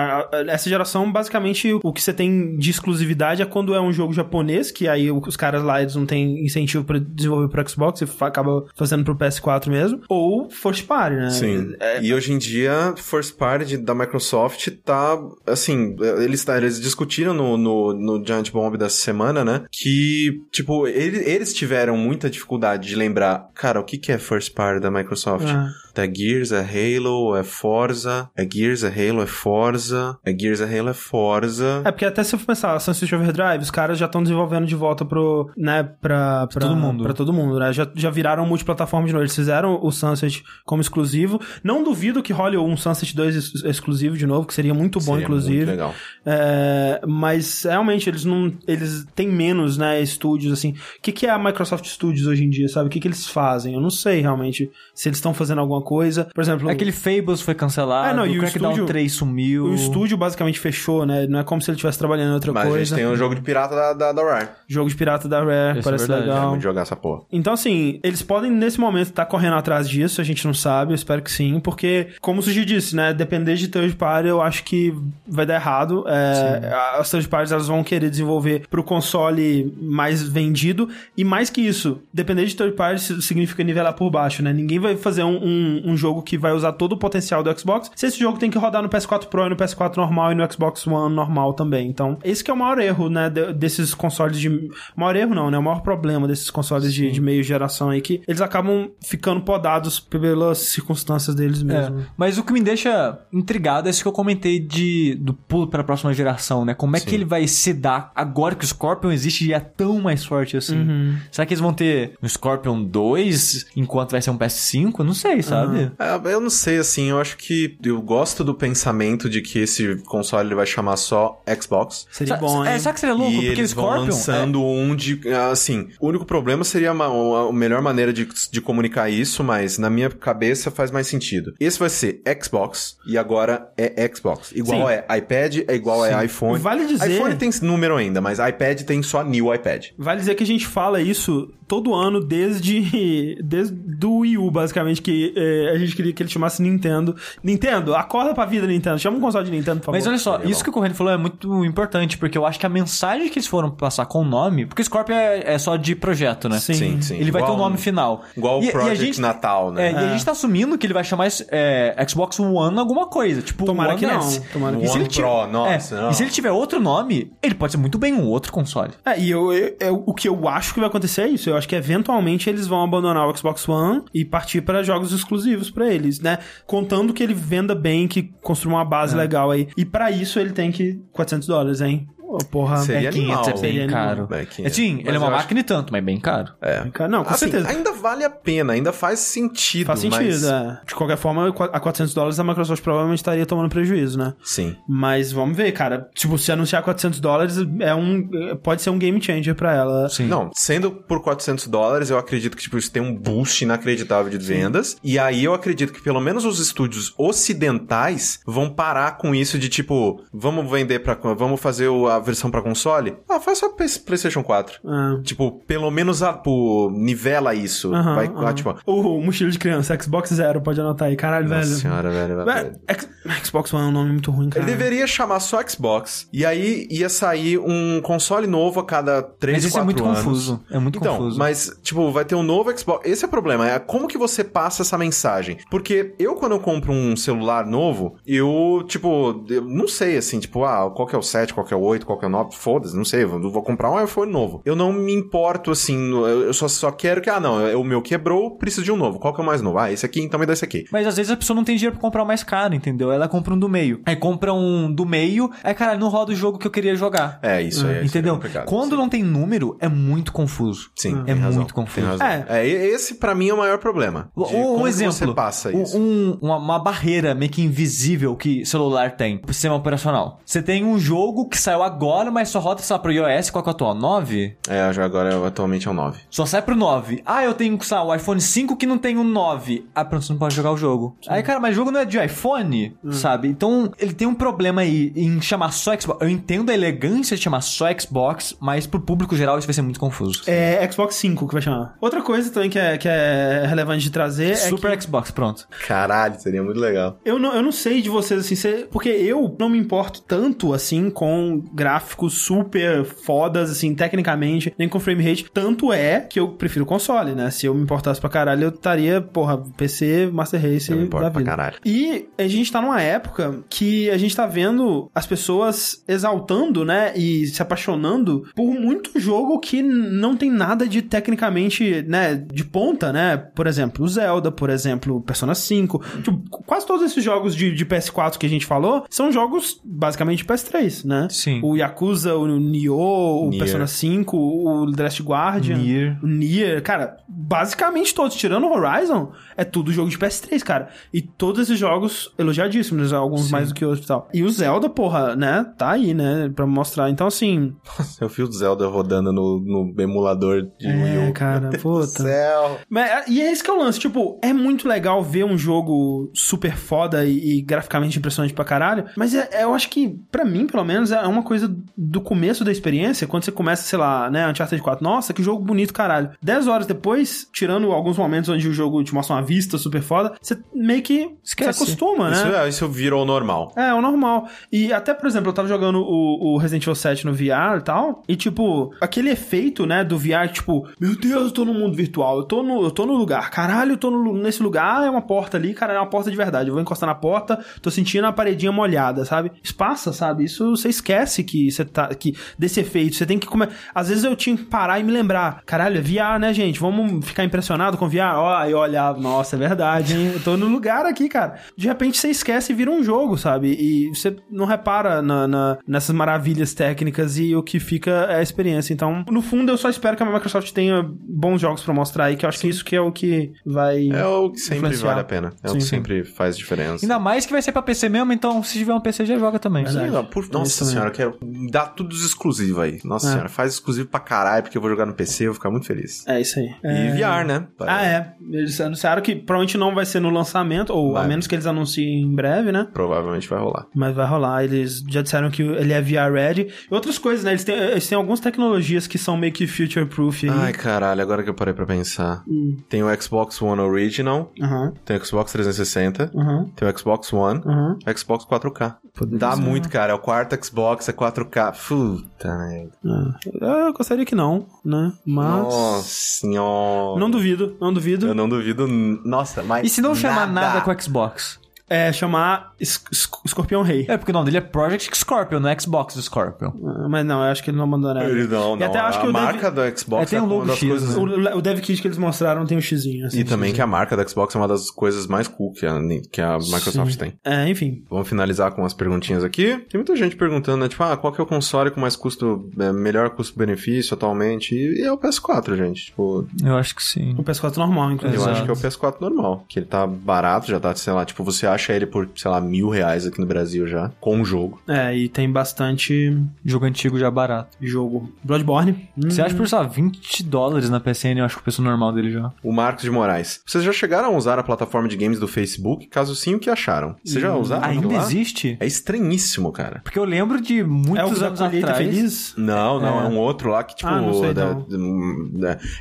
[0.49, 4.71] Essa geração, basicamente, o que você tem de exclusividade é quando é um jogo japonês,
[4.71, 8.65] que aí os caras lá, eles não têm incentivo pra desenvolver pro Xbox, e acaba
[8.75, 9.86] fazendo pro PS4 mesmo.
[9.93, 11.31] Mesmo, ou first party, né?
[11.31, 11.75] Sim.
[11.81, 17.57] É, E hoje em dia, first party da Microsoft tá, assim, eles, eles discutiram no,
[17.57, 19.65] no, no Giant Bomb dessa semana, né?
[19.71, 24.53] Que, tipo, ele- eles tiveram muita dificuldade de lembrar, cara, o que que é first
[24.55, 25.47] party da Microsoft?
[25.49, 25.86] É.
[26.03, 30.79] É Gears, é Halo, é Forza, é Gears, é Halo, é Forza, é Gears, é
[30.79, 31.83] Halo, é Forza.
[31.85, 34.75] É, porque até se eu for pensar, Sunset Overdrive, os caras já estão desenvolvendo de
[34.75, 37.05] volta pro, né, pra, pra, todo mundo.
[37.05, 37.73] Pra todo mundo, né?
[37.73, 39.23] Já, já viraram multiplataforma de novo.
[39.23, 41.41] Eles fizeram o Sunset como exclusivo.
[41.63, 45.13] Não duvido que role um Sunset 2 ex- exclusivo de novo, que seria muito bom,
[45.13, 45.57] Seria inclusive.
[45.57, 45.95] Muito legal.
[46.25, 48.53] É, mas realmente eles não.
[48.67, 50.73] Eles têm menos, né, estúdios, assim.
[50.73, 52.89] O que, que é a Microsoft Studios hoje em dia, sabe?
[52.89, 53.75] O que, que eles fazem?
[53.75, 56.29] Eu não sei realmente se eles estão fazendo alguma coisa.
[56.35, 56.69] Por exemplo.
[56.69, 59.65] Aquele Fables foi cancelado, É, não, e o Crackdown estúdio- 3 sumiu.
[59.67, 61.27] O estúdio basicamente fechou, né?
[61.27, 62.85] Não é como se ele estivesse trabalhando em outra Mas coisa.
[62.85, 64.49] gente tem um jogo de pirata da, da, da Rare.
[64.69, 66.51] Jogo de pirata da Rare, Isso é parece verdade, É legal.
[66.51, 67.23] muito jogar essa porra.
[67.33, 70.95] Então, assim, eles podem, nesse momento, estar correndo atrás disso, a gente não sabe, eu
[70.97, 74.65] espero que sim, porque, como o Suji disse, né, depender de third party, eu acho
[74.65, 74.93] que
[75.27, 76.05] vai dar errado.
[76.09, 81.61] É, as third parties, elas vão querer desenvolver pro console mais vendido, e mais que
[81.61, 84.53] isso, depender de third party significa nivelar por baixo, né?
[84.53, 87.91] Ninguém vai fazer um, um, um jogo que vai usar todo o potencial do Xbox,
[87.95, 90.53] se esse jogo tem que rodar no PS4 Pro e no PS4 normal e no
[90.53, 91.89] Xbox One normal também.
[91.89, 94.71] Então, esse que é o maior erro, né, de- desses consoles de...
[94.95, 95.59] Maior erro não, né?
[95.59, 99.99] O maior problema desses consoles de, de meio geração aí, que eles acabam ficando podados
[100.01, 102.07] pelas circunstâncias deles É, mesmo.
[102.17, 105.81] mas o que me deixa intrigado é isso que eu comentei de do pulo para
[105.81, 106.75] a próxima geração, né?
[106.75, 110.01] Como é que ele vai se dar agora que o Scorpion existe e é tão
[110.01, 110.77] mais forte assim?
[110.79, 111.17] Uhum.
[111.31, 114.99] Será que eles vão ter um Scorpion 2 enquanto vai ser um PS5?
[115.05, 115.66] Não sei, sabe?
[115.99, 119.97] É, eu não sei, assim, eu acho que eu gosto do pensamento de que esse
[120.07, 122.07] console ele vai chamar só Xbox.
[122.11, 122.73] Seria Sa- bom, hein?
[122.73, 123.33] é, sabe que seria louco?
[123.33, 124.03] e Porque o eles vão Scorpion.
[124.05, 125.21] é- lançando um de.
[125.51, 129.79] Assim, o único problema seria uma- a, a melhor maneira de, de comunicar isso, mas
[129.79, 131.55] na minha cabeça faz mais sentido.
[131.59, 134.53] Esse vai ser Xbox e agora é Xbox.
[134.55, 134.95] Igual Sim.
[134.95, 136.59] é iPad, é igual é iPhone.
[136.59, 139.87] Vale dizer- iPhone tem número ainda, mas iPad tem só new iPad.
[139.97, 145.01] Vale dizer que a gente fala isso todo ano desde, desde do Wii U, basicamente,
[145.03, 145.33] que
[145.73, 147.15] a gente queria que ele chamasse Nintendo.
[147.43, 148.99] Nintendo, acorda pra vida, Nintendo.
[148.99, 149.97] Chama um console de Nintendo, por favor.
[149.99, 152.67] Mas olha só, isso que o Corrêa falou é muito importante, porque eu acho que
[152.67, 154.67] a mensagem que eles foram passar com o nome.
[154.67, 156.59] Porque o Scorpion é, é só de projeto, né?
[156.59, 156.75] Sim.
[156.75, 157.17] Sim, sim.
[157.17, 158.23] Ele vai ter Igual- um nome final.
[158.37, 159.89] Igual o e a Project gente- Natal, né?
[159.89, 163.43] É, e a gente tá assumindo que ele vai chamar é, Xbox One alguma coisa.
[163.43, 164.41] Tipo, Tomara One que não, S.
[164.53, 165.01] tomara que E se não.
[165.01, 166.11] ele tiver- One Pro, nossa, é, não.
[166.11, 168.93] E se ele tiver outro nome, ele pode ser muito bem um outro console.
[169.05, 171.49] É, e eu, eu- eu- o que eu acho que vai acontecer é isso.
[171.51, 175.36] Eu acho que eventualmente eles vão abandonar o Xbox One e partir para jogos exclusivos
[175.71, 176.39] pra eles, né?
[176.67, 179.19] Contando que ele venda bem, que construa uma base É.
[179.19, 179.69] legal aí.
[179.77, 182.07] E pra isso ele tem que 400 dólares, hein?
[182.51, 182.79] Porra.
[182.79, 183.59] Seria é 500, animal.
[183.59, 184.29] é bem caro.
[184.31, 184.59] É, 500.
[184.65, 186.53] É, sim, Mas ele é uma eu acho- máquina e tanto, mas bem caro.
[186.61, 186.85] É.
[187.09, 187.69] Não, com Assim, certeza.
[187.69, 189.87] ainda vale a pena, ainda faz sentido.
[189.87, 190.45] Faz sentido, mas...
[190.45, 190.79] é.
[190.87, 194.35] De qualquer forma, a 400 dólares a Microsoft provavelmente estaria tomando prejuízo, né?
[194.43, 194.77] Sim.
[194.89, 196.09] Mas vamos ver, cara.
[196.15, 198.29] Tipo, se anunciar 400 dólares, é um,
[198.63, 200.09] pode ser um game changer pra ela.
[200.09, 200.27] Sim.
[200.27, 204.39] Não, sendo por 400 dólares, eu acredito que tipo, isso tem um boost inacreditável de
[204.45, 204.97] vendas.
[205.03, 207.15] E aí eu acredito que pelo menos os estúdios
[207.57, 212.51] ocidentais vão parar com isso de tipo, vamos vender para vamos fazer o- a versão
[212.51, 213.17] pra console?
[213.29, 214.81] Ah, faz só Play- PlayStation 4.
[214.87, 215.19] Ah.
[215.23, 217.91] Tipo, pelo menos a, pô, nivela isso.
[217.91, 221.17] Vai, ah, tipo, O mochila de criança, Xbox Zero, pode anotar aí.
[221.17, 221.77] Caralho, nossa velho.
[221.77, 222.45] senhora, velho.
[222.45, 222.73] Velho.
[222.89, 223.09] X-
[223.45, 224.65] Xbox One é um nome muito ruim, cara.
[224.65, 226.29] Ele deveria chamar só Xbox.
[226.33, 230.05] E aí ia sair um console novo a cada 3, Mas isso é 4 muito
[230.05, 230.19] anos.
[230.19, 230.61] confuso.
[230.71, 231.39] É muito Então, confuso.
[231.39, 233.09] mas, tipo, vai ter um novo Xbox.
[233.09, 235.59] Esse é o problema, é como que você passa essa mensagem.
[235.71, 240.65] Porque eu, quando eu compro um celular novo, eu, tipo, eu não sei, assim, tipo,
[240.65, 242.31] ah, qual que é o 7, qual que é o 8, qual que é o
[242.31, 244.63] 9, foda-se, não sei, eu vou comprar um iPhone novo.
[244.65, 248.57] Eu não me importo, assim, eu só, só quero que, ah, não, o meu quebrou,
[248.57, 249.19] preciso de um novo.
[249.19, 249.79] Qual que é o mais novo?
[249.79, 250.85] Ah, esse aqui, então me dá esse aqui.
[250.93, 253.11] Mas às vezes a pessoa não tem dinheiro pra comprar o mais caro, entendeu?
[253.13, 254.01] Ela compra um do meio.
[254.07, 257.39] Aí compra um do meio, aí, caralho, não roda o jogo que eu queria jogar.
[257.43, 257.97] É, isso aí.
[257.97, 258.35] isso é entendeu?
[258.35, 258.97] complicado, Quando sim.
[258.97, 260.91] não tem número, é muito confuso.
[260.95, 262.23] Sim, é razão, muito confuso.
[262.23, 262.45] É.
[262.49, 262.67] É.
[262.67, 264.31] esse pra mim é o maior problema.
[264.37, 265.13] de Um, exemplo.
[265.13, 265.97] você passa isso.
[265.99, 270.41] um- uma, uma barreira meio que invisível que celular tem pro sistema operacional.
[270.45, 271.96] Você tem um jogo que saiu agora,
[272.33, 273.95] mas só roda, sei lá, pro iOS, qual que é o atual?
[273.95, 274.57] 9?
[274.69, 276.21] É, já agora atualmente é o 9.
[276.31, 277.23] Só sai pro 9.
[277.25, 279.87] Ah, eu tenho, sei lá, o iPhone 5 que não tem o 9.
[279.95, 281.17] Ah, pronto, você não pode jogar o jogo.
[281.29, 283.49] Aí, cara, mas o jogo não é de iPhone, sabe?
[283.49, 286.21] Então, ele tem um problema aí em chamar só Xbox.
[286.23, 289.83] Eu entendo a elegância de chamar só Xbox, mas pro público geral isso vai ser
[289.83, 290.43] muito confuso.
[290.47, 291.95] É Xbox 5 que vai chamar.
[292.01, 295.67] Outra coisa também que é, que é relevante de trazer é Super que Xbox, pronto.
[295.87, 297.19] Caralho, seria muito legal.
[297.25, 301.11] eu não, eu não sei de vocês, assim, porque eu não me importo tanto, assim,
[301.11, 305.47] com gráficos super fodas, assim, tecnicamente, nem com frame rate.
[305.55, 307.49] Tanto é que eu prefiro console, né?
[307.53, 311.07] Se eu me importasse pra caralho, eu estaria, porra, PC, Master Race Eu me da
[311.07, 311.51] importo pra vida.
[311.51, 311.77] caralho.
[311.85, 317.13] E a gente tá numa época que a gente tá vendo as pessoas exaltando, né,
[317.17, 323.13] e se apaixonando por muito jogo que não tem nada de tecnicamente, né, de ponta,
[323.13, 323.37] né?
[323.37, 326.03] Por exemplo, o Zelda, por exemplo, Persona 5.
[326.25, 330.39] Tipo, quase todos esses jogos de, de PS4 que a gente falou são jogos basicamente
[330.39, 331.29] de PS3, né?
[331.31, 331.61] Sim.
[331.63, 333.59] O Yakuza, o Nioh, o Nier.
[333.61, 335.77] Persona 5, o The Last Guardian.
[335.79, 336.19] Nier.
[336.23, 340.89] O Nier, cara, basicamente todos, tirando o Horizon, é tudo jogo de PS3, cara.
[341.13, 344.29] E todos esses jogos elogiadíssimos, alguns mais do que outros e tal.
[344.33, 347.11] E o Zelda, porra, né, tá aí, né, pra mostrar.
[347.11, 347.75] Então, assim,
[348.21, 351.33] Eu vi o Zelda rodando no, no emulador de Wii é, U.
[351.33, 352.07] cara, puta.
[352.07, 352.79] céu.
[352.89, 356.31] Mas, e é esse que é o lance, tipo, é muito legal ver um jogo
[356.35, 360.45] super foda e, e graficamente impressionante pra caralho, mas é- é- eu acho que, pra
[360.45, 361.66] mim, pelo menos, é uma coisa
[361.97, 365.65] do começo da experiência, quando você começa, sei lá, né, Uncharted 4, nossa, que jogo
[365.65, 366.31] bonito, caralho.
[366.43, 370.35] Dez horas depois, tirando alguns momentos onde o jogo te mostra uma vista super foda,
[370.41, 371.79] você meio que Esquece.
[371.79, 372.37] se acostuma, né?
[372.37, 373.73] Isso, é, isso virou normal.
[373.77, 374.49] É, o normal.
[374.71, 377.83] E até, por exemplo, eu tava jogando o, o Resident Evil 7 no VR e
[377.83, 381.97] tal, e tipo, aquele efeito, né, do VR, tipo, meu Deus, eu tô no mundo
[381.97, 385.11] virtual, eu tô no, eu tô no lugar, caralho, eu tô no, nesse lugar, é
[385.11, 387.91] uma porta ali, cara, é uma porta de verdade, eu vou encostar na porta, tô
[387.91, 389.53] sentindo a paredinha molhada, sabe?
[389.63, 390.45] Isso passa, sabe?
[390.45, 393.71] Isso você esquece que você tá, que desse efeito, você tem que comer.
[393.95, 396.79] Às vezes eu tinha que parar e me lembrar, caralho, é VR, né, gente?
[396.81, 398.35] Vamos ficar impressionado com VR?
[398.37, 400.33] Ó, aí eu olhava, nossa, é verdade, hein?
[400.35, 401.55] Eu tô no lugar aqui, cara.
[401.77, 403.69] De repente você esquece e vira um jogo, sabe?
[403.79, 408.43] E você não repara na, na- nessas maravilhas técnicas e o que fica é a
[408.43, 408.93] experiência.
[408.93, 412.37] Então, no fundo, eu só espero que a Microsoft tenha bons jogos pra mostrar aí,
[412.37, 414.09] que eu acho que isso que é o que vai.
[414.11, 415.09] É o que sempre influenciar.
[415.09, 415.53] vale a pena.
[415.63, 415.89] É o Sim, que sim.
[415.91, 417.05] sempre faz diferença.
[417.05, 419.59] Ainda mais que vai ser pra PC mesmo, então se tiver um PC já joga
[419.59, 419.87] também.
[419.87, 419.99] Sim,
[420.31, 420.93] por- Isso Nossa também.
[420.95, 422.99] senhora, eu important dar tudo exclusivo aí.
[423.05, 423.31] Nossa É.
[423.33, 425.87] senhora, faz exclusivo pra caralho, porque eu vou jogar no PC, eu vou ficar muito
[425.87, 426.27] feliz.
[426.27, 426.67] É isso aí.
[426.85, 427.11] E É...
[427.15, 427.67] VR, né?
[427.81, 428.33] Ah, é.
[428.51, 431.29] Eles anunciaram que provavelmente não vai ser no lançamento, ou a Vai.
[431.29, 432.87] menos que eles anunciem em breve, né?
[432.93, 433.87] Provavelmente vai rolar.
[433.95, 434.65] Mas vai rolar.
[434.65, 436.69] Eles já disseram que ele é VR ready.
[436.91, 437.51] E outras coisas, né?
[437.53, 440.51] Eles têm, eles têm algumas tecnologias que são meio que future proof aí.
[440.51, 442.43] Ai, caralho, agora que eu parei pra pensar.
[442.49, 442.77] Hum.
[442.89, 447.61] Tem o Xbox One Original, Aham, tem o Xbox 360, aham, tem o Xbox One,
[447.67, 447.99] aham.
[448.17, 448.97] Xbox 4K.
[449.15, 449.63] Poderia Dá ser.
[449.63, 450.13] muito, cara.
[450.13, 451.46] É o quarto Xbox, é 4K.
[451.89, 453.39] Puta merda.
[453.61, 453.89] É.
[453.89, 455.13] Eu gostaria que não, né?
[455.25, 455.47] Mas.
[455.49, 457.21] Nossa senhora.
[457.21, 458.27] Não duvido, não duvido.
[458.27, 458.87] Eu não duvido.
[458.89, 459.87] Nossa, mas.
[459.87, 461.59] E se não chamar nada com o Xbox?
[461.89, 464.07] É chamar Es- Es- Escorpião Rei.
[464.09, 466.73] É, porque o nome dele é Project Scorpion, não é Xbox Scorpion.
[466.85, 468.29] Ah, Mas não, eu acho que ele não abandonaram.
[468.29, 468.87] Ele não, E não.
[468.87, 470.89] até acho a que o marca do Xbox É, tem um uma logo das X,
[470.89, 471.17] coisas.
[471.17, 471.53] né?
[471.55, 473.27] O, o dev kit que eles mostraram tem um xizinho.
[473.27, 475.87] Assim, E também que a marca do Xbox é uma das coisas mais cool que
[475.87, 475.97] a,
[476.33, 477.19] que a Microsoft Sim.
[477.19, 477.35] tem.
[477.45, 478.03] É, enfim.
[478.11, 479.77] Vamos finalizar com umas perguntinhas aqui.
[479.89, 480.89] Tem muita gente perguntando, né?
[480.89, 484.75] Tipo, ah, qual que é o console com mais custo, é, melhor custo-benefício atualmente?
[484.75, 486.07] E é o PS4, gente.
[486.07, 487.35] Tipo, Eu acho que sim.
[487.39, 488.37] O PS4 normal, inclusive.
[488.37, 488.57] eu Exato.
[488.57, 489.65] acho que é o PS4 normal.
[489.69, 492.61] Que ele tá barato, já tá, sei lá, tipo, você acha ele por, sei lá,
[492.61, 494.81] mil reais aqui no Brasil já, com o jogo.
[494.89, 497.77] É, e tem bastante Jogo antigo já barato.
[497.81, 498.33] jogo.
[498.43, 499.09] Bloodborne.
[499.17, 499.31] Hum.
[499.31, 502.13] Você acha por, sei lá, 20 dólares na PSN, eu acho que o preço normal
[502.13, 502.53] dele já.
[502.63, 503.61] O Marcos de Moraes.
[503.67, 506.07] Vocês já chegaram a usar a plataforma de games do Facebook?
[506.07, 507.17] Caso sim, o que acharam?
[507.25, 507.85] Vocês já usaram?
[507.85, 508.15] Ainda lá?
[508.19, 508.77] existe?
[508.81, 510.01] É estranhíssimo, cara.
[510.03, 511.97] Porque eu lembro de É muitos da anos atrás.
[511.99, 512.55] feliz?
[512.57, 513.27] Não, não, É.
[513.27, 514.77] é, um outro lá que, tipo, Ah, não sei, da-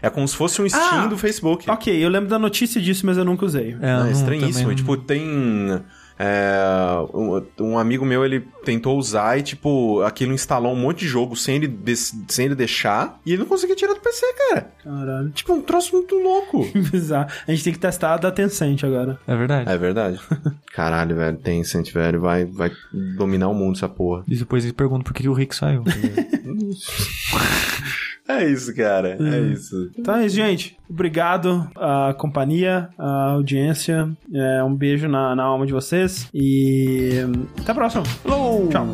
[0.02, 1.08] é como se fosse um Steam Ah!
[1.08, 1.70] do Facebook.
[1.70, 3.76] Ok, eu lembro da notícia disso, mas eu nunca usei.
[3.82, 4.54] É, Ah, não, é estranhíssimo.
[4.62, 5.65] também E, tipo, tem.
[6.18, 6.56] É,
[7.14, 11.36] um, um amigo meu, ele tentou usar e, tipo, aquilo instalou um monte de jogo
[11.36, 11.96] sem ele,
[12.28, 13.20] sem ele deixar.
[13.26, 14.72] E ele não conseguia tirar do PC, cara.
[14.84, 15.30] Caralho.
[15.32, 16.66] Tipo, um troço muito louco.
[16.92, 17.30] Bizarro.
[17.48, 19.20] A gente tem que testar a da Tencent agora.
[19.28, 19.70] É verdade.
[19.70, 20.20] é verdade.
[20.74, 21.38] Caralho, velho.
[21.38, 22.22] Tencent, velho.
[22.22, 22.72] Vai, vai
[23.18, 24.24] dominar o mundo essa porra.
[24.28, 25.84] E depois eles perguntam por que que o Rick saiu.
[28.28, 29.18] É isso, cara.
[29.22, 29.92] É isso.
[29.98, 30.76] Então é isso, gente.
[30.90, 34.10] Obrigado à companhia, à audiência.
[34.34, 36.28] É, um beijo na, na alma de vocês.
[36.34, 37.20] E
[37.62, 38.04] até a próxima.
[38.04, 38.68] Falou!
[38.70, 38.88] Tchau.